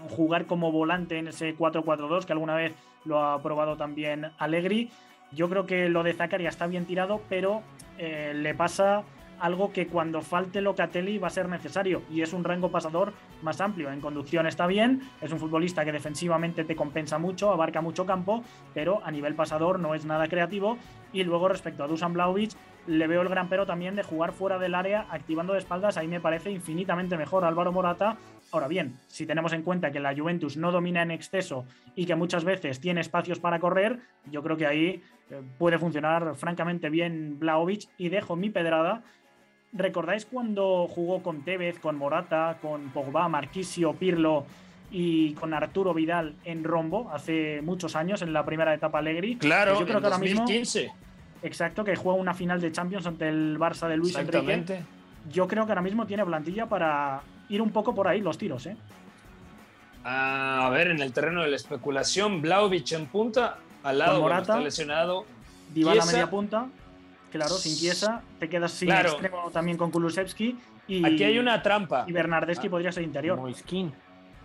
jugar 0.10 0.46
como 0.46 0.72
volante 0.72 1.18
en 1.18 1.28
ese 1.28 1.56
4-4-2 1.56 2.26
que 2.26 2.34
alguna 2.34 2.56
vez 2.56 2.74
lo 3.06 3.24
ha 3.24 3.42
probado 3.42 3.78
también 3.78 4.32
Allegri. 4.40 4.90
Yo 5.32 5.50
creo 5.50 5.66
que 5.66 5.90
lo 5.90 6.04
de 6.04 6.14
Zakaria 6.14 6.50
está 6.50 6.68
bien 6.68 6.86
tirado, 6.86 7.22
pero 7.30 7.62
eh, 7.98 8.34
le 8.36 8.54
pasa 8.56 9.04
algo 9.40 9.72
que 9.72 9.88
cuando 9.88 10.22
falte 10.22 10.62
Locatelli 10.62 11.18
va 11.18 11.28
a 11.28 11.32
ser 11.32 11.50
necesario 11.50 12.04
y 12.10 12.22
es 12.22 12.34
un 12.34 12.44
rango 12.44 12.70
pasador 12.70 13.14
más 13.42 13.62
amplio. 13.62 13.92
En 13.92 14.02
conducción 14.02 14.48
está 14.48 14.68
bien, 14.68 15.02
es 15.22 15.32
un 15.32 15.40
futbolista 15.40 15.86
que 15.86 15.92
defensivamente 15.92 16.64
te 16.64 16.76
compensa 16.76 17.18
mucho, 17.18 17.52
abarca 17.52 17.82
mucho 17.82 18.06
campo, 18.06 18.44
pero 18.74 19.02
a 19.04 19.12
nivel 19.12 19.36
pasador 19.36 19.80
no 19.80 19.96
es 19.96 20.06
nada 20.06 20.28
creativo. 20.28 20.78
Y 21.14 21.24
luego 21.24 21.48
respecto 21.48 21.84
a 21.84 21.88
Dusan 21.88 22.14
Blaovic, 22.14 22.52
le 22.88 23.08
veo 23.08 23.22
el 23.22 23.30
gran 23.30 23.50
pero 23.50 23.66
también 23.66 23.96
de 23.96 24.04
jugar 24.04 24.32
fuera 24.32 24.60
del 24.60 24.76
área 24.76 25.08
activando 25.10 25.54
de 25.54 25.60
espaldas, 25.60 25.98
ahí 25.98 26.08
me 26.08 26.20
parece 26.20 26.52
infinitamente 26.52 27.18
mejor 27.18 27.44
Álvaro 27.44 27.72
Morata. 27.72 28.18
Ahora 28.52 28.68
bien, 28.68 28.98
si 29.08 29.26
tenemos 29.26 29.54
en 29.54 29.64
cuenta 29.64 29.92
que 29.92 30.00
la 30.00 30.16
Juventus 30.16 30.58
no 30.58 30.72
domina 30.72 31.02
en 31.02 31.12
exceso 31.12 31.66
y 31.96 32.06
que 32.06 32.16
muchas 32.16 32.44
veces 32.44 32.80
tiene 32.80 33.02
espacios 33.02 33.40
para 33.40 33.60
correr, 33.60 34.00
yo 34.30 34.44
creo 34.44 34.58
que 34.58 34.68
ahí 34.68 35.02
eh, 35.32 35.42
puede 35.58 35.80
funcionar 35.80 36.36
francamente 36.36 36.90
bien 36.90 37.40
Blaovic 37.40 37.90
y 37.98 38.10
dejo 38.10 38.36
mi 38.36 38.50
pedrada 38.50 39.04
¿Recordáis 39.76 40.26
cuando 40.26 40.88
jugó 40.88 41.22
con 41.22 41.42
Tevez, 41.42 41.80
con 41.80 41.98
Morata, 41.98 42.58
con 42.62 42.90
Pogba, 42.92 43.28
Marquisio, 43.28 43.94
Pirlo 43.94 44.46
y 44.90 45.34
con 45.34 45.54
Arturo 45.54 45.94
Vidal 45.94 46.36
en 46.46 46.64
Rombo 46.64 47.10
hace 47.12 47.62
muchos 47.62 47.96
años 47.98 48.22
en 48.22 48.32
la 48.32 48.46
primera 48.46 48.74
etapa 48.74 49.00
Allegri? 49.00 49.36
Claro, 49.36 49.72
pues 49.72 49.80
yo 49.82 49.86
creo 49.86 49.98
en 49.98 50.02
que 50.02 50.08
ahora 50.08 50.18
2015. 50.18 50.80
mismo 50.80 50.96
Exacto, 51.44 51.84
que 51.84 51.96
juega 51.96 52.18
una 52.18 52.34
final 52.34 52.62
de 52.62 52.72
Champions 52.72 53.06
ante 53.06 53.28
el 53.28 53.60
Barça 53.60 53.90
de 53.90 53.98
Luis 53.98 54.16
Enrique. 54.16 54.38
Exactamente. 54.38 54.84
Yo 55.32 55.48
creo 55.48 55.66
que 55.66 55.74
ahora 55.74 55.82
mismo 55.82 56.06
tiene 56.06 56.26
plantilla 56.26 56.68
para 56.68 57.22
ir 57.50 57.62
un 57.62 57.72
poco 57.72 57.94
por 57.94 58.08
ahí 58.08 58.22
los 58.22 58.38
tiros, 58.38 58.66
¿eh? 58.68 58.78
A 60.06 60.70
ver, 60.72 60.88
en 60.88 61.02
el 61.02 61.12
terreno 61.12 61.42
de 61.42 61.50
la 61.50 61.56
especulación, 61.56 62.42
Blaovic 62.42 62.94
en 62.94 63.08
punta, 63.08 63.58
al 63.84 64.00
lado 64.00 64.22
Morata, 64.22 64.54
está 64.54 64.60
lesionado. 64.60 65.26
Chiesa. 65.74 66.06
media 66.06 66.30
punta. 66.30 66.68
Claro, 67.32 67.56
sin 67.56 67.76
Chiesa, 67.76 68.22
te 68.40 68.48
quedas 68.50 68.72
sin 68.72 68.88
Claro. 68.88 69.10
extremo 69.12 69.50
también 69.52 69.78
con 69.78 69.92
Kulusevski. 69.92 70.58
Y, 70.88 71.06
Aquí 71.06 71.24
hay 71.24 71.38
una 71.40 71.62
trampa. 71.62 72.06
Y 72.08 72.12
Bernardeschi 72.12 72.70
podría 72.70 72.92
ser 72.92 73.04
interior. 73.04 73.38
Moiskin. 73.40 73.92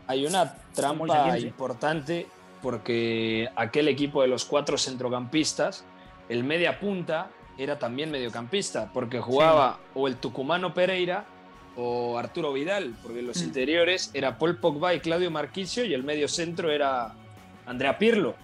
Hay 0.07 0.27
una 0.27 0.55
trampa 0.75 1.37
sí. 1.39 1.47
importante 1.47 2.27
porque 2.63 3.49
aquel 3.57 3.89
equipo 3.89 4.23
de 4.23 4.29
los 4.29 4.45
cuatro 4.45 4.77
centrocampistas, 4.77 5.85
el 6.29 6.45
media 6.45 6.79
punta 6.81 7.29
era 7.59 7.79
también 7.79 8.11
mediocampista, 8.11 8.91
porque 8.93 9.21
jugaba 9.21 9.79
o 9.95 10.09
el 10.09 10.17
tucumano 10.17 10.73
Pereira 10.75 11.25
o 11.77 12.19
Arturo 12.19 12.53
Vidal, 12.53 12.95
porque 13.03 13.23
los 13.23 13.41
Mm. 13.41 13.45
interiores 13.45 14.11
era 14.15 14.37
Paul 14.39 14.57
Pogba 14.57 14.95
y 14.95 15.01
Claudio 15.01 15.31
Marquisio 15.31 15.85
y 15.85 15.95
el 15.95 16.03
medio 16.03 16.27
centro 16.29 16.71
era 16.71 17.13
Andrea 17.67 17.97
Pirlo. 17.99 18.35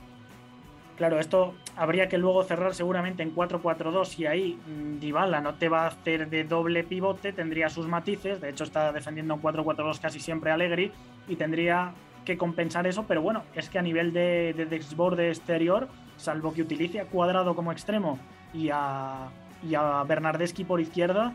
Claro, 0.96 1.20
esto 1.20 1.54
habría 1.76 2.08
que 2.08 2.16
luego 2.16 2.42
cerrar 2.44 2.74
seguramente 2.74 3.22
en 3.22 3.34
4-4-2 3.34 4.18
y 4.18 4.26
ahí 4.26 4.58
mm, 4.66 4.98
Dybala 4.98 5.42
no 5.42 5.54
te 5.54 5.68
va 5.68 5.84
a 5.84 5.88
hacer 5.88 6.30
de 6.30 6.44
doble 6.44 6.84
pivote, 6.84 7.34
tendría 7.34 7.68
sus 7.68 7.86
matices, 7.86 8.40
de 8.40 8.48
hecho 8.48 8.64
está 8.64 8.92
defendiendo 8.92 9.34
en 9.34 9.42
4-4-2 9.42 10.00
casi 10.00 10.20
siempre 10.20 10.50
Allegri 10.50 10.90
y 11.28 11.36
tendría 11.36 11.92
que 12.24 12.38
compensar 12.38 12.86
eso, 12.86 13.04
pero 13.06 13.20
bueno, 13.20 13.44
es 13.54 13.68
que 13.68 13.78
a 13.78 13.82
nivel 13.82 14.12
de, 14.12 14.54
de 14.56 14.64
desborde 14.64 15.28
exterior, 15.28 15.88
salvo 16.16 16.54
que 16.54 16.62
utilice 16.62 16.98
a 16.98 17.04
Cuadrado 17.04 17.54
como 17.54 17.72
extremo 17.72 18.18
y 18.54 18.70
a, 18.72 19.28
y 19.62 19.74
a 19.74 20.02
Bernardeschi 20.02 20.64
por 20.64 20.80
izquierda, 20.80 21.34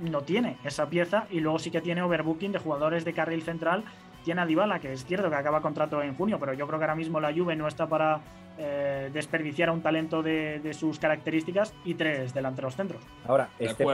no 0.00 0.20
tiene 0.20 0.58
esa 0.64 0.88
pieza 0.88 1.26
y 1.30 1.40
luego 1.40 1.58
sí 1.58 1.70
que 1.70 1.80
tiene 1.80 2.02
overbooking 2.02 2.52
de 2.52 2.58
jugadores 2.58 3.04
de 3.04 3.12
carril 3.14 3.42
central. 3.42 3.84
Tiene 4.28 4.42
a 4.42 4.44
Dybala, 4.44 4.78
que 4.78 4.92
es 4.92 5.06
cierto 5.06 5.30
que 5.30 5.36
acaba 5.36 5.62
contrato 5.62 6.02
en 6.02 6.14
junio, 6.14 6.38
pero 6.38 6.52
yo 6.52 6.66
creo 6.66 6.78
que 6.78 6.84
ahora 6.84 6.94
mismo 6.94 7.18
la 7.18 7.32
Juve 7.32 7.56
no 7.56 7.66
está 7.66 7.86
para 7.86 8.20
eh, 8.58 9.08
desperdiciar 9.10 9.70
a 9.70 9.72
un 9.72 9.80
talento 9.80 10.22
de, 10.22 10.60
de 10.60 10.74
sus 10.74 10.98
características 10.98 11.72
y 11.86 11.94
tres 11.94 12.34
delanteros 12.34 12.76
centros. 12.76 13.02
Ahora, 13.26 13.48
De 13.58 13.64
este 13.64 13.86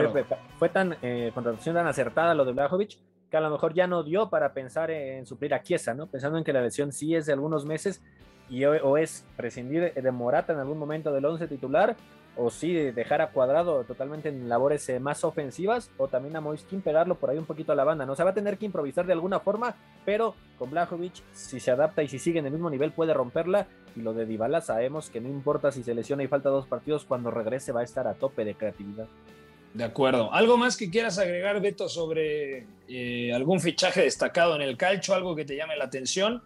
fue 0.59 0.67
tan 0.67 0.97
eh, 1.01 1.31
contratación 1.33 1.73
tan 1.73 1.87
acertada 1.87 2.33
lo 2.33 2.43
de 2.43 2.51
Blajovic 2.51 2.97
que 3.31 3.37
a 3.37 3.39
lo 3.39 3.49
mejor 3.49 3.73
ya 3.73 3.87
no 3.87 4.03
dio 4.03 4.29
para 4.29 4.51
pensar 4.51 4.91
en 4.91 5.25
suplir 5.25 5.53
a 5.53 5.61
Chiesa, 5.61 5.93
¿no? 5.93 6.07
Pensando 6.07 6.37
en 6.37 6.43
que 6.43 6.51
la 6.51 6.59
lesión 6.59 6.91
sí 6.91 7.15
es 7.15 7.27
de 7.27 7.31
algunos 7.31 7.63
meses 7.65 8.03
y 8.49 8.65
o, 8.65 8.97
es 8.97 9.25
prescindir 9.35 9.93
de 9.93 10.11
Morata 10.11 10.53
en 10.53 10.59
algún 10.59 10.77
momento 10.77 11.11
del 11.11 11.25
11 11.25 11.47
titular 11.47 11.95
o 12.37 12.49
sí 12.49 12.73
dejar 12.73 13.21
a 13.21 13.29
Cuadrado 13.29 13.83
totalmente 13.85 14.29
en 14.29 14.49
labores 14.49 14.87
eh, 14.89 14.99
más 14.99 15.23
ofensivas 15.23 15.89
o 15.97 16.07
también 16.07 16.35
a 16.35 16.41
Moiskin 16.41 16.81
pegarlo 16.81 17.15
por 17.15 17.29
ahí 17.29 17.37
un 17.37 17.45
poquito 17.45 17.71
a 17.71 17.75
la 17.75 17.83
banda, 17.83 18.05
¿no? 18.05 18.13
O 18.13 18.15
sea, 18.15 18.25
va 18.25 18.31
a 18.31 18.35
tener 18.35 18.57
que 18.57 18.65
improvisar 18.65 19.05
de 19.05 19.13
alguna 19.13 19.39
forma, 19.39 19.75
pero 20.03 20.35
con 20.59 20.69
Blajovic 20.69 21.23
si 21.31 21.59
se 21.59 21.71
adapta 21.71 22.03
y 22.03 22.07
si 22.07 22.19
sigue 22.19 22.39
en 22.39 22.45
el 22.45 22.51
mismo 22.51 22.69
nivel 22.69 22.91
puede 22.91 23.13
romperla 23.13 23.67
y 23.95 24.01
lo 24.01 24.13
de 24.13 24.25
Dybala 24.25 24.61
sabemos 24.61 25.09
que 25.09 25.21
no 25.21 25.29
importa 25.29 25.71
si 25.71 25.83
se 25.83 25.95
lesiona 25.95 26.23
y 26.23 26.27
falta 26.27 26.49
dos 26.49 26.67
partidos, 26.67 27.05
cuando 27.05 27.31
regrese 27.31 27.71
va 27.71 27.81
a 27.81 27.85
estar 27.85 28.07
a 28.07 28.15
tope 28.15 28.43
de 28.43 28.55
creatividad. 28.55 29.07
De 29.73 29.83
acuerdo. 29.83 30.33
¿Algo 30.33 30.57
más 30.57 30.77
que 30.77 30.89
quieras 30.89 31.19
agregar, 31.19 31.59
Beto, 31.61 31.89
sobre 31.89 32.65
eh, 32.87 33.33
algún 33.33 33.59
fichaje 33.59 34.01
destacado 34.01 34.55
en 34.55 34.61
el 34.61 34.77
calcio, 34.77 35.13
algo 35.13 35.35
que 35.35 35.43
te 35.43 35.57
llame 35.57 35.75
la 35.75 35.85
atención? 35.85 36.41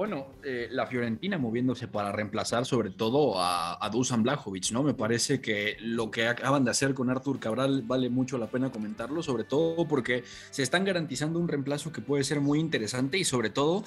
Bueno, 0.00 0.28
eh, 0.42 0.66
la 0.70 0.86
Fiorentina 0.86 1.36
moviéndose 1.36 1.86
para 1.86 2.10
reemplazar 2.10 2.64
sobre 2.64 2.88
todo 2.88 3.38
a, 3.38 3.84
a 3.84 3.90
Dusan 3.90 4.22
Blajovic, 4.22 4.72
¿no? 4.72 4.82
Me 4.82 4.94
parece 4.94 5.42
que 5.42 5.76
lo 5.78 6.10
que 6.10 6.26
acaban 6.26 6.64
de 6.64 6.70
hacer 6.70 6.94
con 6.94 7.10
Artur 7.10 7.38
Cabral 7.38 7.82
vale 7.82 8.08
mucho 8.08 8.38
la 8.38 8.46
pena 8.46 8.72
comentarlo, 8.72 9.22
sobre 9.22 9.44
todo 9.44 9.86
porque 9.86 10.24
se 10.50 10.62
están 10.62 10.86
garantizando 10.86 11.38
un 11.38 11.48
reemplazo 11.48 11.92
que 11.92 12.00
puede 12.00 12.24
ser 12.24 12.40
muy 12.40 12.60
interesante 12.60 13.18
y 13.18 13.24
sobre 13.24 13.50
todo 13.50 13.84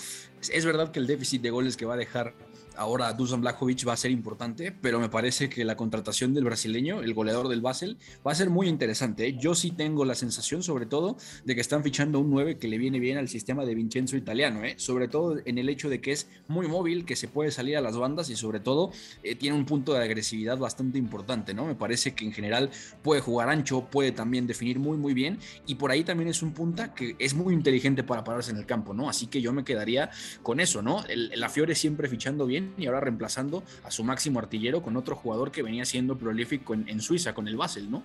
es 0.52 0.66
verdad 0.68 0.92
que 0.92 1.00
el 1.00 1.08
déficit 1.08 1.42
de 1.42 1.50
goles 1.50 1.78
que 1.78 1.86
va 1.88 1.96
a 1.96 1.98
dejar 1.98 2.36
ahora 2.78 3.14
Dusan 3.14 3.42
Blajovic 3.42 3.88
va 3.88 3.94
a 3.94 3.98
ser 3.98 4.12
importante, 4.12 4.72
pero 4.72 5.00
me 5.00 5.10
parece 5.10 5.50
que 5.50 5.66
la 5.66 5.76
contratación 5.76 6.34
del 6.34 6.44
brasileño, 6.44 7.02
el 7.02 7.14
goleador 7.14 7.48
del 7.48 7.62
Basel, 7.62 7.98
va 8.26 8.32
a 8.32 8.36
ser 8.36 8.50
muy 8.50 8.68
interesante. 8.68 9.28
¿eh? 9.28 9.38
Yo 9.40 9.56
sí 9.56 9.72
tengo 9.72 10.06
la 10.06 10.16
sensación, 10.16 10.64
sobre 10.64 10.86
todo, 10.86 11.18
de 11.46 11.56
que 11.56 11.62
están 11.62 11.84
fichando 11.84 12.20
un 12.20 12.30
9 12.30 12.58
que 12.58 12.68
le 12.68 12.78
viene 12.78 13.00
bien 13.00 13.18
al 13.18 13.30
sistema 13.30 13.66
de 13.66 13.76
Vincenzo 13.76 14.18
italiano, 14.18 14.64
¿eh? 14.64 14.76
sobre 14.78 15.08
todo 15.08 15.38
en 15.46 15.58
el 15.58 15.70
hecho 15.70 15.90
de 15.90 16.02
que 16.02 16.12
es 16.12 16.28
muy 16.48 16.68
móvil, 16.68 17.06
que 17.06 17.16
se 17.16 17.28
puede 17.28 17.52
salir 17.52 17.78
a 17.78 17.82
las 17.82 17.98
bandas 17.98 18.30
y 18.30 18.36
sobre 18.36 18.60
todo 18.60 18.92
eh, 19.24 19.36
tiene 19.36 19.56
un 19.58 19.66
punto 19.66 19.94
de 19.94 20.04
agresividad 20.04 20.58
bastante 20.58 20.98
importante, 20.98 21.54
¿no? 21.54 21.66
Me 21.66 21.76
parece 21.76 22.14
que 22.14 22.26
en 22.26 22.34
general 22.34 22.70
puede 23.02 23.22
jugar 23.22 23.50
ancho, 23.50 23.86
puede 23.90 24.12
también 24.12 24.48
definir 24.48 24.80
muy, 24.80 24.98
muy 24.98 25.14
bien 25.14 25.40
y 25.66 25.76
por 25.76 25.92
ahí 25.92 26.04
también 26.04 26.30
es 26.30 26.42
un 26.42 26.54
punta 26.54 26.94
que 26.94 27.16
es 27.20 27.34
muy 27.34 27.54
inteligente 27.54 28.04
para 28.04 28.24
pararse 28.24 28.52
en 28.52 28.58
el 28.58 28.66
campo, 28.66 28.94
¿no? 28.94 29.10
Así 29.10 29.28
que 29.28 29.42
yo 29.42 29.54
me 29.54 29.64
quedaría 29.64 30.10
con 30.42 30.60
eso, 30.60 30.82
¿no? 30.82 31.04
la 31.14 31.50
Fiore 31.50 31.76
siempre 31.76 32.08
fichando 32.08 32.46
bien 32.46 32.63
y 32.78 32.86
ahora 32.86 33.00
reemplazando 33.00 33.64
a 33.84 33.92
su 33.92 34.04
máximo 34.04 34.40
artillero 34.40 34.82
con 34.82 34.98
otro 34.98 35.16
jugador 35.16 35.52
que 35.52 35.64
venía 35.64 35.86
siendo 35.86 36.18
prolífico 36.18 36.74
en, 36.74 37.02
Suiza, 37.02 37.34
con 37.34 37.48
el 37.48 37.56
Basel, 37.56 37.90
¿no? 37.90 38.04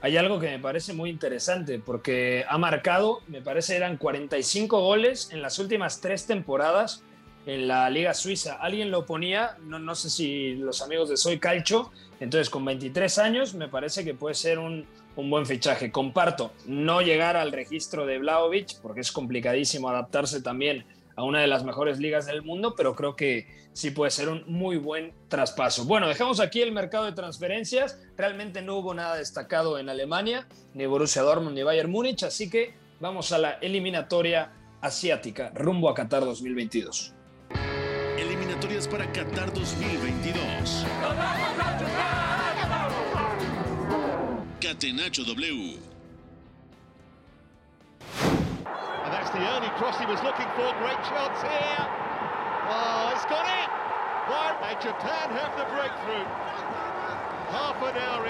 Hay 0.00 0.16
algo 0.16 0.38
que 0.38 0.48
me 0.48 0.58
parece 0.60 0.92
muy 0.92 1.10
interesante 1.10 1.80
porque 1.80 2.44
ha 2.48 2.56
marcado, 2.56 3.20
me 3.26 3.42
parece 3.42 3.76
eran 3.76 3.96
45 3.96 4.80
goles 4.80 5.30
en 5.32 5.42
las 5.42 5.58
últimas 5.58 6.00
tres 6.00 6.26
temporadas 6.26 7.02
en 7.46 7.66
la 7.66 7.90
Liga 7.90 8.14
Suiza. 8.14 8.54
Alguien 8.60 8.92
lo 8.92 9.06
ponía, 9.06 9.56
no, 9.64 9.80
no 9.80 9.94
sé 9.96 10.08
si 10.10 10.54
los 10.54 10.82
amigos 10.82 11.08
de 11.08 11.16
Soy 11.16 11.40
Calcho, 11.40 11.90
entonces 12.20 12.48
con 12.48 12.64
23 12.64 13.18
años 13.18 13.54
me 13.54 13.68
parece 13.68 14.04
que 14.04 14.14
puede 14.14 14.36
ser 14.36 14.60
un, 14.60 14.86
un 15.16 15.30
buen 15.30 15.46
fichaje. 15.46 15.90
Comparto, 15.90 16.52
no 16.66 17.00
llegar 17.00 17.36
al 17.36 17.50
registro 17.50 18.06
de 18.06 18.18
Vlaovic 18.18 18.80
porque 18.80 19.00
es 19.00 19.10
complicadísimo 19.10 19.88
adaptarse 19.88 20.40
también 20.40 20.84
a 21.18 21.24
una 21.24 21.40
de 21.40 21.48
las 21.48 21.64
mejores 21.64 21.98
ligas 21.98 22.26
del 22.26 22.42
mundo, 22.42 22.76
pero 22.76 22.94
creo 22.94 23.16
que 23.16 23.48
sí 23.72 23.90
puede 23.90 24.12
ser 24.12 24.28
un 24.28 24.44
muy 24.46 24.76
buen 24.76 25.12
traspaso. 25.26 25.84
Bueno, 25.84 26.06
dejamos 26.06 26.38
aquí 26.38 26.62
el 26.62 26.70
mercado 26.70 27.06
de 27.06 27.12
transferencias. 27.12 28.00
Realmente 28.16 28.62
no 28.62 28.76
hubo 28.76 28.94
nada 28.94 29.16
destacado 29.16 29.80
en 29.80 29.88
Alemania, 29.88 30.46
ni 30.74 30.86
Borussia 30.86 31.22
Dortmund 31.22 31.56
ni 31.56 31.64
Bayern 31.64 31.90
Múnich, 31.90 32.22
así 32.22 32.48
que 32.48 32.72
vamos 33.00 33.32
a 33.32 33.38
la 33.38 33.50
eliminatoria 33.54 34.52
asiática 34.80 35.50
rumbo 35.56 35.88
a 35.88 35.94
Qatar 35.94 36.24
2022. 36.24 37.14
Eliminatorias 38.16 38.86
para 38.86 39.10
Qatar 39.10 39.52
2022. 39.52 40.86
Catenacho 44.60 45.24
W 45.24 45.97
the 49.32 49.70
cross 49.76 49.98
he 49.98 50.06
was 50.06 50.22
looking 50.22 50.48
for. 50.56 50.68
Great 50.80 51.02
chance 51.04 51.42
here. 51.42 51.84
Oh, 52.70 53.12
got 53.28 53.46
it. 53.46 53.68
Why? 54.28 54.56
And 54.70 54.80
Japan 54.80 55.28
breakthrough. 55.74 56.24
Half 57.50 57.82
an 57.82 57.96
hour. 57.96 58.28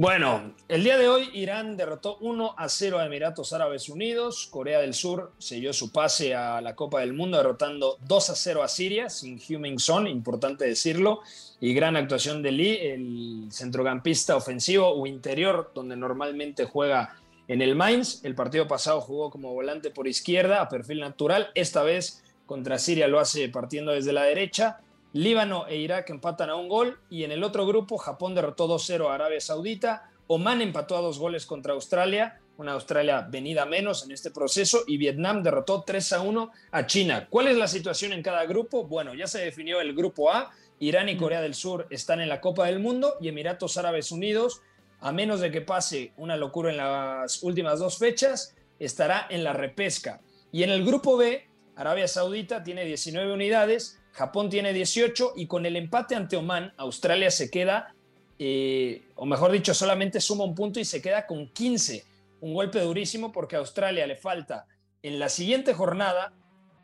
Bueno, 0.00 0.54
el 0.68 0.84
día 0.84 0.96
de 0.96 1.08
hoy 1.08 1.28
Irán 1.32 1.76
derrotó 1.76 2.18
1 2.20 2.54
a 2.56 2.68
0 2.68 3.00
a 3.00 3.06
Emiratos 3.06 3.52
Árabes 3.52 3.88
Unidos. 3.88 4.46
Corea 4.48 4.78
del 4.78 4.94
Sur 4.94 5.32
selló 5.38 5.72
su 5.72 5.90
pase 5.90 6.36
a 6.36 6.60
la 6.60 6.76
Copa 6.76 7.00
del 7.00 7.14
Mundo 7.14 7.36
derrotando 7.36 7.98
2 8.06 8.30
a 8.30 8.36
0 8.36 8.62
a 8.62 8.68
Siria 8.68 9.10
sin 9.10 9.40
Heung-min 9.40 9.80
Son, 9.80 10.06
importante 10.06 10.66
decirlo, 10.66 11.22
y 11.60 11.74
gran 11.74 11.96
actuación 11.96 12.44
de 12.44 12.52
Lee, 12.52 12.78
el 12.80 13.48
centrocampista 13.50 14.36
ofensivo 14.36 14.88
o 14.88 15.04
interior 15.04 15.72
donde 15.74 15.96
normalmente 15.96 16.64
juega 16.64 17.16
en 17.48 17.62
el 17.62 17.74
Mainz, 17.74 18.22
el 18.24 18.34
partido 18.34 18.68
pasado 18.68 19.00
jugó 19.00 19.30
como 19.30 19.54
volante 19.54 19.90
por 19.90 20.06
izquierda 20.06 20.60
a 20.60 20.68
perfil 20.68 21.00
natural. 21.00 21.48
Esta 21.54 21.82
vez 21.82 22.22
contra 22.44 22.78
Siria 22.78 23.08
lo 23.08 23.18
hace 23.18 23.48
partiendo 23.48 23.92
desde 23.92 24.12
la 24.12 24.24
derecha. 24.24 24.80
Líbano 25.14 25.66
e 25.66 25.76
Irak 25.76 26.10
empatan 26.10 26.50
a 26.50 26.56
un 26.56 26.68
gol. 26.68 27.00
Y 27.08 27.24
en 27.24 27.32
el 27.32 27.42
otro 27.42 27.66
grupo, 27.66 27.96
Japón 27.96 28.34
derrotó 28.34 28.68
2-0 28.68 29.08
a 29.08 29.14
Arabia 29.14 29.40
Saudita. 29.40 30.10
Oman 30.26 30.60
empató 30.60 30.98
a 30.98 31.00
dos 31.00 31.18
goles 31.18 31.46
contra 31.46 31.72
Australia. 31.72 32.38
Una 32.58 32.72
Australia 32.72 33.26
venida 33.30 33.64
menos 33.64 34.04
en 34.04 34.12
este 34.12 34.30
proceso. 34.30 34.84
Y 34.86 34.98
Vietnam 34.98 35.42
derrotó 35.42 35.86
3-1 35.86 36.50
a 36.70 36.86
China. 36.86 37.28
¿Cuál 37.30 37.48
es 37.48 37.56
la 37.56 37.66
situación 37.66 38.12
en 38.12 38.22
cada 38.22 38.44
grupo? 38.44 38.84
Bueno, 38.84 39.14
ya 39.14 39.26
se 39.26 39.38
definió 39.38 39.80
el 39.80 39.94
grupo 39.94 40.30
A. 40.30 40.50
Irán 40.80 41.08
y 41.08 41.16
Corea 41.16 41.40
del 41.40 41.54
Sur 41.54 41.86
están 41.90 42.20
en 42.20 42.28
la 42.28 42.40
Copa 42.40 42.66
del 42.66 42.78
Mundo 42.78 43.14
y 43.20 43.28
Emiratos 43.28 43.78
Árabes 43.78 44.12
Unidos 44.12 44.60
a 45.00 45.12
menos 45.12 45.40
de 45.40 45.50
que 45.50 45.60
pase 45.60 46.12
una 46.16 46.36
locura 46.36 46.70
en 46.70 46.78
las 46.78 47.42
últimas 47.42 47.78
dos 47.78 47.98
fechas, 47.98 48.54
estará 48.78 49.26
en 49.30 49.44
la 49.44 49.52
repesca. 49.52 50.20
Y 50.52 50.62
en 50.62 50.70
el 50.70 50.84
grupo 50.84 51.16
B, 51.16 51.46
Arabia 51.76 52.08
Saudita 52.08 52.62
tiene 52.62 52.84
19 52.84 53.32
unidades, 53.32 54.00
Japón 54.12 54.50
tiene 54.50 54.72
18 54.72 55.34
y 55.36 55.46
con 55.46 55.66
el 55.66 55.76
empate 55.76 56.16
ante 56.16 56.36
Oman, 56.36 56.72
Australia 56.76 57.30
se 57.30 57.50
queda, 57.50 57.94
eh, 58.38 59.02
o 59.14 59.26
mejor 59.26 59.52
dicho, 59.52 59.74
solamente 59.74 60.20
suma 60.20 60.44
un 60.44 60.54
punto 60.54 60.80
y 60.80 60.84
se 60.84 61.00
queda 61.00 61.26
con 61.26 61.48
15. 61.48 62.04
Un 62.40 62.54
golpe 62.54 62.80
durísimo 62.80 63.32
porque 63.32 63.56
Australia 63.56 64.06
le 64.06 64.16
falta 64.16 64.66
en 65.02 65.18
la 65.18 65.28
siguiente 65.28 65.74
jornada, 65.74 66.32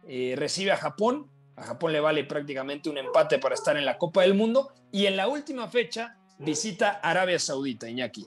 eh, 0.07 0.35
recibe 0.37 0.73
a 0.73 0.77
Japón, 0.77 1.31
a 1.57 1.63
Japón 1.63 1.93
le 1.93 2.01
vale 2.01 2.25
prácticamente 2.25 2.91
un 2.91 2.99
empate 2.99 3.39
para 3.39 3.55
estar 3.55 3.77
en 3.77 3.85
la 3.85 3.99
Copa 3.99 4.23
del 4.23 4.35
Mundo 4.35 4.73
y 4.93 5.07
en 5.07 5.17
la 5.17 5.29
última 5.29 5.69
fecha 5.69 6.17
visita 6.39 7.01
Arabia 7.03 7.39
Saudita, 7.39 7.89
Iñaki. 7.89 8.27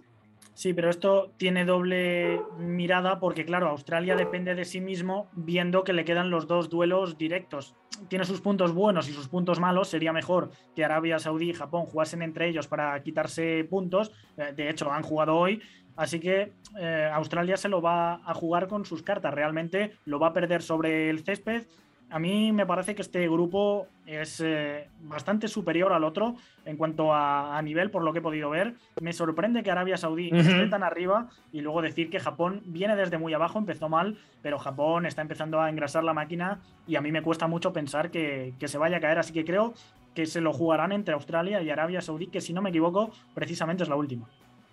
Sí, 0.57 0.73
pero 0.73 0.89
esto 0.89 1.33
tiene 1.37 1.65
doble 1.65 2.41
mirada 2.57 3.19
porque, 3.19 3.45
claro, 3.45 3.67
Australia 3.69 4.15
depende 4.15 4.55
de 4.55 4.65
sí 4.65 4.81
mismo 4.81 5.29
viendo 5.33 5.83
que 5.83 5.93
le 5.93 6.03
quedan 6.03 6.31
los 6.31 6.47
dos 6.47 6.67
duelos 6.67 7.15
directos. 7.15 7.75
Tiene 8.07 8.25
sus 8.25 8.41
puntos 8.41 8.73
buenos 8.73 9.07
y 9.07 9.13
sus 9.13 9.27
puntos 9.27 9.59
malos. 9.59 9.87
Sería 9.87 10.11
mejor 10.13 10.49
que 10.75 10.83
Arabia 10.83 11.19
Saudí 11.19 11.51
y 11.51 11.53
Japón 11.53 11.85
jugasen 11.85 12.23
entre 12.23 12.49
ellos 12.49 12.67
para 12.67 12.99
quitarse 13.03 13.67
puntos. 13.69 14.11
Eh, 14.35 14.51
de 14.55 14.71
hecho, 14.71 14.91
han 14.91 15.03
jugado 15.03 15.35
hoy. 15.35 15.61
Así 15.95 16.19
que 16.19 16.53
eh, 16.79 17.11
Australia 17.13 17.55
se 17.55 17.69
lo 17.69 17.79
va 17.79 18.15
a 18.25 18.33
jugar 18.33 18.67
con 18.67 18.83
sus 18.83 19.03
cartas. 19.03 19.35
Realmente 19.35 19.91
lo 20.05 20.17
va 20.17 20.29
a 20.29 20.33
perder 20.33 20.63
sobre 20.63 21.11
el 21.11 21.23
césped 21.23 21.67
a 22.09 22.19
mí 22.19 22.51
me 22.51 22.65
parece 22.65 22.95
que 22.95 23.01
este 23.01 23.27
grupo 23.27 23.87
es 24.05 24.39
eh, 24.39 24.87
bastante 25.01 25.47
superior 25.47 25.91
al 25.91 26.03
otro 26.03 26.35
en 26.65 26.77
cuanto 26.77 27.13
a, 27.13 27.61
nivel, 27.61 27.91
por 27.91 28.03
lo 28.03 28.13
que 28.13 28.19
he 28.19 28.21
podido 28.21 28.49
ver. 28.49 28.75
Me 29.01 29.11
sorprende 29.13 29.63
que 29.63 29.71
Arabia 29.71 29.97
Saudí 29.97 30.29
esté 30.33 30.67
tan 30.67 30.83
arriba 30.83 31.29
y 31.51 31.61
luego 31.61 31.81
decir 31.81 32.09
que 32.09 32.19
Japón 32.19 32.61
viene 32.65 32.95
desde 32.95 33.17
muy 33.17 33.33
abajo, 33.33 33.59
empezó 33.59 33.89
mal, 33.89 34.17
pero 34.41 34.57
Japón 34.57 35.05
está 35.05 35.21
empezando 35.21 35.59
a 35.59 35.69
engrasar 35.69 36.03
la 36.03 36.13
máquina 36.13 36.61
y 36.87 36.95
a 36.95 37.01
mí 37.01 37.11
me 37.11 37.21
cuesta 37.21 37.47
mucho 37.47 37.73
pensar 37.73 38.09
que, 38.09 38.53
que 38.59 38.67
se 38.67 38.77
vaya 38.77 38.97
a 38.97 38.99
caer. 39.01 39.19
Así 39.19 39.33
que 39.33 39.43
creo 39.43 39.73
que 40.15 40.25
se 40.25 40.41
lo 40.41 40.53
jugarán 40.53 40.93
entre 40.93 41.13
Australia 41.13 41.61
y 41.61 41.69
Arabia 41.69 42.01
Saudí, 42.01 42.27
que 42.27 42.41
si 42.41 42.53
no 42.53 42.61
me 42.61 42.69
equivoco, 42.69 43.11
precisamente 43.33 43.83
es 43.83 43.89
la 43.89 43.95
última. 43.95 44.27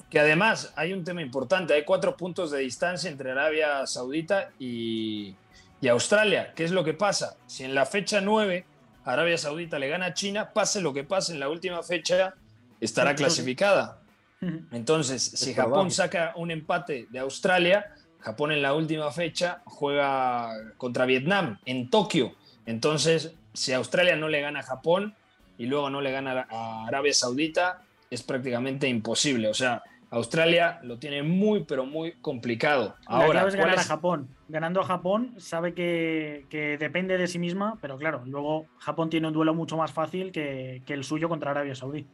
Que 0.09 0.20
además 0.20 0.72
hay 0.76 0.93
un 0.93 1.03
tema 1.03 1.22
importante, 1.22 1.74
hay 1.74 1.85
cuatro 1.85 2.16
puntos 2.16 2.53
de 2.53 2.61
distancia 2.61 3.11
entre 3.11 3.32
Arabia 3.32 3.87
Saudita 3.87 4.51
y, 4.59 5.35
y 5.85 5.89
Australia. 5.89 6.55
¿Qué 6.57 6.64
es 6.64 6.70
lo 6.70 6.82
que 6.82 6.95
pasa? 6.95 7.37
Si 7.47 7.62
en 7.62 7.74
la 7.74 7.85
fecha 7.85 8.22
9 8.22 8.64
Arabia 9.05 9.37
Saudita 9.37 9.78
le 9.78 9.89
gana 9.89 10.07
a 10.07 10.14
China, 10.14 10.51
pase 10.55 10.80
lo 10.80 10.95
que 10.95 11.05
pase 11.05 11.35
en 11.35 11.41
la 11.41 11.51
última 11.51 11.82
fecha, 11.82 12.35
estará 12.80 13.14
clasificada. 13.14 14.01
Entonces, 14.72 15.22
si 15.22 15.53
Japón 15.53 15.91
saca 15.91 16.32
un 16.37 16.51
empate 16.51 17.07
de 17.11 17.18
Australia, 17.18 17.95
Japón 18.18 18.53
en 18.53 18.62
la 18.62 18.72
última 18.72 19.11
fecha 19.12 19.61
juega 19.66 20.53
contra 20.78 21.05
Vietnam 21.05 21.59
en 21.66 21.91
Tokio. 21.91 22.35
Entonces, 22.64 23.35
si 23.53 23.74
Australia 23.74 24.16
no 24.16 24.28
le 24.28 24.41
gana 24.41 24.61
a 24.61 24.62
Japón 24.62 25.14
y 25.59 25.66
luego 25.66 25.91
no 25.91 26.01
le 26.01 26.12
gana 26.12 26.47
a 26.51 26.87
Arabia 26.87 27.12
Saudita, 27.12 27.82
es 28.11 28.22
prácticamente 28.22 28.89
imposible. 28.89 29.49
O 29.49 29.55
sea, 29.55 29.82
Australia 30.15 30.79
lo 30.85 30.99
tiene 30.99 31.25
muy, 31.25 31.65
pero 31.65 31.85
muy 31.87 32.12
complicado. 32.21 32.95
Ahora, 33.07 33.43
la 33.43 33.49
es 33.49 33.57
ganar 33.57 33.79
a 33.81 33.83
Japón. 33.83 34.29
Ganando 34.49 34.81
a 34.81 34.85
Japón, 34.85 35.35
sabe 35.39 35.75
que, 35.75 36.77
depende 36.79 37.19
de 37.19 37.27
sí 37.27 37.41
misma, 37.41 37.79
pero 37.81 37.99
claro, 37.99 38.23
luego 38.25 38.67
Japón 38.79 39.11
tiene 39.11 39.27
un 39.27 39.33
duelo 39.33 39.55
mucho 39.55 39.77
más 39.77 39.93
fácil 39.93 40.31
que, 40.31 40.83
el 40.87 41.03
suyo 41.03 41.29
contra 41.29 41.51
Arabia 41.51 41.75
Saudí. 41.75 42.07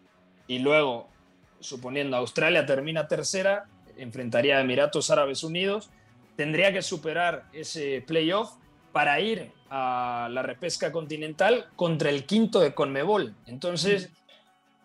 Y 0.46 0.60
luego, 0.60 1.08
suponiendo 1.60 2.16
Australia 2.16 2.64
termina 2.64 3.06
tercera, 3.06 3.66
enfrentaría 3.98 4.56
a 4.56 4.62
Emiratos 4.62 5.10
Árabes 5.10 5.44
Unidos, 5.44 5.90
tendría 6.36 6.72
que 6.72 6.80
superar 6.80 7.44
ese 7.52 8.02
playoff 8.06 8.54
para 8.92 9.20
ir 9.20 9.52
a 9.68 10.28
la 10.30 10.42
repesca 10.42 10.90
continental 10.90 11.66
contra 11.76 12.08
el 12.08 12.24
quinto 12.24 12.60
de 12.60 12.72
Conmebol. 12.72 13.34
Entonces, 13.46 14.10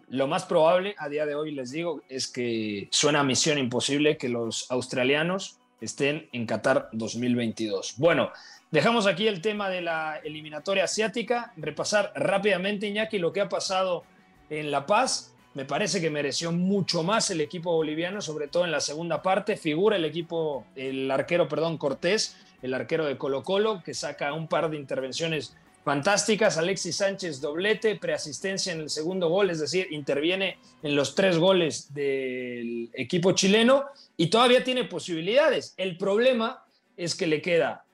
lo 0.10 0.28
más 0.28 0.45
probable 0.45 0.95
a 0.97 1.10
día 1.10 1.26
de 1.26 1.36
hoy, 1.36 1.51
les 1.51 1.72
digo, 1.72 2.01
es 2.10 2.28
que 2.28 2.88
suena 2.91 3.24
misión 3.24 3.58
imposible 3.58 4.18
que 4.18 4.30
los 4.30 4.70
australianos 4.70 5.58
estén 5.82 6.30
en 6.32 6.45
Qatar 6.45 6.89
2022. 6.93 7.95
Bueno, 7.97 8.32
dejamos 8.72 9.08
aquí 9.08 9.28
el 9.28 9.41
tema 9.41 9.70
de 9.70 9.82
la 9.82 10.18
eliminatoria 10.24 10.84
asiática, 10.84 11.53
repasar 11.58 12.12
rápidamente, 12.16 12.88
Iñaki, 12.88 13.20
lo 13.20 13.34
que 13.34 13.41
ha 13.41 13.49
pasado 13.49 14.03
en 14.49 14.72
La 14.72 14.86
Paz. 14.86 15.34
Me 15.53 15.66
parece 15.66 16.01
que 16.01 16.10
mereció 16.10 16.51
mucho 16.51 17.01
más 17.01 17.32
el 17.32 17.39
equipo 17.39 17.72
boliviano, 17.72 18.22
sobre 18.22 18.47
todo 18.47 18.66
en 18.66 18.72
la 18.72 18.82
segunda 18.82 19.22
parte. 19.22 19.56
Figura 19.56 19.95
el 19.95 20.06
equipo, 20.06 20.66
el 20.76 21.10
arquero, 21.10 21.47
perdón, 21.47 21.78
Cortés, 21.78 22.36
el 22.62 22.74
arquero 22.74 23.06
de 23.06 23.18
Colo 23.18 23.43
Colo, 23.43 23.82
que 23.84 23.93
saca 23.93 24.34
un 24.34 24.47
par 24.47 24.70
de 24.70 24.78
intervenciones 24.78 25.56
fantásticas. 25.86 26.57
Alexis 26.57 26.97
Sánchez 26.97 27.39
doblete, 27.39 27.95
preasistencia 27.95 28.73
en 28.73 28.81
el 28.81 28.89
segundo 28.89 29.29
gol, 29.29 29.51
es 29.51 29.59
decir, 29.59 29.88
interviene 29.91 30.57
en 30.81 30.95
los 30.95 31.15
tres 31.15 31.38
goles 31.38 31.93
del 31.93 32.89
equipo 32.93 33.31
chileno 33.33 33.86
y 34.17 34.27
todavía 34.27 34.63
tiene 34.63 34.83
posibilidades. 34.83 35.75
El 35.77 35.97
problema 35.97 36.65
es 36.97 37.15
que 37.15 37.27
le 37.27 37.41
queda 37.41 37.86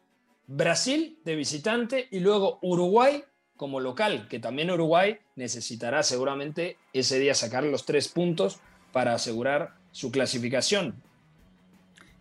Brasil 0.47 1.19
de 1.25 1.35
visitante 1.35 2.07
y 2.09 2.21
luego 2.21 2.59
Uruguay 2.61 3.23
como 3.57 3.79
local, 3.79 4.27
que 4.27 4.39
también 4.39 4.71
Uruguay 4.71 5.19
necesitará 5.35 6.01
seguramente 6.01 6.77
ese 6.93 7.19
día 7.19 7.35
sacar 7.35 7.63
los 7.63 7.85
tres 7.85 8.07
puntos 8.07 8.59
para 8.91 9.13
asegurar 9.13 9.75
su 9.91 10.11
clasificación. 10.11 10.95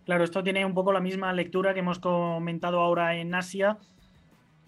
Claro, 0.04 0.24
esto 0.24 0.42
tiene 0.42 0.66
un 0.66 0.74
poco 0.74 0.92
la 0.92 1.00
misma 1.00 1.32
lectura 1.32 1.72
que 1.72 1.80
hemos 1.80 2.00
comentado 2.00 2.80
ahora 2.80 3.16
en 3.16 3.34
Asia. 3.34 3.78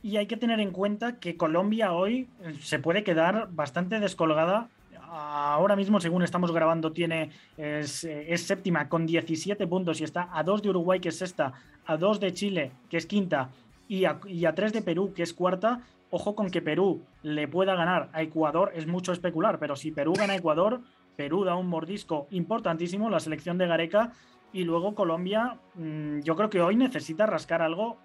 Y 0.03 0.16
hay 0.16 0.26
que 0.26 0.36
tener 0.36 0.59
en 0.59 0.72
cuenta 0.72 1.20
que 1.20 1.36
Colombia 1.36 1.92
hoy 1.92 2.28
eh, 2.42 2.55
se 2.61 2.80
puede 2.80 3.05
quedar 3.05 3.48
bastante 3.53 4.00
descolgada. 4.00 4.68
Ahora 5.09 5.76
mismo, 5.76 6.00
según 6.00 6.22
estamos 6.22 6.53
grabando, 6.53 6.92
tiene 6.92 7.30
es, 7.57 8.03
eh, 8.05 8.36
séptima 8.36 8.88
con 8.88 9.07
17 9.07 9.66
puntos 9.66 10.00
y 10.00 10.05
está 10.05 10.28
a 10.32 10.42
dos 10.42 10.62
de 10.62 10.70
Uruguay, 10.70 11.00
que 11.00 11.11
es 11.11 11.18
sexta, 11.18 11.53
a 11.86 11.96
dos 11.96 12.18
de 12.18 12.32
Chile, 12.32 12.72
que 12.88 12.96
es 12.96 13.07
quinta, 13.07 13.50
y 13.88 14.07
a, 14.07 14.18
y 14.26 14.46
a 14.46 14.55
tres 14.55 14.72
de 14.72 14.82
Perú, 14.82 15.12
que 15.14 15.22
es 15.22 15.34
cuarta. 15.34 15.82
Ojo 16.11 16.34
con 16.34 16.50
que 16.50 16.62
Perú 16.62 17.03
le 17.22 17.46
pueda 17.46 17.74
ganar 17.74 18.09
a 18.12 18.22
Ecuador, 18.22 18.72
es 18.74 18.86
mucho 18.86 19.12
especular, 19.12 19.59
pero 19.59 19.76
si 19.76 19.92
Perú 19.92 20.14
gana 20.14 20.32
a 20.32 20.36
Ecuador, 20.36 20.80
Perú 21.16 21.44
da 21.44 21.55
un 21.55 21.68
mordisco 21.68 22.26
importantísimo, 22.30 23.09
la 23.09 23.20
selección 23.20 23.57
de 23.59 23.66
Gareca, 23.66 24.12
y 24.53 24.64
luego 24.64 24.94
Colombia, 24.94 25.59
mm, 25.74 26.20
yo 26.20 26.36
creo 26.36 26.50
que 26.50 26.61
hoy 26.61 26.76
necesita 26.76 27.26
rascar 27.26 27.62
algo 27.62 27.98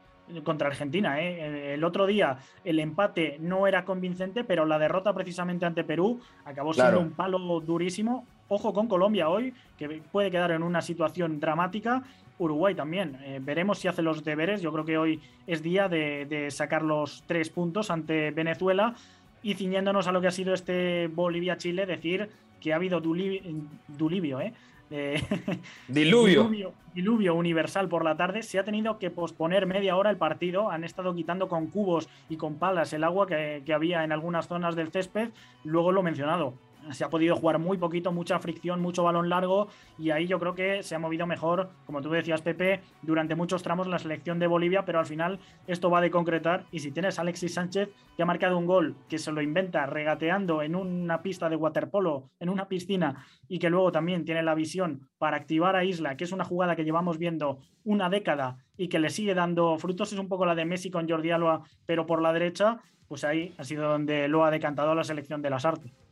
contra 0.43 0.67
Argentina. 0.67 1.21
¿eh? 1.21 1.73
El 1.73 1.84
otro 1.84 2.05
día 2.05 2.38
el 2.63 2.80
empate 2.80 3.38
no 3.39 3.67
era 3.67 3.86
convincente, 3.86 4.43
pero 4.43 4.65
la 4.65 4.80
derrota 4.80 5.13
precisamente 5.13 5.65
ante 5.65 5.84
Perú 5.84 6.19
acabó 6.45 6.73
siendo 6.73 6.99
un 6.99 7.11
palo 7.11 7.39
durísimo. 7.59 8.25
Ojo 8.49 8.73
con 8.73 8.88
Colombia 8.88 9.30
hoy, 9.30 9.53
que 9.78 10.01
puede 10.11 10.32
quedar 10.32 10.51
en 10.51 10.63
una 10.63 10.82
situación 10.82 11.39
dramática. 11.39 12.03
Uruguay 12.39 12.75
también. 12.75 13.17
Eh, 13.23 13.39
veremos 13.41 13.80
si 13.80 13.88
hace 13.88 14.01
los 14.01 14.23
deberes. 14.23 14.61
Yo 14.61 14.71
creo 14.71 14.86
que 14.86 14.97
hoy 14.97 15.21
es 15.47 15.63
día 15.63 15.89
de, 15.89 16.47
sacar 16.51 16.84
los 16.84 17.23
tres 17.25 17.49
puntos 17.49 17.89
ante 17.91 18.32
Venezuela. 18.32 18.95
Y 19.43 19.55
ciñéndonos 19.55 20.07
a 20.07 20.11
lo 20.11 20.21
que 20.21 20.28
ha 20.28 20.32
sido 20.32 20.53
este 20.53 21.07
Bolivia-Chile, 21.07 21.86
decir 21.86 22.30
que 22.59 22.73
ha 22.73 22.78
habido 22.78 22.99
dulivio, 22.99 24.41
¿eh? 24.41 24.53
diluvio. 25.88 26.73
diluvio. 26.93 27.35
universal 27.35 27.88
por 27.88 28.03
la 28.03 28.17
tarde. 28.17 28.43
Se 28.43 28.59
ha 28.59 28.63
tenido 28.63 28.99
que 28.99 29.09
posponer 29.09 29.65
media 29.65 29.95
hora 29.95 30.09
el 30.09 30.17
partido. 30.17 30.69
Han 30.69 30.83
estado 30.83 31.13
quitando 31.13 31.47
con 31.47 31.67
cubos 31.67 32.09
y 32.29 32.38
con 32.38 32.55
palas 32.55 32.93
el 32.93 33.03
agua 33.03 33.27
que, 33.27 33.63
que 33.65 33.73
había 33.73 34.03
en 34.03 34.11
algunas 34.11 34.47
zonas 34.47 34.75
del 34.75 34.91
césped. 34.91 35.29
Luego 35.63 35.91
lo 35.91 36.03
mencionado 36.03 36.53
se 36.91 37.03
ha 37.03 37.09
podido 37.09 37.35
jugar 37.35 37.59
muy 37.59 37.77
poquito, 37.77 38.11
mucha 38.11 38.39
fricción, 38.39 38.81
mucho 38.81 39.03
balón 39.03 39.29
largo 39.29 39.67
y 39.97 40.11
ahí 40.11 40.27
yo 40.27 40.39
creo 40.39 40.55
que 40.55 40.83
se 40.83 40.95
ha 40.95 40.99
movido 40.99 41.25
mejor, 41.25 41.69
como 41.85 42.01
tú 42.01 42.09
decías 42.09 42.41
Pepe, 42.41 42.81
durante 43.01 43.35
muchos 43.35 43.63
tramos 43.63 43.88
la 43.88 43.99
selección 43.99 44.39
de 44.39 44.47
Bolivia, 44.47 44.85
pero 44.85 44.99
al 44.99 45.05
final 45.05 45.39
esto 45.67 45.89
va 45.89 46.01
de 46.01 46.11
concretar 46.11 46.65
y 46.71 46.79
si 46.79 46.91
tienes 46.91 47.17
a 47.17 47.21
Alexis 47.21 47.53
Sánchez 47.53 47.89
que 48.15 48.23
ha 48.23 48.25
marcado 48.25 48.57
un 48.57 48.65
gol 48.65 48.95
que 49.09 49.17
se 49.17 49.31
lo 49.31 49.41
inventa 49.41 49.85
regateando 49.85 50.61
en 50.61 50.75
una 50.75 51.21
pista 51.21 51.49
de 51.49 51.55
waterpolo, 51.55 52.29
en 52.39 52.49
una 52.49 52.67
piscina 52.67 53.25
y 53.47 53.59
que 53.59 53.69
luego 53.69 53.91
también 53.91 54.25
tiene 54.25 54.43
la 54.43 54.55
visión 54.55 55.09
para 55.17 55.38
activar 55.38 55.75
a 55.75 55.83
Isla, 55.83 56.17
que 56.17 56.23
es 56.23 56.31
una 56.31 56.45
jugada 56.45 56.75
que 56.75 56.83
llevamos 56.83 57.17
viendo 57.17 57.59
una 57.83 58.09
década 58.09 58.57
y 58.77 58.89
que 58.89 58.99
le 58.99 59.09
sigue 59.09 59.33
dando 59.33 59.77
frutos, 59.77 60.13
es 60.13 60.19
un 60.19 60.27
poco 60.27 60.45
la 60.45 60.55
de 60.55 60.65
Messi 60.65 60.91
con 60.91 61.07
Jordi 61.07 61.31
Alba, 61.31 61.63
pero 61.85 62.05
por 62.05 62.21
la 62.21 62.33
derecha, 62.33 62.79
pues 63.07 63.23
ahí 63.23 63.53
ha 63.57 63.63
sido 63.63 63.89
donde 63.89 64.27
lo 64.27 64.43
ha 64.43 64.51
decantado 64.51 64.93
la 64.93 65.03
selección 65.03 65.41
de 65.41 65.49
las 65.49 65.65
artes. 65.65 66.06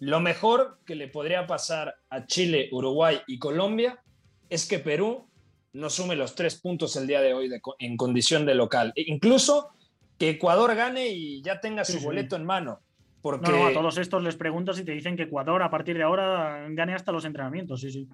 Lo 0.00 0.20
mejor 0.20 0.78
que 0.84 0.94
le 0.94 1.08
podría 1.08 1.46
pasar 1.46 1.96
a 2.10 2.26
Chile, 2.26 2.68
Uruguay 2.72 3.20
y 3.26 3.38
Colombia 3.38 4.02
es 4.48 4.66
que 4.66 4.78
Perú 4.78 5.28
no 5.72 5.90
sume 5.90 6.16
los 6.16 6.34
tres 6.34 6.60
puntos 6.60 6.96
el 6.96 7.06
día 7.06 7.20
de 7.20 7.34
hoy 7.34 7.50
en 7.78 7.96
condición 7.96 8.46
de 8.46 8.54
local. 8.54 8.92
E 8.94 9.04
incluso 9.06 9.70
que 10.18 10.30
Ecuador 10.30 10.74
gane 10.74 11.08
y 11.08 11.42
ya 11.42 11.60
tenga 11.60 11.84
su 11.84 12.00
boleto 12.00 12.36
en 12.36 12.44
mano. 12.44 12.80
Porque... 13.20 13.50
No, 13.50 13.66
a 13.66 13.72
todos 13.72 13.98
estos 13.98 14.22
les 14.22 14.36
pregunto 14.36 14.72
si 14.72 14.84
te 14.84 14.92
dicen 14.92 15.16
que 15.16 15.24
Ecuador 15.24 15.62
a 15.62 15.70
partir 15.70 15.96
de 15.96 16.04
ahora 16.04 16.66
gane 16.70 16.94
hasta 16.94 17.12
los 17.12 17.24
entrenamientos, 17.24 17.80
sí, 17.80 17.90
sí. 17.90 18.08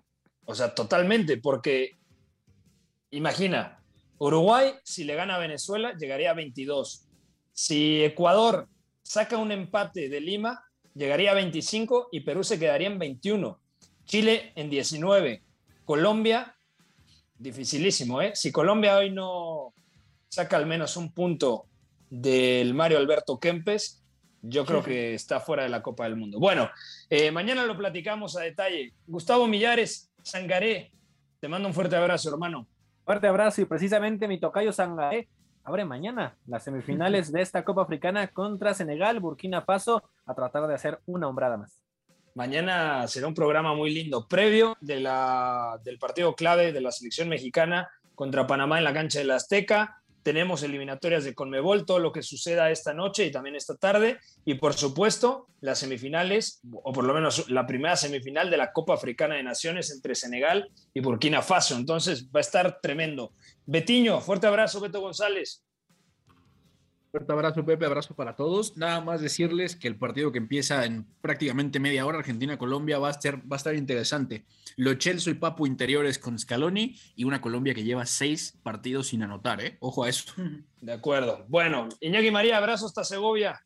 O 0.46 0.54
sea, 0.54 0.74
totalmente, 0.74 1.38
porque 1.38 1.96
imagina, 3.10 3.82
Uruguay 4.18 4.72
si 4.82 5.04
le 5.04 5.14
gana 5.14 5.36
a 5.36 5.38
Venezuela 5.38 5.94
llegaría 5.98 6.30
a 6.30 6.34
22. 6.34 7.06
Si 7.52 8.02
Ecuador 8.02 8.68
saca 9.02 9.38
un 9.38 9.52
empate 9.52 10.08
de 10.08 10.20
Lima, 10.20 10.64
llegaría 10.94 11.32
a 11.32 11.34
25 11.34 12.08
y 12.12 12.20
Perú 12.20 12.44
se 12.44 12.58
quedaría 12.58 12.88
en 12.88 12.98
21. 12.98 13.60
Chile 14.04 14.52
en 14.54 14.70
19. 14.70 15.42
Colombia, 15.84 16.56
dificilísimo, 17.38 18.22
¿eh? 18.22 18.32
Si 18.34 18.52
Colombia 18.52 18.96
hoy 18.96 19.10
no 19.10 19.74
saca 20.28 20.56
al 20.56 20.66
menos 20.66 20.96
un 20.96 21.12
punto 21.12 21.66
del 22.10 22.74
Mario 22.74 22.98
Alberto 22.98 23.38
Kempes, 23.38 24.02
yo 24.42 24.64
creo 24.66 24.82
que 24.82 25.14
está 25.14 25.40
fuera 25.40 25.62
de 25.62 25.70
la 25.70 25.82
Copa 25.82 26.04
del 26.04 26.16
Mundo. 26.16 26.38
Bueno, 26.38 26.70
eh, 27.08 27.30
mañana 27.30 27.64
lo 27.64 27.76
platicamos 27.76 28.36
a 28.36 28.42
detalle. 28.42 28.92
Gustavo 29.06 29.46
Millares, 29.46 30.10
Sangaré, 30.22 30.92
te 31.40 31.48
mando 31.48 31.68
un 31.68 31.74
fuerte 31.74 31.96
abrazo, 31.96 32.30
hermano. 32.30 32.66
Fuerte 33.04 33.26
abrazo 33.26 33.62
y 33.62 33.64
precisamente 33.64 34.28
mi 34.28 34.38
tocayo 34.38 34.72
Sangaré 34.72 35.28
abre 35.64 35.84
mañana 35.84 36.36
las 36.46 36.62
semifinales 36.62 37.32
de 37.32 37.40
esta 37.40 37.64
Copa 37.64 37.82
Africana 37.82 38.28
contra 38.28 38.74
Senegal, 38.74 39.18
Burkina 39.20 39.62
Faso, 39.62 40.02
a 40.26 40.34
tratar 40.34 40.66
de 40.66 40.74
hacer 40.74 41.00
una 41.06 41.28
hombrada 41.28 41.56
más. 41.56 41.82
Mañana 42.34 43.06
será 43.08 43.26
un 43.26 43.34
programa 43.34 43.74
muy 43.74 43.92
lindo, 43.94 44.26
previo 44.28 44.76
de 44.80 45.00
la, 45.00 45.80
del 45.84 45.98
partido 45.98 46.34
clave 46.34 46.72
de 46.72 46.80
la 46.80 46.90
selección 46.90 47.28
mexicana 47.28 47.88
contra 48.14 48.46
Panamá 48.46 48.78
en 48.78 48.84
la 48.84 48.92
cancha 48.92 49.20
de 49.20 49.24
la 49.24 49.36
Azteca 49.36 50.02
tenemos 50.24 50.62
eliminatorias 50.62 51.22
de 51.22 51.34
Conmebol, 51.34 51.84
todo 51.84 51.98
lo 51.98 52.10
que 52.10 52.22
suceda 52.22 52.70
esta 52.70 52.94
noche 52.94 53.26
y 53.26 53.30
también 53.30 53.56
esta 53.56 53.76
tarde, 53.76 54.18
y 54.46 54.54
por 54.54 54.72
supuesto 54.72 55.48
las 55.60 55.78
semifinales, 55.78 56.62
o 56.82 56.92
por 56.92 57.04
lo 57.04 57.12
menos 57.12 57.48
la 57.50 57.66
primera 57.66 57.94
semifinal 57.94 58.50
de 58.50 58.56
la 58.56 58.72
Copa 58.72 58.94
Africana 58.94 59.36
de 59.36 59.42
Naciones 59.42 59.92
entre 59.92 60.14
Senegal 60.14 60.70
y 60.94 61.00
Burkina 61.00 61.42
Faso. 61.42 61.76
Entonces 61.76 62.26
va 62.34 62.40
a 62.40 62.40
estar 62.40 62.80
tremendo. 62.80 63.34
Betiño, 63.66 64.20
fuerte 64.20 64.46
abrazo, 64.46 64.80
Beto 64.80 65.00
González. 65.00 65.64
Fuerte 67.14 67.32
abrazo, 67.32 67.64
Pepe, 67.64 67.86
abrazo 67.86 68.16
para 68.16 68.34
todos. 68.34 68.76
Nada 68.76 69.00
más 69.00 69.20
decirles 69.20 69.76
que 69.76 69.86
el 69.86 69.96
partido 69.96 70.32
que 70.32 70.38
empieza 70.38 70.84
en 70.84 71.06
prácticamente 71.20 71.78
media 71.78 72.04
hora, 72.04 72.18
Argentina-Colombia, 72.18 72.98
va, 72.98 73.06
a 73.06 73.12
estar, 73.12 73.38
va 73.40 73.54
a 73.54 73.56
estar 73.56 73.76
interesante. 73.76 74.44
Lo 74.76 74.94
Chelsea 74.94 75.32
y 75.32 75.36
Papu 75.36 75.68
interiores 75.68 76.18
con 76.18 76.36
Scaloni 76.36 76.96
y 77.14 77.22
una 77.22 77.40
Colombia 77.40 77.72
que 77.72 77.84
lleva 77.84 78.04
seis 78.04 78.58
partidos 78.64 79.06
sin 79.06 79.22
anotar, 79.22 79.60
¿eh? 79.60 79.76
Ojo 79.78 80.02
a 80.02 80.08
eso. 80.08 80.34
De 80.80 80.92
acuerdo. 80.92 81.44
Bueno, 81.46 81.88
Iñaki 82.00 82.32
María, 82.32 82.58
abrazo 82.58 82.86
hasta 82.86 83.04
Segovia. 83.04 83.64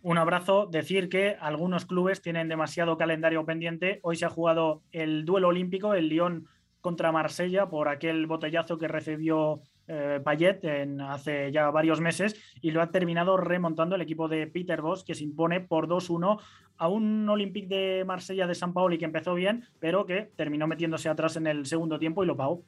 Un 0.00 0.16
abrazo. 0.16 0.66
Decir 0.66 1.10
que 1.10 1.36
algunos 1.40 1.84
clubes 1.84 2.22
tienen 2.22 2.48
demasiado 2.48 2.96
calendario 2.96 3.44
pendiente. 3.44 4.00
Hoy 4.02 4.16
se 4.16 4.24
ha 4.24 4.30
jugado 4.30 4.82
el 4.92 5.26
duelo 5.26 5.48
olímpico, 5.48 5.92
el 5.92 6.08
Lyon 6.08 6.48
contra 6.80 7.12
Marsella, 7.12 7.68
por 7.68 7.88
aquel 7.88 8.26
botellazo 8.26 8.78
que 8.78 8.88
recibió 8.88 9.60
eh, 9.86 10.20
Payet 10.22 10.64
en, 10.64 11.00
hace 11.00 11.50
ya 11.50 11.70
varios 11.70 12.00
meses 12.00 12.36
y 12.60 12.70
lo 12.70 12.82
ha 12.82 12.90
terminado 12.90 13.36
remontando 13.36 13.96
el 13.96 14.02
equipo 14.02 14.28
de 14.28 14.46
Peter 14.46 14.82
Bosch 14.82 15.02
que 15.02 15.14
se 15.14 15.24
impone 15.24 15.60
por 15.60 15.88
2-1 15.88 16.38
a 16.76 16.88
un 16.88 17.28
Olympique 17.28 17.74
de 17.74 18.04
Marsella 18.04 18.46
de 18.46 18.54
San 18.54 18.74
Paoli 18.74 18.98
que 18.98 19.06
empezó 19.06 19.34
bien 19.34 19.66
pero 19.80 20.04
que 20.04 20.30
terminó 20.36 20.66
metiéndose 20.66 21.08
atrás 21.08 21.36
en 21.36 21.46
el 21.46 21.64
segundo 21.64 21.98
tiempo 21.98 22.22
y 22.22 22.26
lo 22.26 22.36
pagó. 22.36 22.62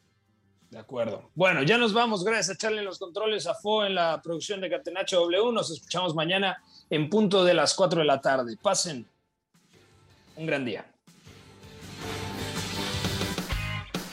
De 0.71 0.79
acuerdo. 0.79 1.31
Bueno, 1.35 1.63
ya 1.65 1.77
nos 1.77 1.93
vamos. 1.93 2.25
Gracias 2.25 2.51
a 2.51 2.53
echarle 2.53 2.83
los 2.83 2.99
controles 2.99 3.47
a 3.49 3.55
Fo 3.55 3.85
en 3.85 3.97
la 3.97 4.21
producción 4.23 4.61
de 4.61 4.71
Catenacho 4.71 5.21
W. 5.21 5.53
Nos 5.53 5.71
escuchamos 5.71 6.15
mañana 6.15 6.63
en 6.89 7.11
punto 7.11 7.45
de 7.45 7.55
las 7.55 7.75
4 7.75 8.01
de 8.01 8.07
la 8.07 8.21
tarde. 8.21 8.57
Pasen 8.63 9.05
un 10.37 10.47
gran 10.47 10.65
día. 10.65 10.87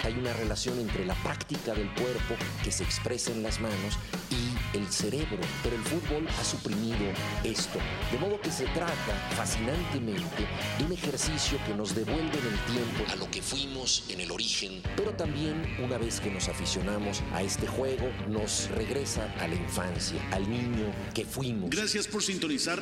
Hay 0.07 0.17
una 0.17 0.31
relación 0.31 0.79
entre 0.79 1.05
la 1.05 1.15
práctica 1.15 1.73
del 1.73 1.89
cuerpo 1.89 2.35
que 2.63 2.71
se 2.71 2.85
expresa 2.85 3.31
en 3.31 3.43
las 3.43 3.59
manos 3.59 3.99
y 4.31 4.77
el 4.77 4.87
cerebro, 4.87 5.39
pero 5.61 5.75
el 5.75 5.81
fútbol 5.83 6.25
ha 6.29 6.43
suprimido 6.45 7.11
esto, 7.43 7.77
de 8.09 8.17
modo 8.17 8.39
que 8.39 8.49
se 8.49 8.65
trata 8.67 9.13
fascinantemente 9.35 10.47
de 10.79 10.85
un 10.85 10.93
ejercicio 10.93 11.59
que 11.67 11.73
nos 11.73 11.93
devuelve 11.93 12.21
en 12.21 12.47
el 12.47 12.59
tiempo 12.73 13.11
a 13.11 13.15
lo 13.17 13.29
que 13.29 13.41
fuimos 13.41 14.05
en 14.07 14.21
el 14.21 14.31
origen, 14.31 14.81
pero 14.95 15.11
también 15.11 15.61
una 15.83 15.97
vez 15.97 16.21
que 16.21 16.31
nos 16.31 16.47
aficionamos 16.47 17.21
a 17.33 17.43
este 17.43 17.67
juego, 17.67 18.09
nos 18.29 18.69
regresa 18.69 19.33
a 19.41 19.47
la 19.49 19.55
infancia, 19.55 20.25
al 20.31 20.49
niño 20.49 20.85
que 21.13 21.25
fuimos. 21.25 21.69
Gracias 21.69 22.07
por 22.07 22.23
sintonizar 22.23 22.81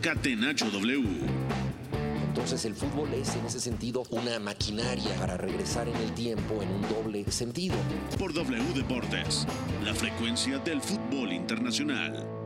Catenacho 0.00 0.70
W 0.70 1.81
entonces 2.42 2.64
el 2.64 2.74
fútbol 2.74 3.14
es 3.14 3.36
en 3.36 3.46
ese 3.46 3.60
sentido 3.60 4.02
una 4.10 4.40
maquinaria 4.40 5.14
para 5.20 5.36
regresar 5.36 5.86
en 5.86 5.94
el 5.94 6.12
tiempo 6.12 6.60
en 6.60 6.70
un 6.70 6.82
doble 6.82 7.24
sentido. 7.30 7.76
Por 8.18 8.34
W 8.34 8.74
Deportes, 8.74 9.46
la 9.84 9.94
frecuencia 9.94 10.58
del 10.58 10.80
fútbol 10.80 11.32
internacional. 11.32 12.41